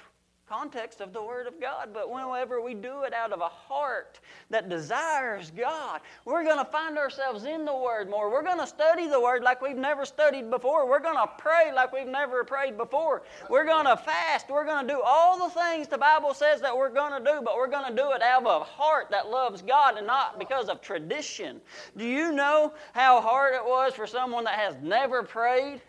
context 0.52 1.00
of 1.00 1.14
the 1.14 1.22
Word 1.22 1.46
of 1.46 1.58
God. 1.58 1.90
But 1.94 2.10
whenever 2.10 2.60
we 2.60 2.74
do 2.74 3.04
it 3.04 3.14
out 3.14 3.32
of 3.32 3.40
a 3.40 3.48
heart 3.48 4.20
that 4.50 4.68
desires 4.68 5.50
God, 5.56 6.02
we're 6.26 6.44
going 6.44 6.58
to 6.58 6.70
find 6.70 6.98
ourselves 6.98 7.44
in 7.44 7.64
the 7.64 7.74
Word 7.74 8.10
more. 8.10 8.30
We're 8.30 8.42
going 8.42 8.58
to 8.58 8.66
study 8.66 9.08
the 9.08 9.18
Word 9.18 9.42
like 9.42 9.62
we've 9.62 9.78
never 9.78 10.04
studied 10.04 10.50
before. 10.50 10.86
We're 10.86 11.00
going 11.00 11.16
to 11.16 11.30
pray 11.38 11.72
like 11.74 11.90
we've 11.90 12.06
never 12.06 12.44
prayed 12.44 12.76
before. 12.76 13.22
We're 13.48 13.64
going 13.64 13.86
to 13.86 13.96
fast. 13.96 14.50
We're 14.50 14.66
going 14.66 14.86
to 14.86 14.92
do 14.92 15.00
all 15.02 15.48
the 15.48 15.54
things 15.54 15.88
the 15.88 15.96
Bible 15.96 16.34
says 16.34 16.60
that 16.60 16.76
we're 16.76 16.90
going 16.90 17.12
to 17.12 17.30
do, 17.30 17.40
but 17.42 17.56
we're 17.56 17.70
going 17.70 17.88
to 17.88 17.96
do 17.96 18.12
it 18.12 18.20
out 18.20 18.42
of 18.42 18.46
a 18.46 18.64
heart 18.64 19.06
that 19.10 19.30
loves 19.30 19.62
God 19.62 19.96
and 19.96 20.06
not 20.06 20.38
because 20.38 20.68
of 20.68 20.82
tradition. 20.82 21.62
Do 21.96 22.04
you 22.04 22.30
know 22.30 22.74
how 22.92 23.22
hard 23.22 23.54
it 23.54 23.64
was 23.64 23.94
for 23.94 24.06
someone 24.06 24.44
that 24.44 24.58
has 24.58 24.76
never 24.82 25.22
prayed 25.22 25.80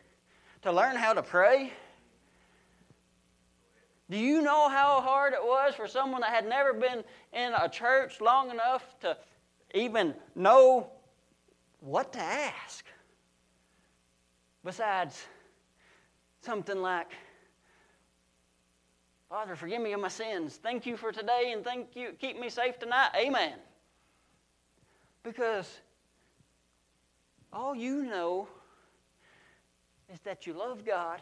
to 0.61 0.71
learn 0.71 0.95
how 0.95 1.11
to 1.11 1.21
pray? 1.21 1.73
Do 4.13 4.19
you 4.19 4.43
know 4.43 4.69
how 4.69 5.01
hard 5.01 5.33
it 5.33 5.43
was 5.43 5.73
for 5.73 5.87
someone 5.87 6.21
that 6.21 6.29
had 6.29 6.47
never 6.47 6.71
been 6.71 7.03
in 7.33 7.51
a 7.59 7.67
church 7.67 8.21
long 8.21 8.51
enough 8.51 8.83
to 8.99 9.17
even 9.73 10.13
know 10.35 10.91
what 11.79 12.13
to 12.13 12.19
ask? 12.19 12.85
Besides 14.63 15.19
something 16.41 16.79
like, 16.79 17.09
Father, 19.29 19.55
forgive 19.55 19.81
me 19.81 19.93
of 19.93 19.99
my 19.99 20.09
sins. 20.09 20.59
Thank 20.61 20.85
you 20.85 20.95
for 20.95 21.11
today 21.11 21.51
and 21.51 21.63
thank 21.63 21.95
you. 21.95 22.11
Keep 22.21 22.39
me 22.39 22.49
safe 22.51 22.77
tonight. 22.77 23.09
Amen. 23.15 23.53
Because 25.23 25.79
all 27.51 27.73
you 27.73 28.03
know 28.03 28.47
is 30.13 30.19
that 30.19 30.45
you 30.45 30.53
love 30.53 30.85
God 30.85 31.19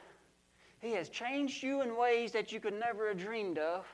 he 0.81 0.93
has 0.93 1.09
changed 1.09 1.63
you 1.63 1.81
in 1.81 1.95
ways 1.95 2.31
that 2.31 2.51
you 2.51 2.59
could 2.59 2.77
never 2.77 3.07
have 3.07 3.17
dreamed 3.17 3.57
of. 3.57 3.85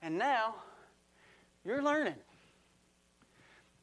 And 0.00 0.16
now 0.16 0.54
you're 1.64 1.82
learning. 1.82 2.14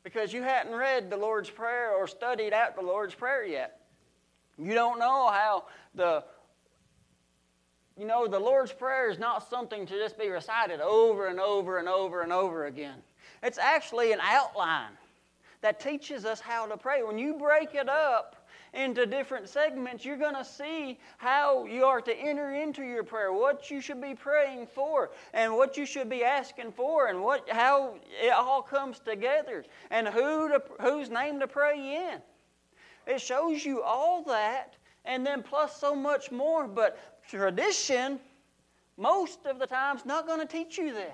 Because 0.04 0.32
you 0.32 0.43
hadn't 0.43 0.74
read 0.74 1.10
the 1.10 1.17
Lord's 1.17 1.50
Prayer 1.50 1.93
or 1.93 2.08
studied 2.08 2.54
out 2.54 2.76
the 2.76 2.82
Lord's 2.82 3.13
Prayer 3.13 3.43
yet. 3.43 3.82
You 4.58 4.74
don't 4.74 4.98
know 4.98 5.30
how 5.30 5.65
the 5.93 6.24
you 7.98 8.06
know, 8.06 8.28
the 8.28 8.39
Lord's 8.39 8.74
Prayer 8.74 9.10
is 9.10 9.19
not 9.19 9.50
something 9.50 9.86
to 9.86 9.93
just 9.93 10.17
be 10.17 10.28
recited 10.30 10.82
over 10.82 11.28
and 11.28 11.39
over 11.39 11.80
and 11.80 11.88
over 11.88 12.21
and 12.21 12.34
over 12.34 12.65
again. 12.65 12.98
It's 13.41 13.58
actually 13.58 14.12
an 14.12 14.19
outline 14.21 14.91
that 15.62 15.80
teaches 15.80 16.26
us 16.26 16.41
how 16.41 16.67
to 16.67 16.76
pray. 16.76 17.04
When 17.04 17.17
you 17.17 17.36
break 17.36 17.74
it 17.74 17.88
up 17.88 18.44
into 18.76 19.06
different 19.06 19.48
segments, 19.48 20.04
you're 20.04 20.18
going 20.18 20.36
to 20.36 20.46
see 20.46 21.00
how 21.18 21.66
you 21.66 21.86
are 21.86 22.02
to 22.02 22.14
enter 22.14 22.54
into 22.54 22.84
your 22.84 23.04
prayer, 23.04 23.32
what 23.32 23.72
you 23.72 23.82
should 23.82 24.02
be 24.02 24.14
praying 24.14 24.68
for, 24.68 25.12
and 25.34 25.56
what 25.56 25.78
you 25.78 25.86
should 25.86 26.10
be 26.10 26.24
asking 26.24 26.72
for, 26.72 27.08
and 27.08 27.22
what 27.22 27.50
how 27.50 27.96
it 28.22 28.32
all 28.32 28.62
comes 28.62 29.00
together, 29.00 29.64
and 29.92 30.08
who 30.08 30.50
to, 30.50 30.62
whose 30.82 31.10
name 31.10 31.40
to 31.40 31.48
pray 31.48 32.10
in. 32.12 32.22
It 33.08 33.22
shows 33.22 33.64
you 33.64 33.82
all 33.82 34.24
that, 34.24 34.76
and 35.06 35.26
then 35.26 35.44
plus 35.44 35.80
so 35.80 35.96
much 35.96 36.32
more. 36.32 36.68
But 36.68 36.98
tradition, 37.30 38.20
most 38.98 39.46
of 39.46 39.60
the 39.60 39.68
time, 39.68 39.98
is 39.98 40.06
not 40.06 40.28
going 40.28 40.40
to 40.40 40.48
teach 40.48 40.78
you 40.78 40.94
this. 40.94 41.14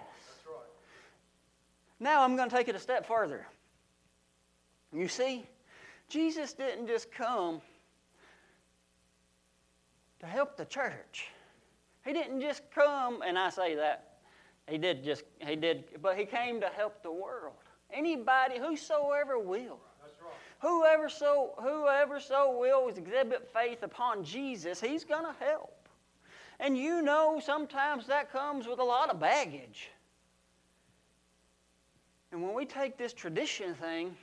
Now 2.00 2.24
I'm 2.24 2.36
going 2.36 2.50
to 2.50 2.56
take 2.56 2.68
it 2.68 2.76
a 2.76 2.80
step 2.80 3.06
further. 3.06 3.46
You 4.92 5.08
see, 5.08 5.46
Jesus 6.12 6.52
didn't 6.52 6.88
just 6.88 7.10
come 7.10 7.62
to 10.20 10.26
help 10.26 10.58
the 10.58 10.66
church. 10.66 11.30
He 12.04 12.12
didn't 12.12 12.42
just 12.42 12.64
come, 12.76 13.22
and 13.26 13.40
I 13.40 13.50
say 13.50 13.76
that, 13.76 14.18
he 14.68 14.78
did 14.78 15.06
just, 15.06 15.24
he 15.40 15.56
did, 15.56 15.86
but 16.02 16.18
he 16.18 16.26
came 16.26 16.60
to 16.60 16.68
help 16.68 17.02
the 17.02 17.12
world. 17.12 17.56
Anybody, 17.94 18.60
whosoever 18.60 19.40
will. 19.40 19.80
Whoever 20.60 21.08
so, 21.08 21.54
whoever 21.58 22.20
so 22.20 22.60
will 22.60 22.90
exhibit 22.90 23.50
faith 23.54 23.82
upon 23.82 24.26
Jesus, 24.26 24.82
he's 24.82 25.06
going 25.06 25.24
to 25.24 25.34
help. 25.44 25.88
And 26.60 26.78
you 26.78 27.02
know, 27.02 27.42
sometimes 27.44 28.06
that 28.08 28.34
comes 28.34 28.68
with 28.68 28.80
a 28.80 28.84
lot 28.84 29.10
of 29.10 29.20
baggage. 29.20 29.90
And 32.34 32.44
when 32.44 32.54
we 32.54 32.66
take 32.66 32.98
this 32.98 33.14
tradition 33.14 33.76
thing, 33.76 34.16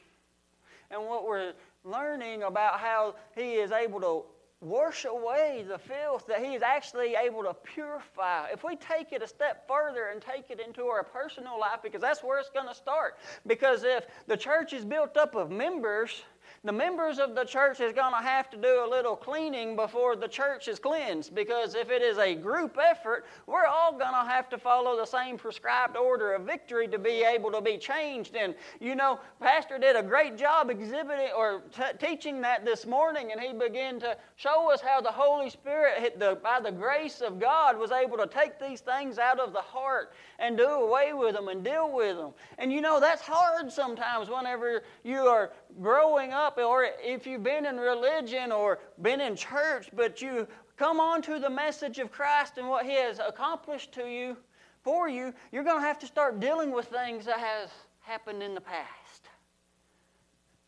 and 0.91 1.03
what 1.03 1.27
we're 1.27 1.53
learning 1.91 2.43
about 2.43 2.81
how 2.81 3.15
He 3.35 3.55
is 3.55 3.73
able 3.73 4.01
to 4.01 4.25
wash 4.61 5.05
away 5.05 5.65
the 5.69 5.79
filth, 5.79 6.27
that 6.27 6.45
He 6.45 6.55
is 6.55 6.63
actually 6.63 7.15
able 7.15 7.43
to 7.45 7.55
purify. 7.55 8.49
If 8.53 8.65
we 8.65 8.77
take 8.77 9.13
it 9.13 9.23
a 9.23 9.29
step 9.29 9.69
further 9.69 10.07
and 10.07 10.21
take 10.21 10.51
it 10.51 10.61
into 10.61 10.87
our 10.87 11.05
personal 11.05 11.59
life, 11.61 11.81
because 11.83 12.01
that's 12.01 12.23
where 12.23 12.39
it's 12.41 12.51
going 12.51 12.67
to 12.67 12.75
start. 12.75 13.19
Because 13.47 13.85
if 13.85 14.07
the 14.27 14.37
church 14.37 14.73
is 14.73 14.85
built 14.85 15.17
up 15.17 15.35
of 15.37 15.51
members, 15.51 16.23
the 16.65 16.73
members 16.73 17.19
of 17.19 17.35
the 17.35 17.45
church 17.45 17.81
is 17.81 17.93
going 17.93 18.13
to 18.13 18.21
have 18.21 18.51
to 18.51 18.57
do 18.57 18.85
a 18.85 18.89
little 18.89 19.15
cleaning 19.15 19.77
before 19.77 20.17
the 20.17 20.27
church 20.27 20.67
is 20.67 20.79
cleansed 20.79 21.35
because 21.35 21.75
if 21.75 21.91
it 21.91 22.03
is 22.03 22.19
a 22.19 22.35
group 22.35 22.77
effort, 22.83 23.27
we're 23.47 23.67
all 23.67 23.93
going 23.93 24.13
to 24.13 24.29
have 24.29 24.49
to 24.49 24.59
follow 24.59 24.97
the 24.97 25.07
same 25.07 25.39
prescribed 25.39 25.97
order 25.97 26.35
of 26.35 26.43
victory 26.43 26.89
to 26.89 26.99
be 26.99 27.23
able 27.23 27.53
to 27.53 27.61
be 27.61 27.79
changed. 27.79 28.35
And 28.35 28.55
you 28.81 28.95
know, 28.95 29.21
Pastor 29.41 29.79
did 29.79 29.95
a 29.95 30.03
great 30.03 30.37
job 30.37 30.71
exhibiting 30.71 31.31
or 31.37 31.63
t- 31.75 31.83
teaching 32.05 32.41
that 32.41 32.65
this 32.65 32.87
morning, 32.87 33.31
and 33.33 33.41
he 33.41 33.53
began 33.53 34.01
to 34.01 34.17
show 34.37 34.73
us 34.73 34.81
how 34.81 35.01
the 35.01 35.13
Holy 35.13 35.51
Spirit, 35.51 36.19
the, 36.19 36.39
by 36.43 36.61
the 36.61 36.73
grace 36.73 37.21
of 37.21 37.39
God, 37.39 37.79
was 37.79 37.93
able 37.93 38.17
to 38.19 38.27
take 38.27 38.59
these 38.59 38.81
things 38.81 39.19
out 39.19 39.39
of 39.39 39.53
the 39.53 39.61
heart 39.61 40.13
and 40.39 40.57
do 40.57 40.67
away 40.67 41.13
with 41.13 41.35
them 41.35 41.49
and 41.49 41.63
deal 41.65 41.91
with 41.93 42.17
them. 42.17 42.33
And 42.59 42.73
you 42.73 42.81
know, 42.81 43.01
that's 43.01 43.23
hard 43.23 43.71
sometimes 43.73 44.29
whenever 44.29 44.83
you 45.05 45.19
are 45.19 45.53
growing 45.81 46.33
up, 46.33 46.59
or 46.59 46.87
if 47.03 47.27
you've 47.27 47.43
been 47.43 47.67
in 47.67 47.77
religion 47.77 48.53
or 48.53 48.79
been 49.03 49.21
in 49.21 49.37
church, 49.37 49.89
but 49.93 50.21
you 50.21 50.47
come 50.77 51.01
on 51.01 51.23
to 51.23 51.39
the 51.39 51.51
message 51.51 51.99
of 51.99 52.11
Christ 52.11 52.59
and 52.59 52.69
what 52.69 52.87
He 52.87 52.95
has 52.95 53.19
accomplished 53.19 53.93
to 53.93 54.07
you, 54.09 54.37
for 54.83 55.09
you, 55.09 55.35
you're 55.53 55.65
going 55.65 55.81
to 55.81 55.87
have 55.87 55.99
to 55.99 56.07
start 56.07 56.41
dealing 56.41 56.73
with 56.73 56.87
things 56.87 57.27
that 57.27 57.39
has 57.39 57.69
happened 58.01 58.43
in 58.43 58.55
the 58.55 58.61
past. 58.61 59.29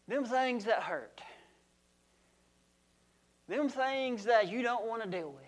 Them 0.08 0.24
things 0.24 0.64
that 0.64 0.82
hurt. 0.82 1.20
Them 3.48 3.68
things 3.68 4.24
that 4.24 4.50
you 4.50 4.62
don't 4.62 4.86
want 4.86 5.02
to 5.02 5.08
deal 5.08 5.30
with. 5.30 5.44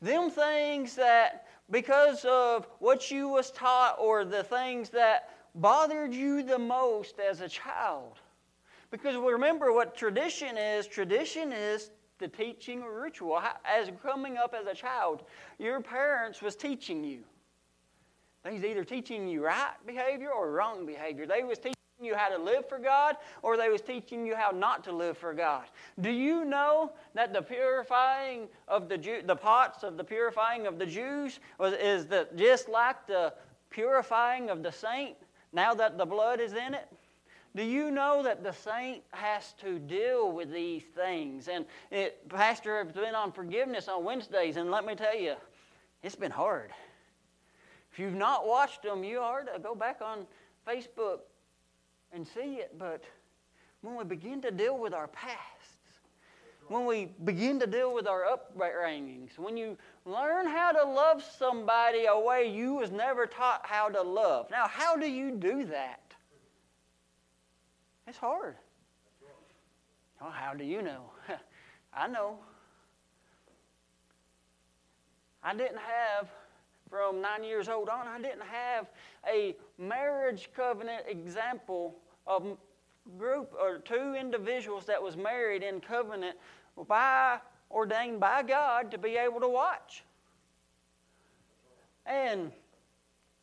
Them 0.00 0.30
things 0.30 0.94
that 0.94 1.46
because 1.70 2.24
of 2.24 2.66
what 2.78 3.10
you 3.10 3.28
was 3.28 3.50
taught 3.50 3.96
or 3.98 4.24
the 4.24 4.42
things 4.42 4.88
that 4.90 5.28
bothered 5.54 6.14
you 6.14 6.42
the 6.42 6.58
most 6.58 7.18
as 7.18 7.40
a 7.40 7.48
child 7.48 8.19
because 8.90 9.16
remember 9.16 9.72
what 9.72 9.96
tradition 9.96 10.56
is 10.56 10.86
tradition 10.86 11.52
is 11.52 11.90
the 12.20 12.28
teaching 12.28 12.82
or 12.82 13.00
ritual. 13.00 13.42
As 13.64 13.90
coming 14.02 14.36
up 14.36 14.54
as 14.58 14.66
a 14.66 14.74
child, 14.74 15.24
your 15.58 15.80
parents 15.80 16.40
was 16.40 16.54
teaching 16.54 17.02
you. 17.02 17.20
They 18.44 18.52
was 18.52 18.64
either 18.64 18.84
teaching 18.84 19.26
you 19.26 19.44
right 19.44 19.74
behavior 19.86 20.30
or 20.30 20.52
wrong 20.52 20.86
behavior. 20.86 21.26
They 21.26 21.42
was 21.42 21.58
teaching 21.58 21.74
you 22.00 22.14
how 22.14 22.28
to 22.28 22.42
live 22.42 22.66
for 22.68 22.78
God 22.78 23.16
or 23.42 23.56
they 23.56 23.68
was 23.68 23.82
teaching 23.82 24.24
you 24.24 24.34
how 24.34 24.50
not 24.50 24.84
to 24.84 24.92
live 24.92 25.18
for 25.18 25.34
God. 25.34 25.64
Do 26.00 26.10
you 26.10 26.44
know 26.44 26.92
that 27.14 27.32
the 27.32 27.42
purifying 27.42 28.48
of 28.68 28.88
the 28.88 28.96
Jew, 28.96 29.22
the 29.24 29.36
pots 29.36 29.82
of 29.82 29.96
the 29.96 30.04
purifying 30.04 30.66
of 30.66 30.78
the 30.78 30.86
Jews 30.86 31.40
was, 31.58 31.74
is 31.74 32.06
the, 32.06 32.28
just 32.36 32.68
like 32.68 33.06
the 33.06 33.34
purifying 33.68 34.48
of 34.48 34.62
the 34.62 34.72
saint 34.72 35.16
now 35.52 35.74
that 35.74 35.98
the 35.98 36.06
blood 36.06 36.40
is 36.40 36.52
in 36.52 36.74
it? 36.74 36.88
Do 37.56 37.64
you 37.64 37.90
know 37.90 38.22
that 38.22 38.44
the 38.44 38.52
saint 38.52 39.02
has 39.10 39.54
to 39.60 39.78
deal 39.78 40.30
with 40.30 40.52
these 40.52 40.84
things? 40.94 41.48
And 41.48 41.64
it, 41.90 42.28
Pastor 42.28 42.84
has 42.84 42.92
been 42.92 43.14
on 43.14 43.32
forgiveness 43.32 43.88
on 43.88 44.04
Wednesdays, 44.04 44.56
and 44.56 44.70
let 44.70 44.86
me 44.86 44.94
tell 44.94 45.18
you, 45.18 45.34
it's 46.02 46.14
been 46.14 46.30
hard. 46.30 46.70
If 47.92 47.98
you've 47.98 48.14
not 48.14 48.46
watched 48.46 48.82
them, 48.82 49.02
you 49.02 49.18
are 49.18 49.42
to 49.42 49.58
go 49.58 49.74
back 49.74 50.00
on 50.00 50.26
Facebook 50.66 51.20
and 52.12 52.26
see 52.26 52.56
it. 52.56 52.78
But 52.78 53.02
when 53.82 53.96
we 53.96 54.04
begin 54.04 54.40
to 54.42 54.52
deal 54.52 54.78
with 54.78 54.94
our 54.94 55.08
pasts, 55.08 55.40
when 56.68 56.86
we 56.86 57.10
begin 57.24 57.58
to 57.58 57.66
deal 57.66 57.92
with 57.92 58.06
our 58.06 58.22
upbringings, 58.22 59.36
when 59.36 59.56
you 59.56 59.76
learn 60.04 60.46
how 60.46 60.70
to 60.70 60.84
love 60.84 61.20
somebody 61.36 62.06
a 62.06 62.16
way 62.16 62.48
you 62.48 62.74
was 62.74 62.92
never 62.92 63.26
taught 63.26 63.62
how 63.64 63.88
to 63.88 64.00
love. 64.00 64.46
Now, 64.52 64.68
how 64.68 64.96
do 64.96 65.10
you 65.10 65.32
do 65.32 65.64
that? 65.64 66.09
It's 68.10 68.18
hard. 68.18 68.56
Oh, 70.20 70.30
how 70.30 70.52
do 70.52 70.64
you 70.64 70.82
know? 70.82 71.02
I 71.94 72.08
know. 72.08 72.38
I 75.44 75.54
didn't 75.54 75.78
have, 75.78 76.28
from 76.90 77.22
nine 77.22 77.44
years 77.44 77.68
old 77.68 77.88
on, 77.88 78.08
I 78.08 78.20
didn't 78.20 78.42
have 78.42 78.88
a 79.32 79.54
marriage 79.78 80.50
covenant 80.56 81.04
example 81.06 81.94
of 82.26 82.58
group 83.16 83.54
or 83.56 83.78
two 83.78 84.16
individuals 84.18 84.86
that 84.86 85.00
was 85.00 85.16
married 85.16 85.62
in 85.62 85.80
covenant 85.80 86.36
by 86.88 87.38
ordained 87.70 88.18
by 88.18 88.42
God 88.42 88.90
to 88.90 88.98
be 88.98 89.10
able 89.10 89.38
to 89.38 89.48
watch. 89.48 90.02
And 92.06 92.50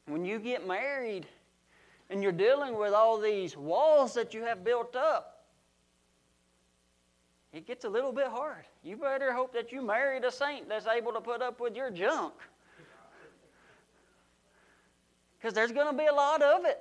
when 0.07 0.25
you 0.25 0.39
get 0.39 0.67
married 0.67 1.25
and 2.09 2.23
you're 2.23 2.31
dealing 2.31 2.77
with 2.77 2.93
all 2.93 3.19
these 3.19 3.57
walls 3.57 4.13
that 4.13 4.33
you 4.33 4.43
have 4.43 4.63
built 4.63 4.95
up, 4.95 5.45
it 7.53 7.65
gets 7.65 7.85
a 7.85 7.89
little 7.89 8.11
bit 8.11 8.27
hard. 8.27 8.65
You 8.83 8.97
better 8.97 9.33
hope 9.33 9.53
that 9.53 9.71
you 9.71 9.81
married 9.81 10.23
a 10.23 10.31
saint 10.31 10.69
that's 10.69 10.87
able 10.87 11.11
to 11.13 11.21
put 11.21 11.41
up 11.41 11.59
with 11.59 11.75
your 11.75 11.89
junk. 11.89 12.33
Because 15.37 15.53
there's 15.53 15.71
going 15.71 15.87
to 15.87 15.97
be 15.97 16.07
a 16.07 16.13
lot 16.13 16.41
of 16.41 16.65
it. 16.65 16.79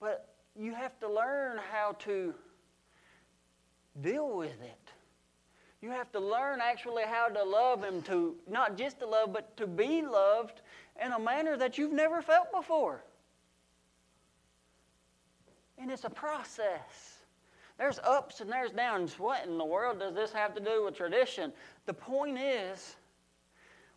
But 0.00 0.28
you 0.56 0.74
have 0.74 0.98
to 1.00 1.08
learn 1.08 1.58
how 1.72 1.92
to 2.00 2.34
deal 4.00 4.36
with 4.36 4.60
it. 4.60 4.92
You 5.80 5.90
have 5.90 6.10
to 6.12 6.20
learn 6.20 6.60
actually 6.60 7.04
how 7.04 7.28
to 7.28 7.44
love 7.44 7.84
Him, 7.84 8.02
to 8.02 8.34
not 8.50 8.76
just 8.76 8.98
to 9.00 9.06
love, 9.06 9.32
but 9.32 9.56
to 9.56 9.66
be 9.66 10.02
loved 10.02 10.60
in 11.04 11.12
a 11.12 11.18
manner 11.18 11.56
that 11.56 11.78
you've 11.78 11.92
never 11.92 12.20
felt 12.20 12.52
before. 12.52 13.02
And 15.78 15.90
it's 15.90 16.04
a 16.04 16.10
process. 16.10 17.18
There's 17.78 18.00
ups 18.00 18.40
and 18.40 18.50
there's 18.50 18.72
downs. 18.72 19.18
What 19.18 19.46
in 19.46 19.56
the 19.56 19.64
world 19.64 20.00
does 20.00 20.14
this 20.14 20.32
have 20.32 20.54
to 20.54 20.60
do 20.60 20.84
with 20.84 20.96
tradition? 20.96 21.52
The 21.86 21.94
point 21.94 22.38
is, 22.38 22.96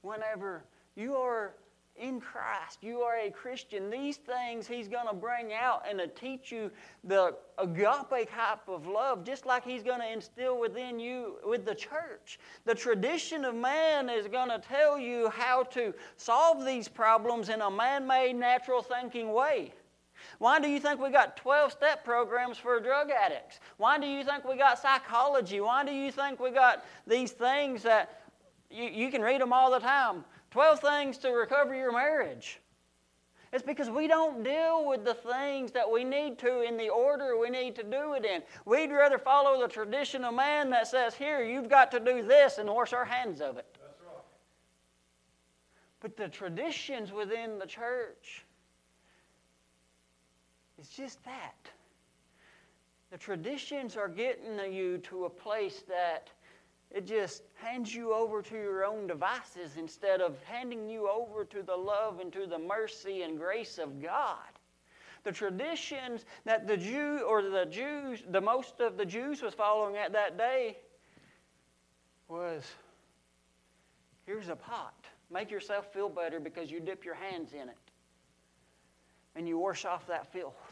whenever 0.01 0.63
you 0.95 1.15
are 1.15 1.53
in 1.97 2.21
Christ, 2.21 2.79
you 2.81 2.99
are 2.99 3.17
a 3.17 3.29
Christian, 3.29 3.89
these 3.89 4.17
things 4.17 4.67
He's 4.67 4.87
going 4.87 5.07
to 5.07 5.13
bring 5.13 5.53
out 5.53 5.83
and 5.89 5.99
to 5.99 6.07
teach 6.07 6.51
you 6.51 6.71
the 7.03 7.35
agape 7.57 8.29
type 8.31 8.67
of 8.67 8.87
love, 8.87 9.23
just 9.23 9.45
like 9.45 9.63
He's 9.63 9.83
going 9.83 9.99
to 9.99 10.11
instill 10.11 10.59
within 10.59 10.99
you 10.99 11.37
with 11.43 11.65
the 11.65 11.75
church. 11.75 12.39
The 12.65 12.75
tradition 12.75 13.45
of 13.45 13.55
man 13.55 14.09
is 14.09 14.27
going 14.27 14.49
to 14.49 14.59
tell 14.59 14.97
you 14.97 15.29
how 15.29 15.63
to 15.63 15.93
solve 16.17 16.65
these 16.65 16.87
problems 16.87 17.49
in 17.49 17.61
a 17.61 17.69
man 17.69 18.07
made, 18.07 18.35
natural 18.35 18.81
thinking 18.81 19.33
way. 19.33 19.73
Why 20.41 20.59
do 20.59 20.67
you 20.67 20.79
think 20.79 20.99
we 20.99 21.11
got 21.11 21.37
12 21.37 21.71
step 21.71 22.03
programs 22.03 22.57
for 22.57 22.79
drug 22.79 23.11
addicts? 23.11 23.59
Why 23.77 23.99
do 23.99 24.07
you 24.07 24.23
think 24.23 24.43
we 24.43 24.57
got 24.57 24.79
psychology? 24.79 25.61
Why 25.61 25.85
do 25.85 25.91
you 25.91 26.11
think 26.11 26.39
we 26.39 26.49
got 26.49 26.83
these 27.05 27.29
things 27.29 27.83
that 27.83 28.23
you, 28.71 28.85
you 28.85 29.11
can 29.11 29.21
read 29.21 29.39
them 29.39 29.53
all 29.53 29.69
the 29.69 29.77
time? 29.77 30.25
12 30.49 30.79
things 30.79 31.19
to 31.19 31.29
recover 31.29 31.75
your 31.75 31.91
marriage. 31.91 32.59
It's 33.53 33.61
because 33.61 33.91
we 33.91 34.07
don't 34.07 34.41
deal 34.41 34.87
with 34.87 35.05
the 35.05 35.13
things 35.13 35.69
that 35.73 35.91
we 35.91 36.03
need 36.03 36.39
to 36.39 36.61
in 36.61 36.75
the 36.75 36.89
order 36.89 37.37
we 37.37 37.51
need 37.51 37.75
to 37.75 37.83
do 37.83 38.13
it 38.13 38.25
in. 38.25 38.41
We'd 38.65 38.91
rather 38.91 39.19
follow 39.19 39.61
the 39.61 39.67
tradition 39.67 40.23
of 40.23 40.33
man 40.33 40.71
that 40.71 40.87
says, 40.87 41.13
here, 41.13 41.43
you've 41.43 41.69
got 41.69 41.91
to 41.91 41.99
do 41.99 42.23
this 42.23 42.57
and 42.57 42.67
wash 42.67 42.93
our 42.93 43.05
hands 43.05 43.41
of 43.41 43.59
it. 43.59 43.77
That's 43.79 44.01
right. 44.07 44.23
But 45.99 46.17
the 46.17 46.29
traditions 46.29 47.11
within 47.11 47.59
the 47.59 47.67
church, 47.67 48.43
it's 50.81 50.89
just 50.89 51.23
that. 51.25 51.69
The 53.11 53.17
traditions 53.17 53.95
are 53.95 54.07
getting 54.07 54.73
you 54.73 54.97
to 54.99 55.25
a 55.25 55.29
place 55.29 55.83
that 55.87 56.31
it 56.89 57.05
just 57.05 57.43
hands 57.53 57.93
you 57.93 58.13
over 58.13 58.41
to 58.41 58.55
your 58.55 58.83
own 58.83 59.05
devices 59.05 59.77
instead 59.77 60.21
of 60.21 60.41
handing 60.43 60.89
you 60.89 61.07
over 61.07 61.45
to 61.45 61.61
the 61.61 61.75
love 61.75 62.19
and 62.19 62.33
to 62.33 62.47
the 62.47 62.57
mercy 62.57 63.21
and 63.21 63.37
grace 63.37 63.77
of 63.77 64.01
God. 64.01 64.39
The 65.23 65.31
traditions 65.31 66.25
that 66.45 66.67
the 66.67 66.77
Jew 66.77 67.19
or 67.27 67.43
the 67.43 67.67
Jews, 67.69 68.23
the 68.31 68.41
most 68.41 68.79
of 68.79 68.97
the 68.97 69.05
Jews 69.05 69.43
was 69.43 69.53
following 69.53 69.97
at 69.97 70.11
that 70.13 70.35
day 70.35 70.77
was 72.27 72.63
here's 74.25 74.49
a 74.49 74.55
pot. 74.55 75.05
Make 75.29 75.51
yourself 75.51 75.93
feel 75.93 76.09
better 76.09 76.39
because 76.39 76.71
you 76.71 76.79
dip 76.79 77.05
your 77.05 77.15
hands 77.15 77.53
in 77.53 77.69
it 77.69 77.77
and 79.35 79.47
you 79.47 79.57
wash 79.57 79.85
off 79.85 80.07
that 80.07 80.31
filth. 80.31 80.70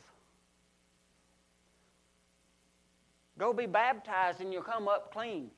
Go 3.39 3.54
be 3.54 3.65
baptized 3.65 4.41
and 4.41 4.54
you'll 4.54 4.62
come 4.62 4.88
up 4.88 5.12
clean. 5.12 5.49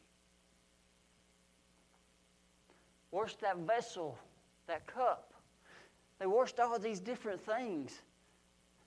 washed 3.11 3.41
that 3.41 3.57
vessel, 3.57 4.17
that 4.67 4.87
cup. 4.87 5.33
They 6.19 6.25
washed 6.25 6.59
all 6.59 6.79
these 6.79 6.99
different 6.99 7.41
things. 7.41 7.99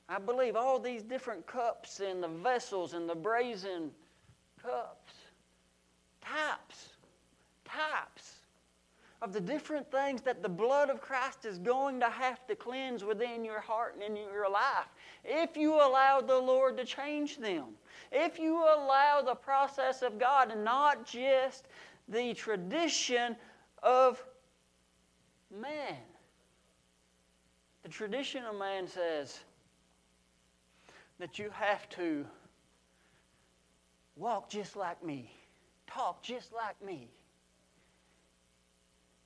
I 0.09 0.19
believe 0.19 0.57
all 0.57 0.79
these 0.79 1.03
different 1.03 1.47
cups 1.47 2.01
and 2.01 2.23
the 2.23 2.29
vessels 2.29 2.95
and 2.95 3.09
the 3.09 3.15
brazen 3.15 3.91
cups, 4.63 5.13
types, 6.21 6.89
types 7.65 8.33
of 9.23 9.33
the 9.33 9.41
different 9.41 9.91
things 9.91 10.21
that 10.23 10.43
the 10.43 10.49
blood 10.49 10.91
of 10.91 11.01
Christ 11.01 11.45
is 11.45 11.59
going 11.59 12.01
to 12.01 12.11
have 12.11 12.47
to 12.47 12.55
cleanse 12.55 13.03
within 13.05 13.45
your 13.45 13.61
heart 13.61 13.95
and 13.95 14.17
in 14.17 14.25
your 14.33 14.51
life. 14.51 14.89
If 15.25 15.57
you 15.57 15.75
allow 15.75 16.21
the 16.21 16.39
Lord 16.39 16.77
to 16.77 16.85
change 16.85 17.39
them, 17.39 17.65
if 18.15 18.39
you 18.39 18.57
allow 18.57 19.23
the 19.25 19.35
process 19.35 20.03
of 20.03 20.19
God 20.19 20.53
and 20.53 20.65
not 20.65 21.05
just 21.05 21.67
the 22.09 22.33
tradition 22.33 23.37
of 23.83 24.25
man. 25.51 25.97
The 27.83 27.89
tradition 27.89 28.45
of 28.45 28.57
man 28.57 28.87
says 28.87 29.41
that 31.19 31.39
you 31.39 31.51
have 31.51 31.89
to 31.91 32.25
walk 34.17 34.49
just 34.49 34.77
like 34.77 35.05
me, 35.05 35.31
talk 35.87 36.23
just 36.23 36.53
like 36.53 36.83
me. 36.85 37.11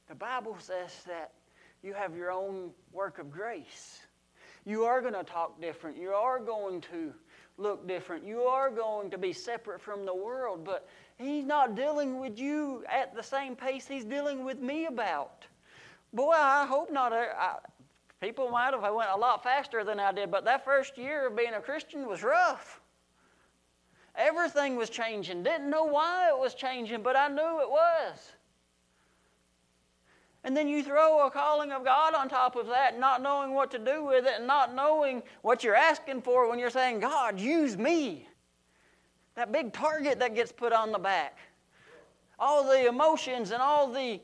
The 0.08 0.14
Bible 0.14 0.56
says 0.58 0.90
that 1.06 1.32
you 1.82 1.92
have 1.92 2.16
your 2.16 2.32
own 2.32 2.70
work 2.92 3.18
of 3.18 3.30
grace. 3.30 4.00
You 4.64 4.84
are 4.84 5.00
going 5.00 5.14
to 5.14 5.24
talk 5.24 5.60
different. 5.60 5.96
You 5.96 6.10
are 6.10 6.38
going 6.40 6.80
to 6.92 7.12
look 7.58 7.86
different. 7.86 8.24
You 8.24 8.42
are 8.42 8.70
going 8.70 9.10
to 9.10 9.18
be 9.18 9.32
separate 9.32 9.80
from 9.80 10.06
the 10.06 10.14
world, 10.14 10.64
but 10.64 10.88
He's 11.16 11.44
not 11.44 11.74
dealing 11.74 12.20
with 12.20 12.38
you 12.38 12.84
at 12.90 13.14
the 13.14 13.22
same 13.22 13.56
pace 13.56 13.86
He's 13.86 14.04
dealing 14.04 14.44
with 14.44 14.60
me 14.60 14.86
about. 14.86 15.44
Boy, 16.12 16.32
I 16.32 16.64
hope 16.66 16.92
not. 16.92 17.12
I, 17.12 17.56
people 18.20 18.48
might 18.50 18.72
have 18.72 18.82
went 18.82 19.10
a 19.10 19.18
lot 19.18 19.42
faster 19.42 19.84
than 19.84 20.00
I 20.00 20.12
did, 20.12 20.30
but 20.30 20.44
that 20.44 20.64
first 20.64 20.96
year 20.96 21.26
of 21.26 21.36
being 21.36 21.54
a 21.54 21.60
Christian 21.60 22.06
was 22.06 22.22
rough. 22.22 22.80
Everything 24.14 24.76
was 24.76 24.90
changing. 24.90 25.42
Didn't 25.42 25.70
know 25.70 25.84
why 25.84 26.28
it 26.28 26.38
was 26.38 26.54
changing, 26.54 27.02
but 27.02 27.16
I 27.16 27.28
knew 27.28 27.60
it 27.60 27.70
was. 27.70 28.32
And 30.48 30.56
then 30.56 30.66
you 30.66 30.82
throw 30.82 31.26
a 31.26 31.30
calling 31.30 31.72
of 31.72 31.84
God 31.84 32.14
on 32.14 32.26
top 32.26 32.56
of 32.56 32.68
that, 32.68 32.98
not 32.98 33.20
knowing 33.20 33.52
what 33.52 33.70
to 33.72 33.78
do 33.78 34.02
with 34.06 34.24
it, 34.24 34.32
and 34.38 34.46
not 34.46 34.74
knowing 34.74 35.22
what 35.42 35.62
you're 35.62 35.74
asking 35.74 36.22
for 36.22 36.48
when 36.48 36.58
you're 36.58 36.70
saying, 36.70 37.00
God, 37.00 37.38
use 37.38 37.76
me. 37.76 38.26
That 39.34 39.52
big 39.52 39.74
target 39.74 40.18
that 40.20 40.34
gets 40.34 40.50
put 40.50 40.72
on 40.72 40.90
the 40.90 40.98
back. 40.98 41.36
All 42.38 42.64
the 42.64 42.86
emotions 42.86 43.50
and 43.50 43.60
all 43.60 43.92
the 43.92 44.22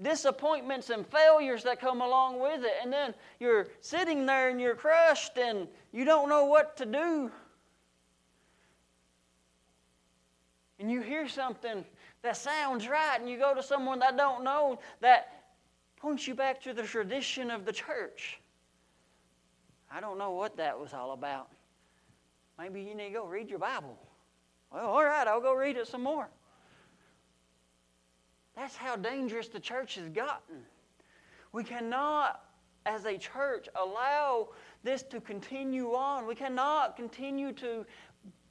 disappointments 0.00 0.90
and 0.90 1.04
failures 1.08 1.64
that 1.64 1.80
come 1.80 2.02
along 2.02 2.38
with 2.38 2.62
it. 2.62 2.74
And 2.80 2.92
then 2.92 3.12
you're 3.40 3.66
sitting 3.80 4.26
there 4.26 4.50
and 4.50 4.60
you're 4.60 4.76
crushed 4.76 5.38
and 5.38 5.66
you 5.90 6.04
don't 6.04 6.28
know 6.28 6.44
what 6.44 6.76
to 6.76 6.86
do. 6.86 7.32
And 10.78 10.88
you 10.88 11.00
hear 11.00 11.26
something 11.26 11.84
that 12.22 12.36
sounds 12.36 12.86
right, 12.86 13.18
and 13.18 13.28
you 13.28 13.38
go 13.38 13.56
to 13.56 13.62
someone 13.62 13.98
that 13.98 14.16
don't 14.16 14.44
know 14.44 14.78
that 15.00 15.43
points 16.04 16.28
you 16.28 16.34
back 16.34 16.60
to 16.60 16.74
the 16.74 16.82
tradition 16.82 17.50
of 17.50 17.64
the 17.64 17.72
church. 17.72 18.38
I 19.90 20.00
don't 20.00 20.18
know 20.18 20.32
what 20.32 20.54
that 20.58 20.78
was 20.78 20.92
all 20.92 21.12
about. 21.12 21.48
Maybe 22.58 22.82
you 22.82 22.94
need 22.94 23.06
to 23.08 23.14
go 23.14 23.26
read 23.26 23.48
your 23.48 23.58
Bible. 23.58 23.98
Well, 24.70 24.84
all 24.84 25.02
right, 25.02 25.26
I'll 25.26 25.40
go 25.40 25.54
read 25.54 25.78
it 25.78 25.86
some 25.86 26.02
more. 26.02 26.28
That's 28.54 28.76
how 28.76 28.96
dangerous 28.96 29.48
the 29.48 29.58
church 29.58 29.94
has 29.94 30.10
gotten. 30.10 30.56
We 31.52 31.64
cannot, 31.64 32.42
as 32.84 33.06
a 33.06 33.16
church, 33.16 33.70
allow 33.74 34.50
this 34.82 35.04
to 35.04 35.22
continue 35.22 35.94
on. 35.94 36.26
We 36.26 36.34
cannot 36.34 36.96
continue 36.96 37.50
to 37.54 37.86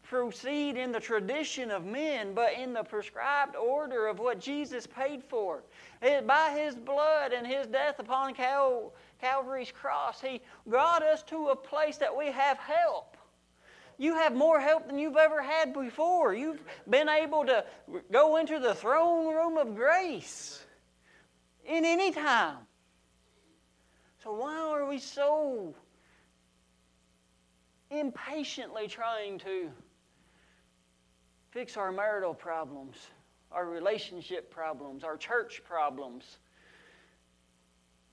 proceed 0.04 0.76
in 0.78 0.92
the 0.92 1.00
tradition 1.00 1.72
of 1.72 1.86
men, 1.86 2.34
but 2.34 2.54
in 2.54 2.74
the 2.74 2.84
prescribed 2.84 3.56
order 3.56 4.08
of 4.08 4.20
what 4.20 4.39
Jesus 4.39 4.86
paid 4.86 5.24
for. 5.24 5.63
It, 6.02 6.28
by 6.28 6.52
His 6.52 6.76
blood 6.76 7.34
and 7.34 7.48
His 7.48 7.68
death 7.68 8.00
upon 8.00 8.34
Cal- 8.34 8.94
Calvary's 9.22 9.72
cross, 9.72 10.22
He 10.22 10.42
brought 10.68 11.04
us 11.04 11.24
to 11.24 11.50
a 11.50 11.56
place 11.56 11.98
that 11.98 12.16
we 12.16 12.28
have 12.28 12.58
help. 12.58 13.18
You 13.98 14.16
have 14.16 14.36
more 14.36 14.60
help 14.60 14.88
than 14.88 14.98
you've 14.98 15.18
ever 15.18 15.42
had 15.42 15.74
before. 15.74 16.34
You've 16.34 16.63
been 16.89 17.08
able 17.08 17.46
to 17.46 17.63
go 18.12 18.38
into 18.38 18.60
the 18.60 18.74
throne 18.74 19.34
room 19.34 19.58
of 19.58 19.76
grace 19.76 20.63
in 21.66 21.86
any 21.86 22.12
time. 22.12 22.58
So, 24.24 24.34
why 24.34 24.58
are 24.58 24.88
we 24.88 25.00
so 25.00 25.76
impatiently 27.92 28.88
trying 28.88 29.38
to 29.39 29.70
fix 31.54 31.78
our 31.78 31.92
marital 31.92 32.34
problems, 32.34 32.98
our 33.52 33.70
relationship 33.70 34.50
problems, 34.50 35.04
our 35.04 35.16
church 35.16 35.62
problems. 35.63 36.39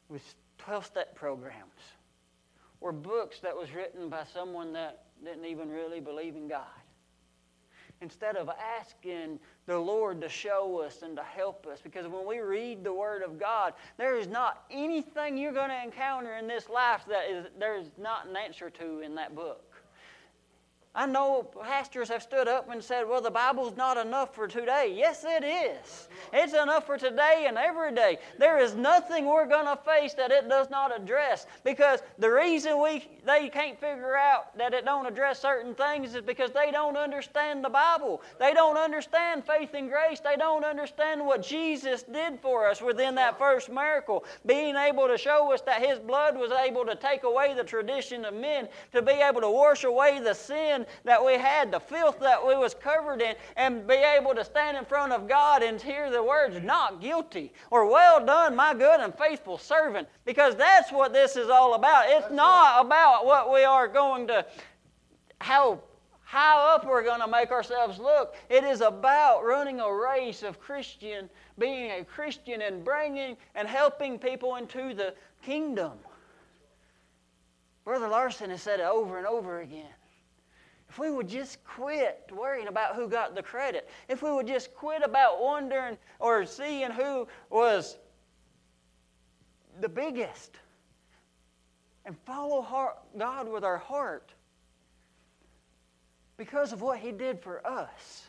with 0.09 0.35
12 0.59 0.85
step 0.85 1.15
programs 1.15 1.81
or 2.81 2.93
books 2.93 3.39
that 3.41 3.57
was 3.57 3.73
written 3.73 4.09
by 4.09 4.25
someone 4.35 4.73
that 4.73 5.05
didn't 5.25 5.47
even 5.47 5.71
really 5.71 6.01
believe 6.01 6.37
in 6.37 6.49
God. 6.49 6.67
Instead 8.03 8.37
of 8.37 8.51
asking 8.79 9.39
the 9.67 9.79
Lord 9.79 10.21
to 10.23 10.29
show 10.29 10.81
us 10.81 11.03
and 11.03 11.17
to 11.17 11.23
help 11.23 11.67
us, 11.67 11.81
because 11.83 12.07
when 12.09 12.27
we 12.27 12.41
read 12.41 12.83
the 12.83 12.93
Word 12.93 13.23
of 13.23 13.39
God, 13.39 13.75
there 13.99 14.17
is 14.17 14.27
not 14.27 14.65
anything 14.71 15.39
you're 15.39 15.53
going 15.53 15.69
to 15.69 15.83
encounter 15.83 16.35
in 16.37 16.47
this 16.47 16.69
life 16.69 17.03
that 17.09 17.31
is, 17.31 17.47
there 17.59 17.77
is 17.77 17.91
not 17.99 18.27
an 18.27 18.37
answer 18.37 18.71
to 18.71 19.01
in 19.01 19.15
that 19.15 19.35
book. 19.35 19.70
I 20.93 21.07
know 21.07 21.45
pastors 21.63 22.09
have 22.09 22.21
stood 22.21 22.49
up 22.49 22.69
and 22.69 22.83
said, 22.83 23.09
well, 23.09 23.21
the 23.21 23.31
Bible's 23.31 23.77
not 23.77 23.97
enough 23.97 24.35
for 24.35 24.49
today. 24.49 24.93
Yes, 24.97 25.25
it 25.25 25.45
is. 25.45 26.09
It's 26.33 26.53
enough 26.53 26.85
for 26.85 26.99
today 26.99 27.45
and 27.47 27.57
every 27.57 27.95
day. 27.95 28.19
There 28.41 28.59
is 28.59 28.75
nothing 28.75 29.27
we're 29.27 29.47
going 29.47 29.67
to 29.67 29.81
face 29.85 30.15
that 30.15 30.33
it 30.33 30.49
does 30.49 30.69
not 30.69 30.95
address 30.95 31.47
because 31.63 32.01
the 32.19 32.29
reason 32.29 32.83
we 32.83 33.07
they 33.25 33.49
can't 33.51 33.79
figure 33.79 34.17
out 34.17 34.57
that 34.59 34.75
it 34.75 34.85
don't 34.85 35.07
address 35.07 35.41
certain 35.41 35.75
things 35.75 36.17
is 36.17 36.23
because 36.23 36.51
they 36.51 36.73
don't 36.73 36.97
understand 36.97 37.63
the 37.65 37.69
Bible. 37.69 38.21
They 38.41 38.53
don't 38.53 38.77
understand 38.77 39.45
faith 39.45 39.71
and 39.75 39.89
grace. 39.89 40.19
They 40.19 40.37
don't 40.37 40.65
understand 40.65 41.25
what 41.25 41.43
Jesus 41.43 42.03
did 42.03 42.41
for 42.41 42.67
us 42.67 42.83
within 42.83 43.15
that 43.15 43.39
first 43.39 43.71
miracle, 43.71 44.25
being 44.45 44.75
able 44.75 45.07
to 45.07 45.19
show 45.19 45.53
us 45.53 45.61
that 45.63 45.85
his 45.85 46.01
blood 46.01 46.37
was 46.37 46.51
able 46.51 46.85
to 46.87 46.97
take 46.97 47.23
away 47.23 47.55
the 47.55 47.63
tradition 47.63 48.25
of 48.25 48.35
men, 48.35 48.69
to 48.93 49.03
be 49.03 49.13
able 49.13 49.41
to 49.41 49.51
wash 49.51 49.85
away 49.85 50.19
the 50.19 50.35
sin 50.35 50.80
sin 50.81 50.87
that 51.05 51.25
we 51.25 51.35
had, 51.35 51.71
the 51.71 51.81
filth 51.81 52.19
that 52.21 52.45
we 52.47 52.57
was 52.57 52.75
covered 52.75 53.21
in, 53.21 53.35
and 53.57 53.87
be 53.87 53.95
able 53.95 54.35
to 54.35 54.45
stand 54.45 54.77
in 54.77 54.85
front 54.85 55.13
of 55.13 55.29
God 55.29 55.63
and 55.63 55.81
hear 55.81 56.11
the 56.11 56.23
words, 56.23 56.61
not 56.63 57.01
guilty, 57.01 57.53
or 57.71 57.87
well 57.87 58.25
done, 58.25 58.57
my 58.57 58.75
good 58.75 59.01
and 59.01 59.15
faithful 59.15 59.59
servant. 59.59 60.09
Because 60.25 60.57
that's 60.57 60.93
what 60.93 61.13
this 61.13 61.37
is 61.37 61.49
all 61.49 61.75
about. 61.75 62.05
It's 62.09 62.31
not 62.31 62.85
about 62.85 63.27
what 63.27 63.53
we 63.53 63.65
are 63.65 63.89
going 63.89 64.27
to, 64.29 64.47
how 65.41 65.81
how 66.23 66.77
up 66.77 66.87
we're 66.87 67.03
going 67.03 67.21
to 67.21 67.27
make 67.27 67.51
ourselves 67.51 67.99
look. 67.99 68.37
It 68.49 68.63
is 68.63 68.83
about 68.83 69.45
running 69.45 69.81
a 69.81 69.93
race 69.93 70.45
of 70.45 70.61
Christian, 70.61 71.29
being 71.59 71.91
a 71.91 72.05
Christian 72.05 72.63
and 72.63 72.85
bringing 72.85 73.37
and 73.57 73.67
helping 73.67 74.17
people 74.17 74.55
into 74.55 74.95
the 74.95 75.13
kingdom. 75.43 75.91
Brother 77.85 78.07
Larson 78.07 78.51
has 78.51 78.63
said 78.63 78.79
it 78.79 78.85
over 78.87 79.19
and 79.19 79.27
over 79.27 79.61
again. 79.61 79.91
If 80.91 80.99
we 80.99 81.09
would 81.09 81.29
just 81.29 81.63
quit 81.63 82.29
worrying 82.33 82.67
about 82.67 82.97
who 82.97 83.09
got 83.09 83.37
the 83.37 83.43
credit, 83.45 83.89
if 84.09 84.23
we 84.23 84.33
would 84.33 84.49
just 84.49 84.75
quit 84.75 85.03
about 85.05 85.41
wondering 85.41 85.97
or 86.19 86.45
seeing 86.45 86.91
who 86.91 87.29
was 87.49 87.97
the 89.81 89.89
biggest, 89.89 90.57
and 92.05 92.19
follow 92.27 92.61
heart, 92.61 92.99
God 93.17 93.49
with 93.49 93.63
our 93.63 93.79
heart 93.79 94.35
because 96.37 96.73
of 96.73 96.83
what 96.83 96.99
He 96.99 97.13
did 97.13 97.39
for 97.39 97.65
us, 97.65 98.25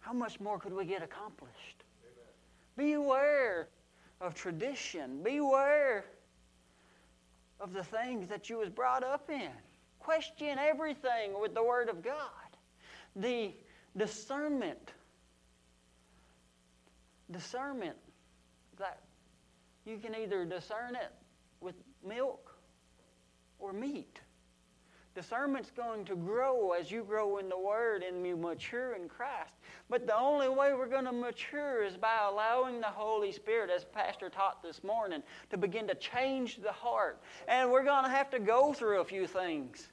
how 0.00 0.14
much 0.14 0.40
more 0.40 0.58
could 0.58 0.72
we 0.72 0.86
get 0.86 1.02
accomplished? 1.02 1.84
Beware 2.78 3.68
of 4.22 4.32
tradition. 4.32 5.22
Beware 5.22 6.06
of 7.60 7.74
the 7.74 7.84
things 7.84 8.26
that 8.28 8.48
you 8.48 8.56
was 8.56 8.70
brought 8.70 9.04
up 9.04 9.28
in 9.28 9.50
question 10.06 10.56
everything 10.56 11.40
with 11.40 11.52
the 11.52 11.62
Word 11.62 11.88
of 11.88 12.00
God. 12.00 12.14
The 13.16 13.52
discernment, 13.96 14.92
discernment, 17.32 17.96
that 18.78 19.00
you 19.84 19.98
can 19.98 20.14
either 20.14 20.44
discern 20.44 20.94
it 20.94 21.12
with 21.60 21.74
milk 22.06 22.52
or 23.58 23.72
meat. 23.72 24.20
Discernment's 25.16 25.72
going 25.72 26.04
to 26.04 26.14
grow 26.14 26.72
as 26.72 26.88
you 26.90 27.02
grow 27.02 27.38
in 27.38 27.48
the 27.48 27.58
Word 27.58 28.04
and 28.04 28.24
you 28.24 28.36
mature 28.36 28.92
in 28.92 29.08
Christ. 29.08 29.54
But 29.90 30.06
the 30.06 30.16
only 30.16 30.48
way 30.48 30.72
we're 30.74 30.88
going 30.88 31.06
to 31.06 31.12
mature 31.12 31.82
is 31.82 31.96
by 31.96 32.28
allowing 32.30 32.80
the 32.80 32.86
Holy 32.86 33.32
Spirit, 33.32 33.70
as 33.74 33.84
Pastor 33.84 34.28
taught 34.28 34.62
this 34.62 34.84
morning, 34.84 35.22
to 35.50 35.56
begin 35.56 35.88
to 35.88 35.94
change 35.96 36.58
the 36.62 36.70
heart. 36.70 37.20
And 37.48 37.72
we're 37.72 37.82
going 37.82 38.04
to 38.04 38.10
have 38.10 38.30
to 38.30 38.38
go 38.38 38.72
through 38.72 39.00
a 39.00 39.04
few 39.04 39.26
things. 39.26 39.88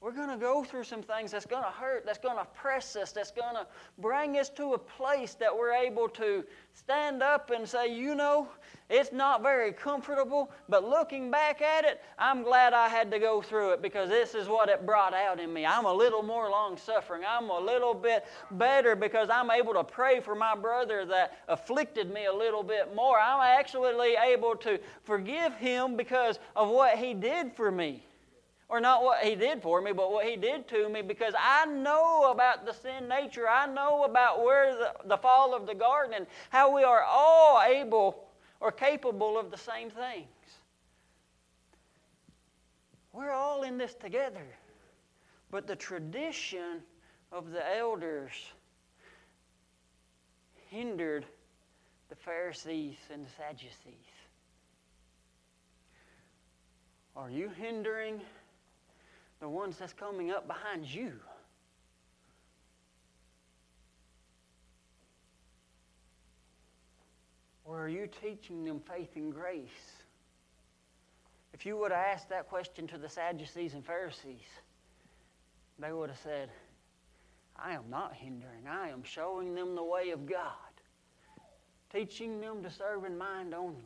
We're 0.00 0.12
going 0.12 0.30
to 0.30 0.36
go 0.36 0.62
through 0.62 0.84
some 0.84 1.02
things 1.02 1.32
that's 1.32 1.44
going 1.44 1.64
to 1.64 1.70
hurt, 1.70 2.06
that's 2.06 2.20
going 2.20 2.36
to 2.36 2.44
press 2.54 2.94
us, 2.94 3.10
that's 3.10 3.32
going 3.32 3.56
to 3.56 3.66
bring 3.98 4.38
us 4.38 4.48
to 4.50 4.74
a 4.74 4.78
place 4.78 5.34
that 5.34 5.56
we're 5.56 5.72
able 5.72 6.08
to 6.10 6.44
stand 6.72 7.20
up 7.20 7.50
and 7.50 7.68
say, 7.68 7.92
you 7.92 8.14
know, 8.14 8.46
it's 8.88 9.10
not 9.12 9.42
very 9.42 9.72
comfortable, 9.72 10.52
but 10.68 10.88
looking 10.88 11.32
back 11.32 11.60
at 11.60 11.84
it, 11.84 12.00
I'm 12.16 12.44
glad 12.44 12.74
I 12.74 12.88
had 12.88 13.10
to 13.10 13.18
go 13.18 13.42
through 13.42 13.72
it 13.72 13.82
because 13.82 14.08
this 14.08 14.36
is 14.36 14.46
what 14.46 14.68
it 14.68 14.86
brought 14.86 15.14
out 15.14 15.40
in 15.40 15.52
me. 15.52 15.66
I'm 15.66 15.84
a 15.84 15.92
little 15.92 16.22
more 16.22 16.48
long 16.48 16.76
suffering. 16.76 17.22
I'm 17.28 17.50
a 17.50 17.58
little 17.58 17.92
bit 17.92 18.24
better 18.52 18.94
because 18.94 19.28
I'm 19.30 19.50
able 19.50 19.74
to 19.74 19.82
pray 19.82 20.20
for 20.20 20.36
my 20.36 20.54
brother 20.54 21.06
that 21.06 21.38
afflicted 21.48 22.08
me 22.12 22.26
a 22.26 22.32
little 22.32 22.62
bit 22.62 22.94
more. 22.94 23.18
I'm 23.18 23.40
actually 23.40 24.14
able 24.14 24.54
to 24.58 24.78
forgive 25.02 25.54
him 25.54 25.96
because 25.96 26.38
of 26.54 26.68
what 26.68 26.98
he 26.98 27.14
did 27.14 27.52
for 27.52 27.72
me 27.72 28.04
or 28.68 28.80
not 28.80 29.02
what 29.02 29.24
he 29.24 29.34
did 29.34 29.62
for 29.62 29.80
me, 29.80 29.92
but 29.92 30.12
what 30.12 30.26
he 30.26 30.36
did 30.36 30.68
to 30.68 30.88
me 30.88 31.00
because 31.00 31.34
I 31.38 31.64
know 31.66 32.30
about 32.30 32.66
the 32.66 32.72
sin 32.72 33.08
nature. 33.08 33.48
I 33.48 33.66
know 33.66 34.04
about 34.04 34.44
where 34.44 34.74
the, 34.74 34.92
the 35.06 35.16
fall 35.16 35.54
of 35.54 35.66
the 35.66 35.74
garden 35.74 36.14
and 36.14 36.26
how 36.50 36.74
we 36.74 36.82
are 36.84 37.02
all 37.02 37.62
able 37.62 38.28
or 38.60 38.70
capable 38.70 39.38
of 39.38 39.50
the 39.50 39.56
same 39.56 39.90
things. 39.90 40.26
We're 43.12 43.32
all 43.32 43.62
in 43.62 43.78
this 43.78 43.94
together. 43.94 44.46
But 45.50 45.66
the 45.66 45.76
tradition 45.76 46.82
of 47.32 47.50
the 47.50 47.76
elders 47.78 48.32
hindered 50.68 51.24
the 52.10 52.16
Pharisees 52.16 52.96
and 53.12 53.24
the 53.24 53.30
Sadducees. 53.30 53.94
Are 57.16 57.30
you 57.30 57.48
hindering 57.48 58.20
the 59.40 59.48
ones 59.48 59.76
that's 59.78 59.92
coming 59.92 60.30
up 60.30 60.46
behind 60.46 60.86
you. 60.86 61.12
Or 67.64 67.84
are 67.84 67.88
you 67.88 68.08
teaching 68.22 68.64
them 68.64 68.80
faith 68.80 69.10
and 69.14 69.32
grace? 69.32 69.68
If 71.52 71.66
you 71.66 71.76
would 71.76 71.92
have 71.92 72.04
asked 72.14 72.30
that 72.30 72.48
question 72.48 72.86
to 72.88 72.98
the 72.98 73.08
Sadducees 73.08 73.74
and 73.74 73.84
Pharisees, 73.84 74.46
they 75.78 75.92
would 75.92 76.08
have 76.08 76.18
said, 76.18 76.50
I 77.56 77.72
am 77.72 77.84
not 77.90 78.14
hindering. 78.14 78.66
I 78.68 78.88
am 78.88 79.02
showing 79.02 79.54
them 79.54 79.74
the 79.74 79.82
way 79.82 80.10
of 80.10 80.26
God, 80.26 80.72
teaching 81.92 82.40
them 82.40 82.62
to 82.62 82.70
serve 82.70 83.04
in 83.04 83.18
mind 83.18 83.54
only. 83.54 83.84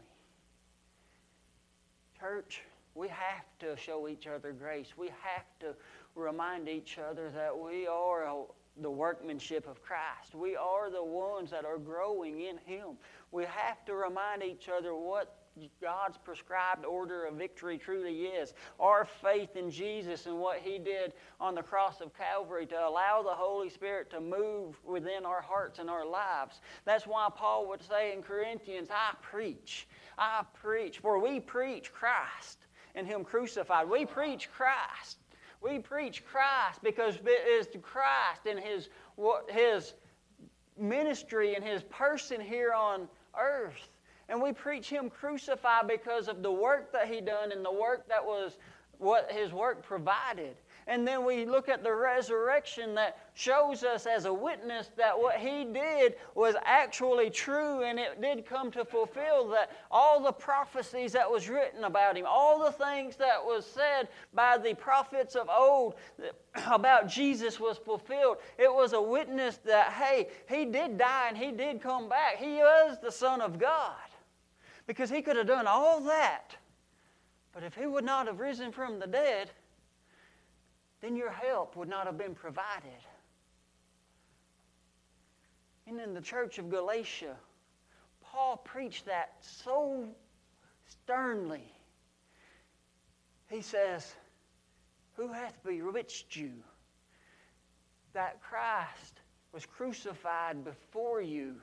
Church, 2.21 2.62
we 2.95 3.09
have 3.09 3.45
to 3.61 3.77
show 3.77 4.09
each 4.09 4.27
other 4.27 4.53
grace. 4.53 4.89
We 4.97 5.09
have 5.09 5.47
to 5.61 5.75
remind 6.15 6.69
each 6.69 6.99
other 6.99 7.31
that 7.31 7.57
we 7.57 7.87
are 7.87 8.47
the 8.81 8.91
workmanship 8.91 9.67
of 9.67 9.83
Christ. 9.83 10.35
We 10.35 10.57
are 10.57 10.91
the 10.91 11.05
ones 11.05 11.51
that 11.51 11.65
are 11.65 11.79
growing 11.79 12.41
in 12.41 12.59
Him. 12.59 12.97
We 13.31 13.45
have 13.45 13.85
to 13.87 13.95
remind 13.95 14.43
each 14.43 14.69
other 14.69 14.95
what 14.95 15.39
God's 15.83 16.17
prescribed 16.17 16.87
order 16.87 17.25
of 17.25 17.35
victory 17.35 17.77
truly 17.77 18.25
is. 18.25 18.55
Our 18.81 19.05
faith 19.05 19.55
in 19.57 19.71
Jesus 19.71 20.25
and 20.25 20.39
what 20.39 20.61
He 20.61 20.79
did 20.79 21.13
on 21.41 21.55
the 21.55 21.63
cross 21.63 22.01
of 22.01 22.17
Calvary 22.17 22.67
to 22.67 22.87
allow 22.87 23.23
the 23.23 23.35
Holy 23.35 23.69
Spirit 23.69 24.11
to 24.11 24.21
move 24.21 24.77
within 24.85 25.27
our 25.27 25.43
hearts 25.43 25.79
and 25.79 25.91
our 25.91 26.07
lives. 26.07 26.61
That's 26.87 27.07
why 27.07 27.29
Paul 27.35 27.69
would 27.69 27.83
say 27.83 28.13
in 28.15 28.23
Corinthians, 28.23 28.89
I 28.91 29.15
preach. 29.21 29.87
I 30.17 30.45
preach. 30.55 30.99
For 30.99 31.19
we 31.19 31.41
preach 31.41 31.93
Christ 31.93 32.67
and 32.95 33.07
Him 33.07 33.25
crucified. 33.25 33.89
We 33.89 34.05
preach 34.07 34.51
Christ. 34.53 35.19
We 35.63 35.79
preach 35.79 36.25
Christ 36.25 36.83
because 36.83 37.17
it 37.25 37.49
is 37.49 37.69
Christ 37.83 38.47
and 38.47 38.59
His, 38.59 38.89
His 39.49 39.95
ministry 40.79 41.55
and 41.55 41.65
His 41.65 41.83
person 41.85 42.41
here 42.41 42.73
on 42.73 43.09
earth. 43.39 43.88
And 44.29 44.40
we 44.43 44.53
preach 44.53 44.88
Him 44.88 45.11
crucified 45.11 45.88
because 45.88 46.29
of 46.29 46.43
the 46.43 46.53
work 46.53 46.93
that 46.93 47.09
He 47.09 47.21
done 47.21 47.53
and 47.53 47.65
the 47.65 47.73
work 47.73 48.09
that 48.09 48.25
was 48.25 48.59
what 48.99 49.31
His 49.31 49.53
work 49.53 49.83
provided. 49.83 50.57
And 50.87 51.07
then 51.07 51.25
we 51.25 51.45
look 51.45 51.69
at 51.69 51.85
the 51.85 51.95
resurrection 51.95 52.95
that 52.97 53.19
shows 53.35 53.85
us 53.85 54.07
as 54.07 54.25
a 54.25 54.33
witness 54.33 54.91
that 54.97 55.17
what 55.17 55.37
he 55.37 55.65
did 55.65 56.17
was 56.35 56.57
actually 56.65 57.31
true 57.31 57.83
and 57.83 57.99
it 57.99 58.21
did 58.21 58.45
come 58.45 58.71
to 58.73 58.85
fulfill 58.85 59.49
that 59.51 59.71
all 59.91 60.23
the 60.23 60.33
prophecies 60.33 61.13
that 61.13 61.31
was 61.31 61.49
written 61.49 61.85
about 61.85 62.17
him, 62.17 62.27
all 62.29 62.65
the 62.65 62.73
things 62.73 63.17
that 63.17 63.43
was 63.43 63.65
said 63.65 64.09
by 64.35 64.59
the 64.59 64.75
prophets 64.75 65.37
of 65.37 65.49
old 65.49 65.95
about 66.67 67.09
Jesus 67.09 67.61
was 67.61 67.79
fulfilled. 67.79 68.39
It 68.59 68.73
was 68.73 68.93
a 68.93 69.01
witness 69.01 69.59
that, 69.65 69.93
hey, 69.93 70.29
he 70.49 70.65
did 70.65 70.99
die 70.99 71.29
and 71.29 71.39
he 71.39 71.53
did 71.53 71.81
come 71.81 72.09
back. 72.09 72.37
He 72.37 72.57
was 72.57 72.99
the 73.01 73.13
Son 73.13 73.41
of 73.41 73.59
God. 73.59 73.95
Because 74.87 75.09
he 75.09 75.23
could 75.23 75.37
have 75.37 75.47
done 75.47 75.69
all 75.69 76.01
that. 76.01 76.57
But 77.53 77.63
if 77.63 77.75
he 77.75 77.87
would 77.87 78.05
not 78.05 78.27
have 78.27 78.41
risen 78.41 78.73
from 78.73 78.99
the 78.99 79.07
dead, 79.07 79.51
then 81.03 81.17
your 81.17 81.31
help 81.31 81.77
would 81.77 81.88
not 81.88 82.07
have 82.07 82.17
been 82.17 82.35
provided. 82.35 82.90
And 85.87 86.00
in 86.00 86.15
the 86.15 86.21
church 86.21 86.59
of 86.59 86.71
Galatia, 86.71 87.37
Paul 88.23 88.57
preached 88.59 89.07
that 89.07 89.35
so 89.40 90.09
sternly. 90.88 91.65
He 93.50 93.61
says, 93.61 94.15
Who 95.17 95.33
hath 95.33 95.63
bewitched 95.65 96.37
you 96.37 96.53
that 98.15 98.40
Christ 98.40 99.21
was 99.53 99.67
crucified 99.67 100.65
before 100.65 101.21
you? 101.21 101.57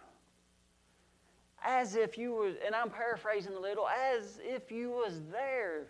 As 1.63 1.95
if 1.95 2.17
you 2.17 2.33
was, 2.33 2.55
and 2.65 2.75
I'm 2.75 2.89
paraphrasing 2.89 3.53
a 3.53 3.59
little, 3.59 3.87
as 3.87 4.39
if 4.43 4.69
you 4.71 4.89
was 4.89 5.21
there. 5.31 5.87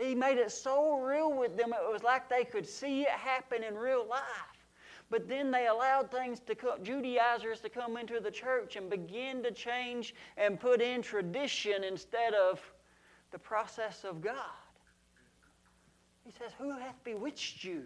He 0.00 0.14
made 0.14 0.38
it 0.38 0.50
so 0.50 0.98
real 0.98 1.32
with 1.32 1.56
them, 1.56 1.72
it 1.72 1.92
was 1.92 2.02
like 2.02 2.28
they 2.28 2.44
could 2.44 2.66
see 2.66 3.02
it 3.02 3.08
happen 3.08 3.62
in 3.62 3.76
real 3.76 4.06
life. 4.08 4.22
But 5.10 5.28
then 5.28 5.50
they 5.50 5.66
allowed 5.66 6.10
things 6.10 6.40
to 6.46 6.54
come, 6.54 6.82
Judaizers 6.82 7.60
to 7.60 7.68
come 7.68 7.96
into 7.96 8.20
the 8.20 8.30
church 8.30 8.76
and 8.76 8.88
begin 8.88 9.42
to 9.42 9.50
change 9.50 10.14
and 10.36 10.58
put 10.58 10.80
in 10.80 11.02
tradition 11.02 11.84
instead 11.84 12.32
of 12.32 12.60
the 13.32 13.38
process 13.38 14.04
of 14.04 14.20
God. 14.20 14.34
He 16.24 16.32
says, 16.38 16.52
Who 16.58 16.70
hath 16.70 17.02
bewitched 17.02 17.64
you? 17.64 17.82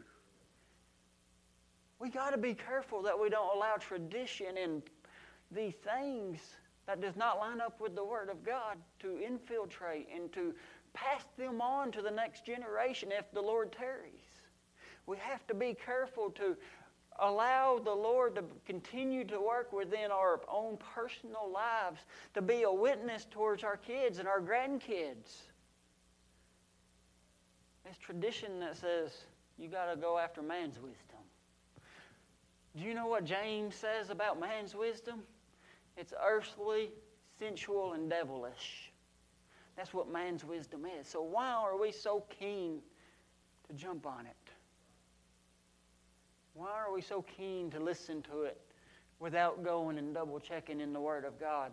We 1.98 2.10
got 2.10 2.30
to 2.30 2.38
be 2.38 2.54
careful 2.54 3.02
that 3.02 3.18
we 3.18 3.30
don't 3.30 3.56
allow 3.56 3.76
tradition 3.76 4.58
and 4.62 4.82
the 5.50 5.70
things 5.70 6.40
that 6.86 7.00
does 7.00 7.16
not 7.16 7.38
line 7.38 7.60
up 7.60 7.80
with 7.80 7.96
the 7.96 8.04
Word 8.04 8.28
of 8.28 8.44
God 8.44 8.76
to 9.00 9.18
infiltrate 9.18 10.08
and 10.14 10.30
to 10.34 10.54
pass 10.94 11.24
them 11.36 11.60
on 11.60 11.92
to 11.92 12.00
the 12.00 12.10
next 12.10 12.46
generation 12.46 13.10
if 13.12 13.30
the 13.32 13.42
Lord 13.42 13.72
tarries. 13.72 14.12
We 15.06 15.18
have 15.18 15.46
to 15.48 15.54
be 15.54 15.74
careful 15.74 16.30
to 16.30 16.56
allow 17.20 17.78
the 17.78 17.94
Lord 17.94 18.34
to 18.36 18.44
continue 18.66 19.24
to 19.24 19.40
work 19.40 19.72
within 19.72 20.10
our 20.10 20.40
own 20.48 20.78
personal 20.94 21.50
lives, 21.52 22.00
to 22.34 22.42
be 22.42 22.62
a 22.62 22.72
witness 22.72 23.26
towards 23.30 23.62
our 23.62 23.76
kids 23.76 24.18
and 24.18 24.26
our 24.26 24.40
grandkids. 24.40 25.42
It's 27.84 27.98
tradition 27.98 28.60
that 28.60 28.76
says 28.76 29.10
you 29.58 29.68
got 29.68 29.90
to 29.90 29.96
go 29.96 30.18
after 30.18 30.42
man's 30.42 30.76
wisdom. 30.76 31.18
Do 32.76 32.82
you 32.82 32.94
know 32.94 33.06
what 33.06 33.24
James 33.24 33.74
says 33.74 34.10
about 34.10 34.40
man's 34.40 34.74
wisdom? 34.74 35.22
It's 35.96 36.12
earthly, 36.20 36.90
sensual, 37.38 37.92
and 37.92 38.10
devilish. 38.10 38.90
That's 39.76 39.92
what 39.92 40.10
man's 40.10 40.44
wisdom 40.44 40.86
is. 41.00 41.08
So, 41.08 41.22
why 41.22 41.50
are 41.50 41.78
we 41.78 41.90
so 41.90 42.24
keen 42.38 42.80
to 43.68 43.74
jump 43.74 44.06
on 44.06 44.26
it? 44.26 44.52
Why 46.54 46.70
are 46.70 46.92
we 46.92 47.00
so 47.00 47.22
keen 47.36 47.70
to 47.72 47.80
listen 47.80 48.22
to 48.30 48.42
it 48.42 48.60
without 49.18 49.64
going 49.64 49.98
and 49.98 50.14
double 50.14 50.38
checking 50.38 50.80
in 50.80 50.92
the 50.92 51.00
Word 51.00 51.24
of 51.24 51.40
God? 51.40 51.72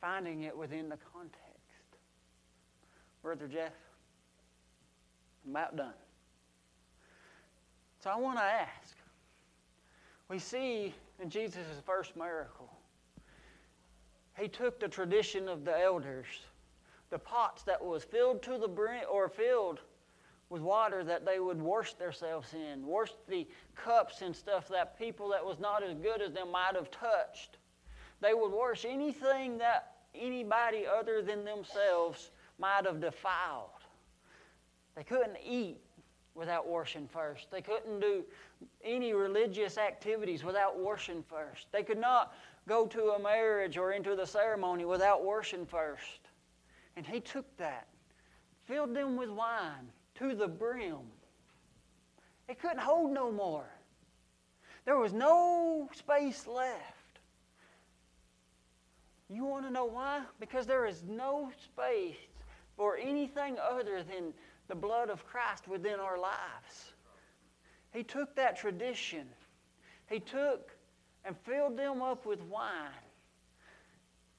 Finding 0.00 0.42
it 0.42 0.56
within 0.56 0.88
the 0.88 0.98
context. 1.12 1.42
Brother 3.22 3.48
Jeff, 3.48 3.72
I'm 5.44 5.50
about 5.50 5.76
done. 5.76 5.94
So 8.02 8.10
I 8.10 8.16
want 8.16 8.38
to 8.38 8.44
ask. 8.44 8.96
We 10.28 10.38
see 10.38 10.94
in 11.20 11.30
Jesus' 11.30 11.66
first 11.84 12.16
miracle, 12.16 12.70
he 14.38 14.48
took 14.48 14.80
the 14.80 14.88
tradition 14.88 15.48
of 15.48 15.64
the 15.64 15.78
elders, 15.78 16.26
the 17.10 17.18
pots 17.18 17.62
that 17.64 17.84
was 17.84 18.04
filled 18.04 18.42
to 18.42 18.58
the 18.58 18.68
brim 18.68 19.04
or 19.10 19.28
filled 19.28 19.80
with 20.48 20.62
water 20.62 21.02
that 21.04 21.24
they 21.24 21.38
would 21.38 21.60
wash 21.60 21.94
themselves 21.94 22.52
in, 22.52 22.86
wash 22.86 23.10
the 23.28 23.46
cups 23.74 24.20
and 24.22 24.34
stuff 24.34 24.68
that 24.68 24.98
people 24.98 25.28
that 25.30 25.44
was 25.44 25.58
not 25.58 25.82
as 25.82 25.94
good 25.94 26.20
as 26.20 26.32
them 26.32 26.50
might 26.50 26.74
have 26.74 26.90
touched. 26.90 27.56
They 28.20 28.34
would 28.34 28.52
wash 28.52 28.84
anything 28.84 29.58
that 29.58 29.96
anybody 30.14 30.84
other 30.86 31.22
than 31.22 31.44
themselves 31.44 32.30
might 32.58 32.84
have 32.84 33.00
defiled. 33.00 33.70
They 34.94 35.04
couldn't 35.04 35.38
eat 35.44 35.80
without 36.34 36.66
washing 36.66 37.08
first. 37.08 37.50
They 37.50 37.60
couldn't 37.60 38.00
do 38.00 38.24
any 38.84 39.12
religious 39.12 39.78
activities 39.78 40.44
without 40.44 40.78
washing 40.78 41.22
first. 41.28 41.66
They 41.72 41.82
could 41.82 41.98
not 41.98 42.34
go 42.68 42.86
to 42.86 43.10
a 43.10 43.22
marriage 43.22 43.76
or 43.76 43.92
into 43.92 44.16
the 44.16 44.26
ceremony 44.26 44.84
without 44.84 45.24
washing 45.24 45.66
first. 45.66 46.30
And 46.96 47.06
he 47.06 47.20
took 47.20 47.44
that, 47.56 47.86
filled 48.64 48.94
them 48.94 49.16
with 49.16 49.30
wine, 49.30 49.90
to 50.16 50.34
the 50.34 50.48
brim. 50.48 50.98
It 52.48 52.60
couldn't 52.60 52.80
hold 52.80 53.12
no 53.12 53.30
more. 53.30 53.68
There 54.84 54.98
was 54.98 55.12
no 55.12 55.88
space 55.94 56.46
left. 56.46 57.20
You 59.28 59.44
want 59.44 59.64
to 59.64 59.70
know 59.70 59.86
why? 59.86 60.22
Because 60.40 60.66
there 60.66 60.86
is 60.86 61.02
no 61.08 61.50
space 61.64 62.16
for 62.76 62.96
anything 62.96 63.56
other 63.58 64.02
than 64.02 64.34
the 64.72 64.76
blood 64.76 65.10
of 65.10 65.26
Christ 65.26 65.68
within 65.68 66.00
our 66.00 66.18
lives. 66.18 66.94
He 67.92 68.02
took 68.02 68.34
that 68.36 68.56
tradition, 68.56 69.26
he 70.08 70.18
took 70.18 70.70
and 71.26 71.36
filled 71.44 71.76
them 71.76 72.00
up 72.00 72.24
with 72.24 72.40
wine. 72.42 72.88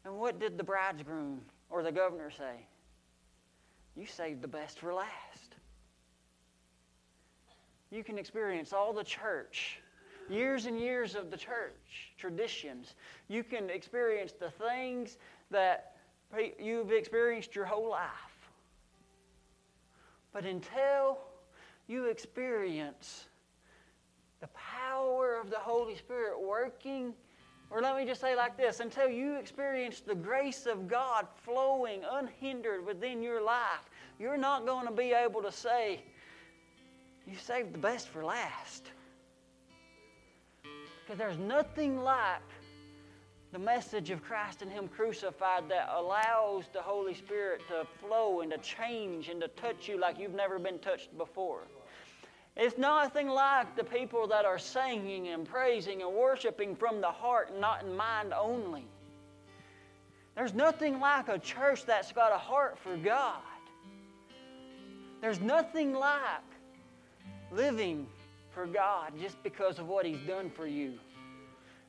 And 0.06 0.18
what 0.18 0.40
did 0.40 0.58
the 0.58 0.64
bridegroom 0.64 1.42
or 1.70 1.84
the 1.84 1.92
governor 1.92 2.32
say? 2.32 2.66
You 3.96 4.08
saved 4.08 4.42
the 4.42 4.48
best 4.48 4.80
for 4.80 4.94
last 4.94 5.44
you 7.94 8.04
can 8.04 8.18
experience 8.18 8.74
all 8.74 8.92
the 8.92 9.04
church, 9.04 9.80
years 10.30 10.66
and 10.66 10.80
years 10.80 11.14
of 11.14 11.30
the 11.30 11.38
church, 11.38 12.12
traditions. 12.18 12.96
You 13.28 13.44
can 13.44 13.70
experience 13.70 14.34
the 14.40 14.50
things 14.50 15.18
that 15.52 15.94
you've 16.60 16.92
experienced 16.92 17.56
your 17.56 17.66
whole 17.66 17.92
life. 17.92 18.33
But 20.34 20.46
until 20.46 21.20
you 21.88 22.06
experience 22.06 23.26
the 24.42 24.48
power 24.48 25.40
of 25.40 25.50
the 25.50 25.60
Holy 25.60 25.96
Spirit 25.96 26.42
working, 26.42 27.14
or 27.70 27.82
let 27.82 27.96
me 27.96 28.06
just 28.06 28.20
say 28.20 28.36
like 28.36 28.58
this 28.58 28.80
until 28.80 29.08
you 29.08 29.36
experience 29.36 30.02
the 30.02 30.16
grace 30.16 30.66
of 30.66 30.88
God 30.88 31.28
flowing 31.44 32.02
unhindered 32.12 32.86
within 32.86 33.22
your 33.22 33.42
life, 33.42 33.90
you're 34.20 34.38
not 34.38 34.66
going 34.66 34.86
to 34.86 34.92
be 34.92 35.14
able 35.14 35.42
to 35.42 35.52
say, 35.52 36.02
you 37.26 37.38
saved 37.38 37.74
the 37.74 37.78
best 37.78 38.10
for 38.10 38.24
last. 38.24 38.90
Because 41.02 41.18
there's 41.18 41.38
nothing 41.38 42.02
like 42.04 42.42
the 43.54 43.60
message 43.60 44.10
of 44.10 44.24
Christ 44.24 44.64
and 44.64 44.72
Him 44.72 44.88
crucified 44.88 45.70
that 45.70 45.88
allows 45.96 46.66
the 46.74 46.82
Holy 46.82 47.14
Spirit 47.14 47.62
to 47.68 47.86
flow 48.00 48.42
and 48.42 48.52
to 48.52 48.58
change 48.58 49.30
and 49.30 49.40
to 49.42 49.48
touch 49.48 49.88
you 49.88 50.00
like 50.00 50.20
you've 50.20 50.34
never 50.34 50.58
been 50.58 50.80
touched 50.80 51.16
before. 51.20 51.62
It's 52.58 52.80
nothing 52.80 53.30
like 53.30 53.76
the 53.76 53.84
people 53.84 54.26
that 54.28 54.44
are 54.44 54.58
singing 54.58 55.28
and 55.28 55.48
praising 55.48 56.02
and 56.02 56.12
worshiping 56.12 56.76
from 56.76 57.00
the 57.00 57.12
heart 57.12 57.52
not 57.60 57.84
in 57.84 57.96
mind 57.96 58.34
only. 58.34 58.88
There's 60.36 60.56
nothing 60.56 61.00
like 61.00 61.30
a 61.30 61.38
church 61.38 61.86
that's 61.86 62.12
got 62.12 62.32
a 62.34 62.40
heart 62.40 62.80
for 62.80 62.98
God. 62.98 63.42
There's 65.22 65.40
nothing 65.40 65.94
like 65.94 66.42
living 67.52 68.08
for 68.50 68.66
God 68.66 69.14
just 69.22 69.42
because 69.44 69.78
of 69.78 69.88
what 69.88 70.08
He's 70.08 70.26
done 70.26 70.50
for 70.50 70.66
you 70.66 70.96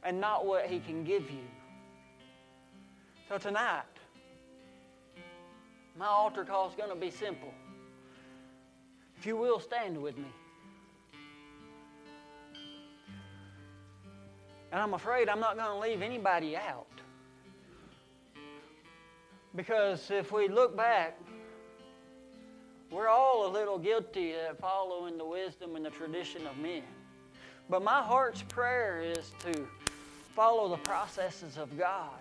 and 0.03 0.21
not 0.21 0.45
what 0.45 0.67
He 0.67 0.79
can 0.79 1.05
give 1.05 1.31
you. 1.31 1.41
So 3.29 3.39
tonight, 3.39 3.83
my 5.99 6.07
altar 6.07 6.45
call 6.45 6.69
is 6.69 6.75
going 6.75 6.91
to 6.91 6.97
be 6.97 7.11
simple. 7.11 7.53
If 9.17 9.27
you 9.27 9.37
will, 9.37 9.61
stand 9.61 10.01
with 10.01 10.17
me. 10.19 10.29
And 14.73 14.81
I'm 14.81 14.95
afraid 14.95 15.29
I'm 15.29 15.41
not 15.41 15.57
going 15.57 15.71
to 15.71 15.79
leave 15.79 16.03
anybody 16.03 16.57
out. 16.57 16.87
Because 19.55 20.11
if 20.11 20.33
we 20.33 20.49
look 20.49 20.77
back 20.77 21.17
we're 22.95 23.09
all 23.09 23.49
a 23.49 23.51
little 23.51 23.77
guilty 23.77 24.35
at 24.35 24.57
following 24.61 25.19
the 25.19 25.25
wisdom 25.25 25.75
and 25.75 25.85
the 25.85 25.91
tradition 25.91 26.47
of 26.47 26.57
men. 26.59 26.85
But 27.69 27.83
my 27.83 28.01
heart's 28.01 28.43
prayer 28.43 29.03
is 29.03 29.33
to 29.41 29.67
follow 30.37 30.69
the 30.69 30.77
processes 30.77 31.57
of 31.57 31.77
God, 31.77 32.21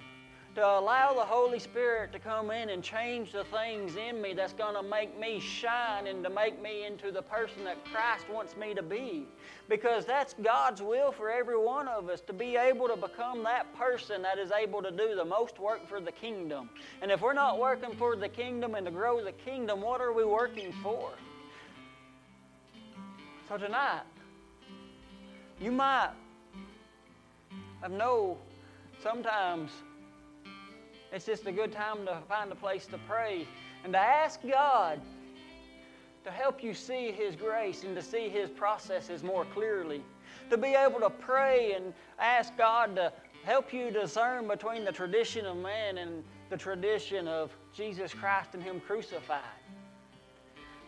to 0.55 0.61
allow 0.63 1.13
the 1.13 1.25
Holy 1.25 1.57
Spirit 1.57 2.11
to 2.11 2.19
come 2.19 2.51
in 2.51 2.69
and 2.69 2.83
change 2.83 3.31
the 3.31 3.43
things 3.45 3.95
in 3.95 4.21
me 4.21 4.33
that's 4.33 4.53
going 4.53 4.75
to 4.75 4.87
make 4.87 5.19
me 5.19 5.39
shine 5.39 6.05
and 6.05 6.23
to 6.23 6.29
make 6.29 6.61
me 6.61 6.85
into 6.85 7.11
the 7.11 7.23
person 7.23 7.63
that 7.63 7.83
Christ 7.85 8.29
wants 8.29 8.55
me 8.55 8.75
to 8.75 8.83
be. 8.83 9.25
Because 9.67 10.05
that's 10.05 10.35
God's 10.43 10.81
will 10.81 11.11
for 11.11 11.31
every 11.31 11.57
one 11.57 11.87
of 11.87 12.07
us 12.07 12.21
to 12.21 12.33
be 12.33 12.55
able 12.55 12.87
to 12.87 12.95
become 12.95 13.41
that 13.43 13.73
person 13.75 14.21
that 14.21 14.37
is 14.37 14.51
able 14.51 14.83
to 14.83 14.91
do 14.91 15.15
the 15.15 15.25
most 15.25 15.57
work 15.57 15.87
for 15.87 15.99
the 15.99 16.11
kingdom. 16.11 16.69
And 17.01 17.09
if 17.09 17.21
we're 17.21 17.33
not 17.33 17.59
working 17.59 17.95
for 17.95 18.15
the 18.15 18.29
kingdom 18.29 18.75
and 18.75 18.85
to 18.85 18.91
grow 18.91 19.23
the 19.23 19.31
kingdom, 19.31 19.81
what 19.81 20.01
are 20.01 20.13
we 20.13 20.23
working 20.23 20.71
for? 20.83 21.09
So 23.49 23.57
tonight, 23.57 24.03
you 25.59 25.71
might 25.71 26.11
have 27.81 27.91
know 27.91 28.37
sometimes 29.01 29.71
it's 31.13 31.25
just 31.25 31.45
a 31.45 31.51
good 31.51 31.71
time 31.71 32.07
to 32.07 32.17
find 32.27 32.51
a 32.51 32.55
place 32.55 32.87
to 32.87 32.97
pray 33.07 33.47
and 33.83 33.93
to 33.93 33.99
ask 33.99 34.41
God 34.41 34.99
to 36.23 36.31
help 36.31 36.63
you 36.63 36.73
see 36.73 37.11
His 37.11 37.35
grace 37.35 37.83
and 37.83 37.95
to 37.95 38.01
see 38.01 38.29
His 38.29 38.49
processes 38.49 39.23
more 39.23 39.45
clearly. 39.45 40.01
To 40.49 40.57
be 40.57 40.69
able 40.69 40.99
to 41.01 41.11
pray 41.11 41.73
and 41.73 41.93
ask 42.17 42.57
God 42.57 42.95
to 42.95 43.13
help 43.43 43.71
you 43.71 43.91
discern 43.91 44.47
between 44.47 44.85
the 44.85 44.91
tradition 44.91 45.45
of 45.45 45.55
man 45.57 45.99
and 45.99 46.23
the 46.49 46.57
tradition 46.57 47.27
of 47.27 47.55
Jesus 47.75 48.11
Christ 48.11 48.55
and 48.55 48.63
Him 48.63 48.79
crucified. 48.79 49.41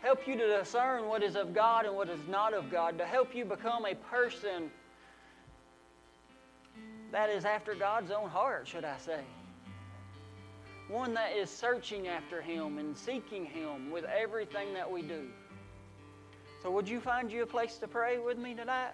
Help 0.01 0.27
you 0.27 0.35
to 0.37 0.57
discern 0.57 1.07
what 1.07 1.21
is 1.21 1.35
of 1.35 1.53
God 1.53 1.85
and 1.85 1.95
what 1.95 2.09
is 2.09 2.19
not 2.27 2.53
of 2.53 2.71
God. 2.71 2.97
To 2.97 3.05
help 3.05 3.35
you 3.35 3.45
become 3.45 3.85
a 3.85 3.93
person 3.93 4.71
that 7.11 7.29
is 7.29 7.45
after 7.45 7.75
God's 7.75 8.09
own 8.09 8.29
heart, 8.29 8.67
should 8.67 8.85
I 8.85 8.97
say 8.97 9.19
one 10.87 11.13
that 11.15 11.35
is 11.35 11.49
searching 11.49 12.07
after 12.07 12.41
Him 12.41 12.77
and 12.77 12.95
seeking 12.95 13.45
Him 13.45 13.91
with 13.91 14.05
everything 14.05 14.73
that 14.73 14.89
we 14.89 15.01
do. 15.01 15.27
So, 16.61 16.71
would 16.71 16.87
you 16.87 16.99
find 16.99 17.31
you 17.31 17.43
a 17.43 17.45
place 17.45 17.77
to 17.77 17.87
pray 17.87 18.17
with 18.17 18.37
me 18.37 18.53
tonight? 18.53 18.93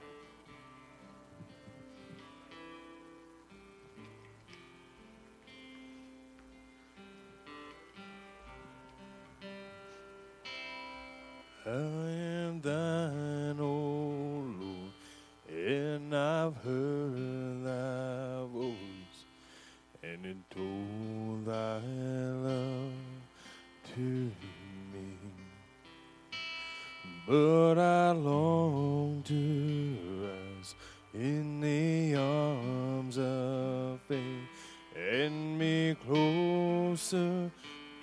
I 11.66 11.70
am 11.70 12.60
thine, 12.62 13.60
O 13.60 14.44
Lord, 14.60 14.92
and 15.48 16.16
I've 16.16 16.58
heard 16.58 17.64
thy 17.64 18.31
told 20.54 21.46
thy 21.46 21.80
love 21.80 22.92
to 23.96 24.00
me. 24.00 25.08
But 27.28 27.80
I 27.80 28.12
long 28.12 29.24
to 29.24 29.98
rest 30.22 30.76
in 31.14 31.60
the 31.62 32.16
arms 32.16 33.18
of 33.18 34.00
faith 34.08 34.48
and 34.96 35.58
be 35.58 35.96
closer 36.06 37.52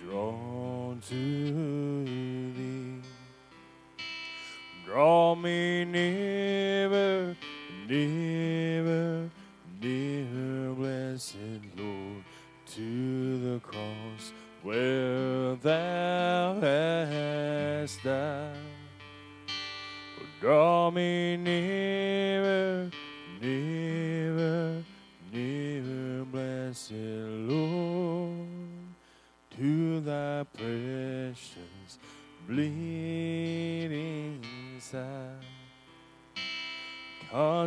drawn 0.03 1.01
to 1.09 1.68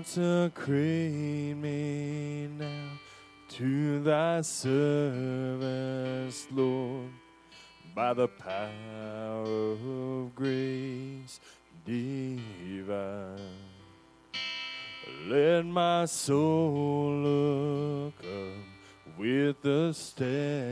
Consecrate 0.02 1.54
me 1.58 2.48
now 2.58 2.90
to 3.50 4.02
thy 4.02 4.42
service, 4.42 5.28
Lord, 6.50 7.12
by 7.94 8.16
the 8.16 8.28
power 8.28 9.46
of 9.46 10.34
grace 10.34 11.40
divine. 11.86 13.38
Let 15.28 15.68
my 15.68 16.06
soul 16.06 17.14
look 17.18 18.16
up 18.26 19.20
with 19.20 19.62
the 19.62 19.94
steadfast 19.94 20.71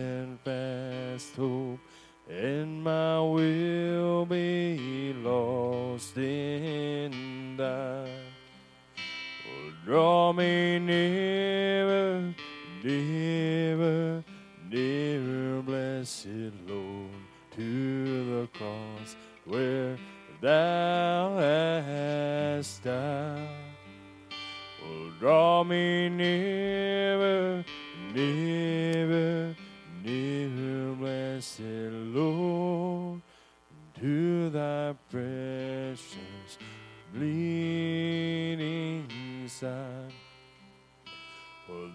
draw 10.00 10.32
me 10.32 10.80
nearer, 10.80 12.34
nearer, 12.82 14.24
nearer, 14.72 15.62
blessed 15.62 16.54
Lord, 16.66 17.12
to 17.52 18.26
the 18.32 18.48
cross 18.58 19.18
where 19.44 19.98
thou 20.40 21.36
hast 21.38 22.82
died. 22.82 23.50
Oh, 24.86 25.12
draw 25.20 25.66
me 25.66 26.08
nearer, 26.08 27.66
nearer, 28.16 29.54
nearer, 30.02 30.96
blessed 30.96 31.92
Lord, 32.16 33.22
to 34.00 34.50
thy 34.50 34.96
precious 35.12 36.58
bleeding 37.14 38.80
side. 39.50 39.89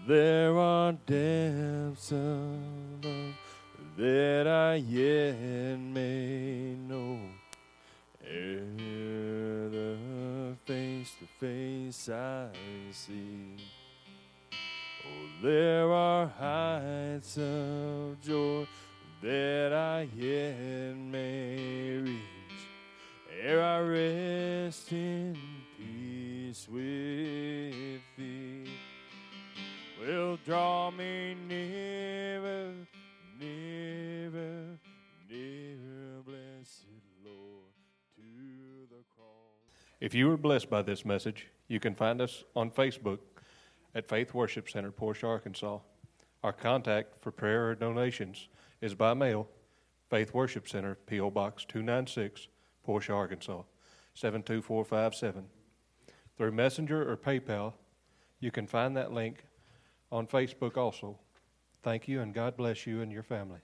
There 0.07 0.55
are 0.55 0.91
depths 0.91 2.11
of 2.11 2.59
love 3.03 3.33
that 3.97 4.45
I 4.45 4.75
yet 4.75 5.79
may 5.79 6.75
know. 6.75 7.17
Ere 8.23 9.67
the 9.67 9.97
face 10.63 11.15
to 11.19 11.25
face 11.39 12.09
I 12.09 12.49
see. 12.91 13.57
Oh, 14.53 15.27
there 15.41 15.91
are 15.91 16.27
heights 16.27 17.39
of 17.39 18.21
joy 18.21 18.67
that 19.23 19.73
I 19.73 20.07
yet 20.15 20.95
may 20.97 21.99
reach. 22.03 22.21
Ere 23.41 23.63
I 23.63 23.79
rest 23.79 24.91
in 24.91 25.35
peace 25.79 26.67
with 26.69 28.03
thee. 28.15 28.44
Will 30.05 30.37
draw 30.45 30.91
me 30.91 31.35
nearer, 31.47 32.73
nearer, 33.39 34.77
nearer, 35.27 36.21
blessed 36.23 36.85
Lord, 37.25 37.73
to 38.15 38.21
the 38.91 39.03
cross. 39.15 39.55
If 39.99 40.13
you 40.13 40.27
were 40.27 40.37
blessed 40.37 40.69
by 40.69 40.83
this 40.83 41.05
message, 41.05 41.47
you 41.67 41.79
can 41.79 41.95
find 41.95 42.21
us 42.21 42.43
on 42.55 42.69
Facebook 42.69 43.17
at 43.95 44.07
Faith 44.07 44.35
Worship 44.35 44.69
Center, 44.69 44.91
Portia, 44.91 45.25
Arkansas. 45.25 45.79
Our 46.43 46.53
contact 46.53 47.19
for 47.21 47.31
prayer 47.31 47.69
or 47.69 47.75
donations 47.75 48.47
is 48.81 48.93
by 48.93 49.15
mail, 49.15 49.47
Faith 50.11 50.35
Worship 50.35 50.67
Center, 50.67 50.99
P.O. 51.07 51.31
Box 51.31 51.65
296, 51.65 52.47
Portia, 52.83 53.13
Arkansas 53.13 53.63
72457. 54.13 55.45
Through 56.37 56.51
Messenger 56.51 57.09
or 57.11 57.17
PayPal, 57.17 57.73
you 58.39 58.51
can 58.51 58.67
find 58.67 58.95
that 58.95 59.11
link 59.11 59.45
on 60.11 60.27
Facebook 60.27 60.77
also. 60.77 61.19
Thank 61.83 62.07
you, 62.07 62.21
and 62.21 62.33
God 62.33 62.57
bless 62.57 62.87
you 62.87 63.01
and 63.01 63.11
your 63.11 63.23
family. 63.23 63.59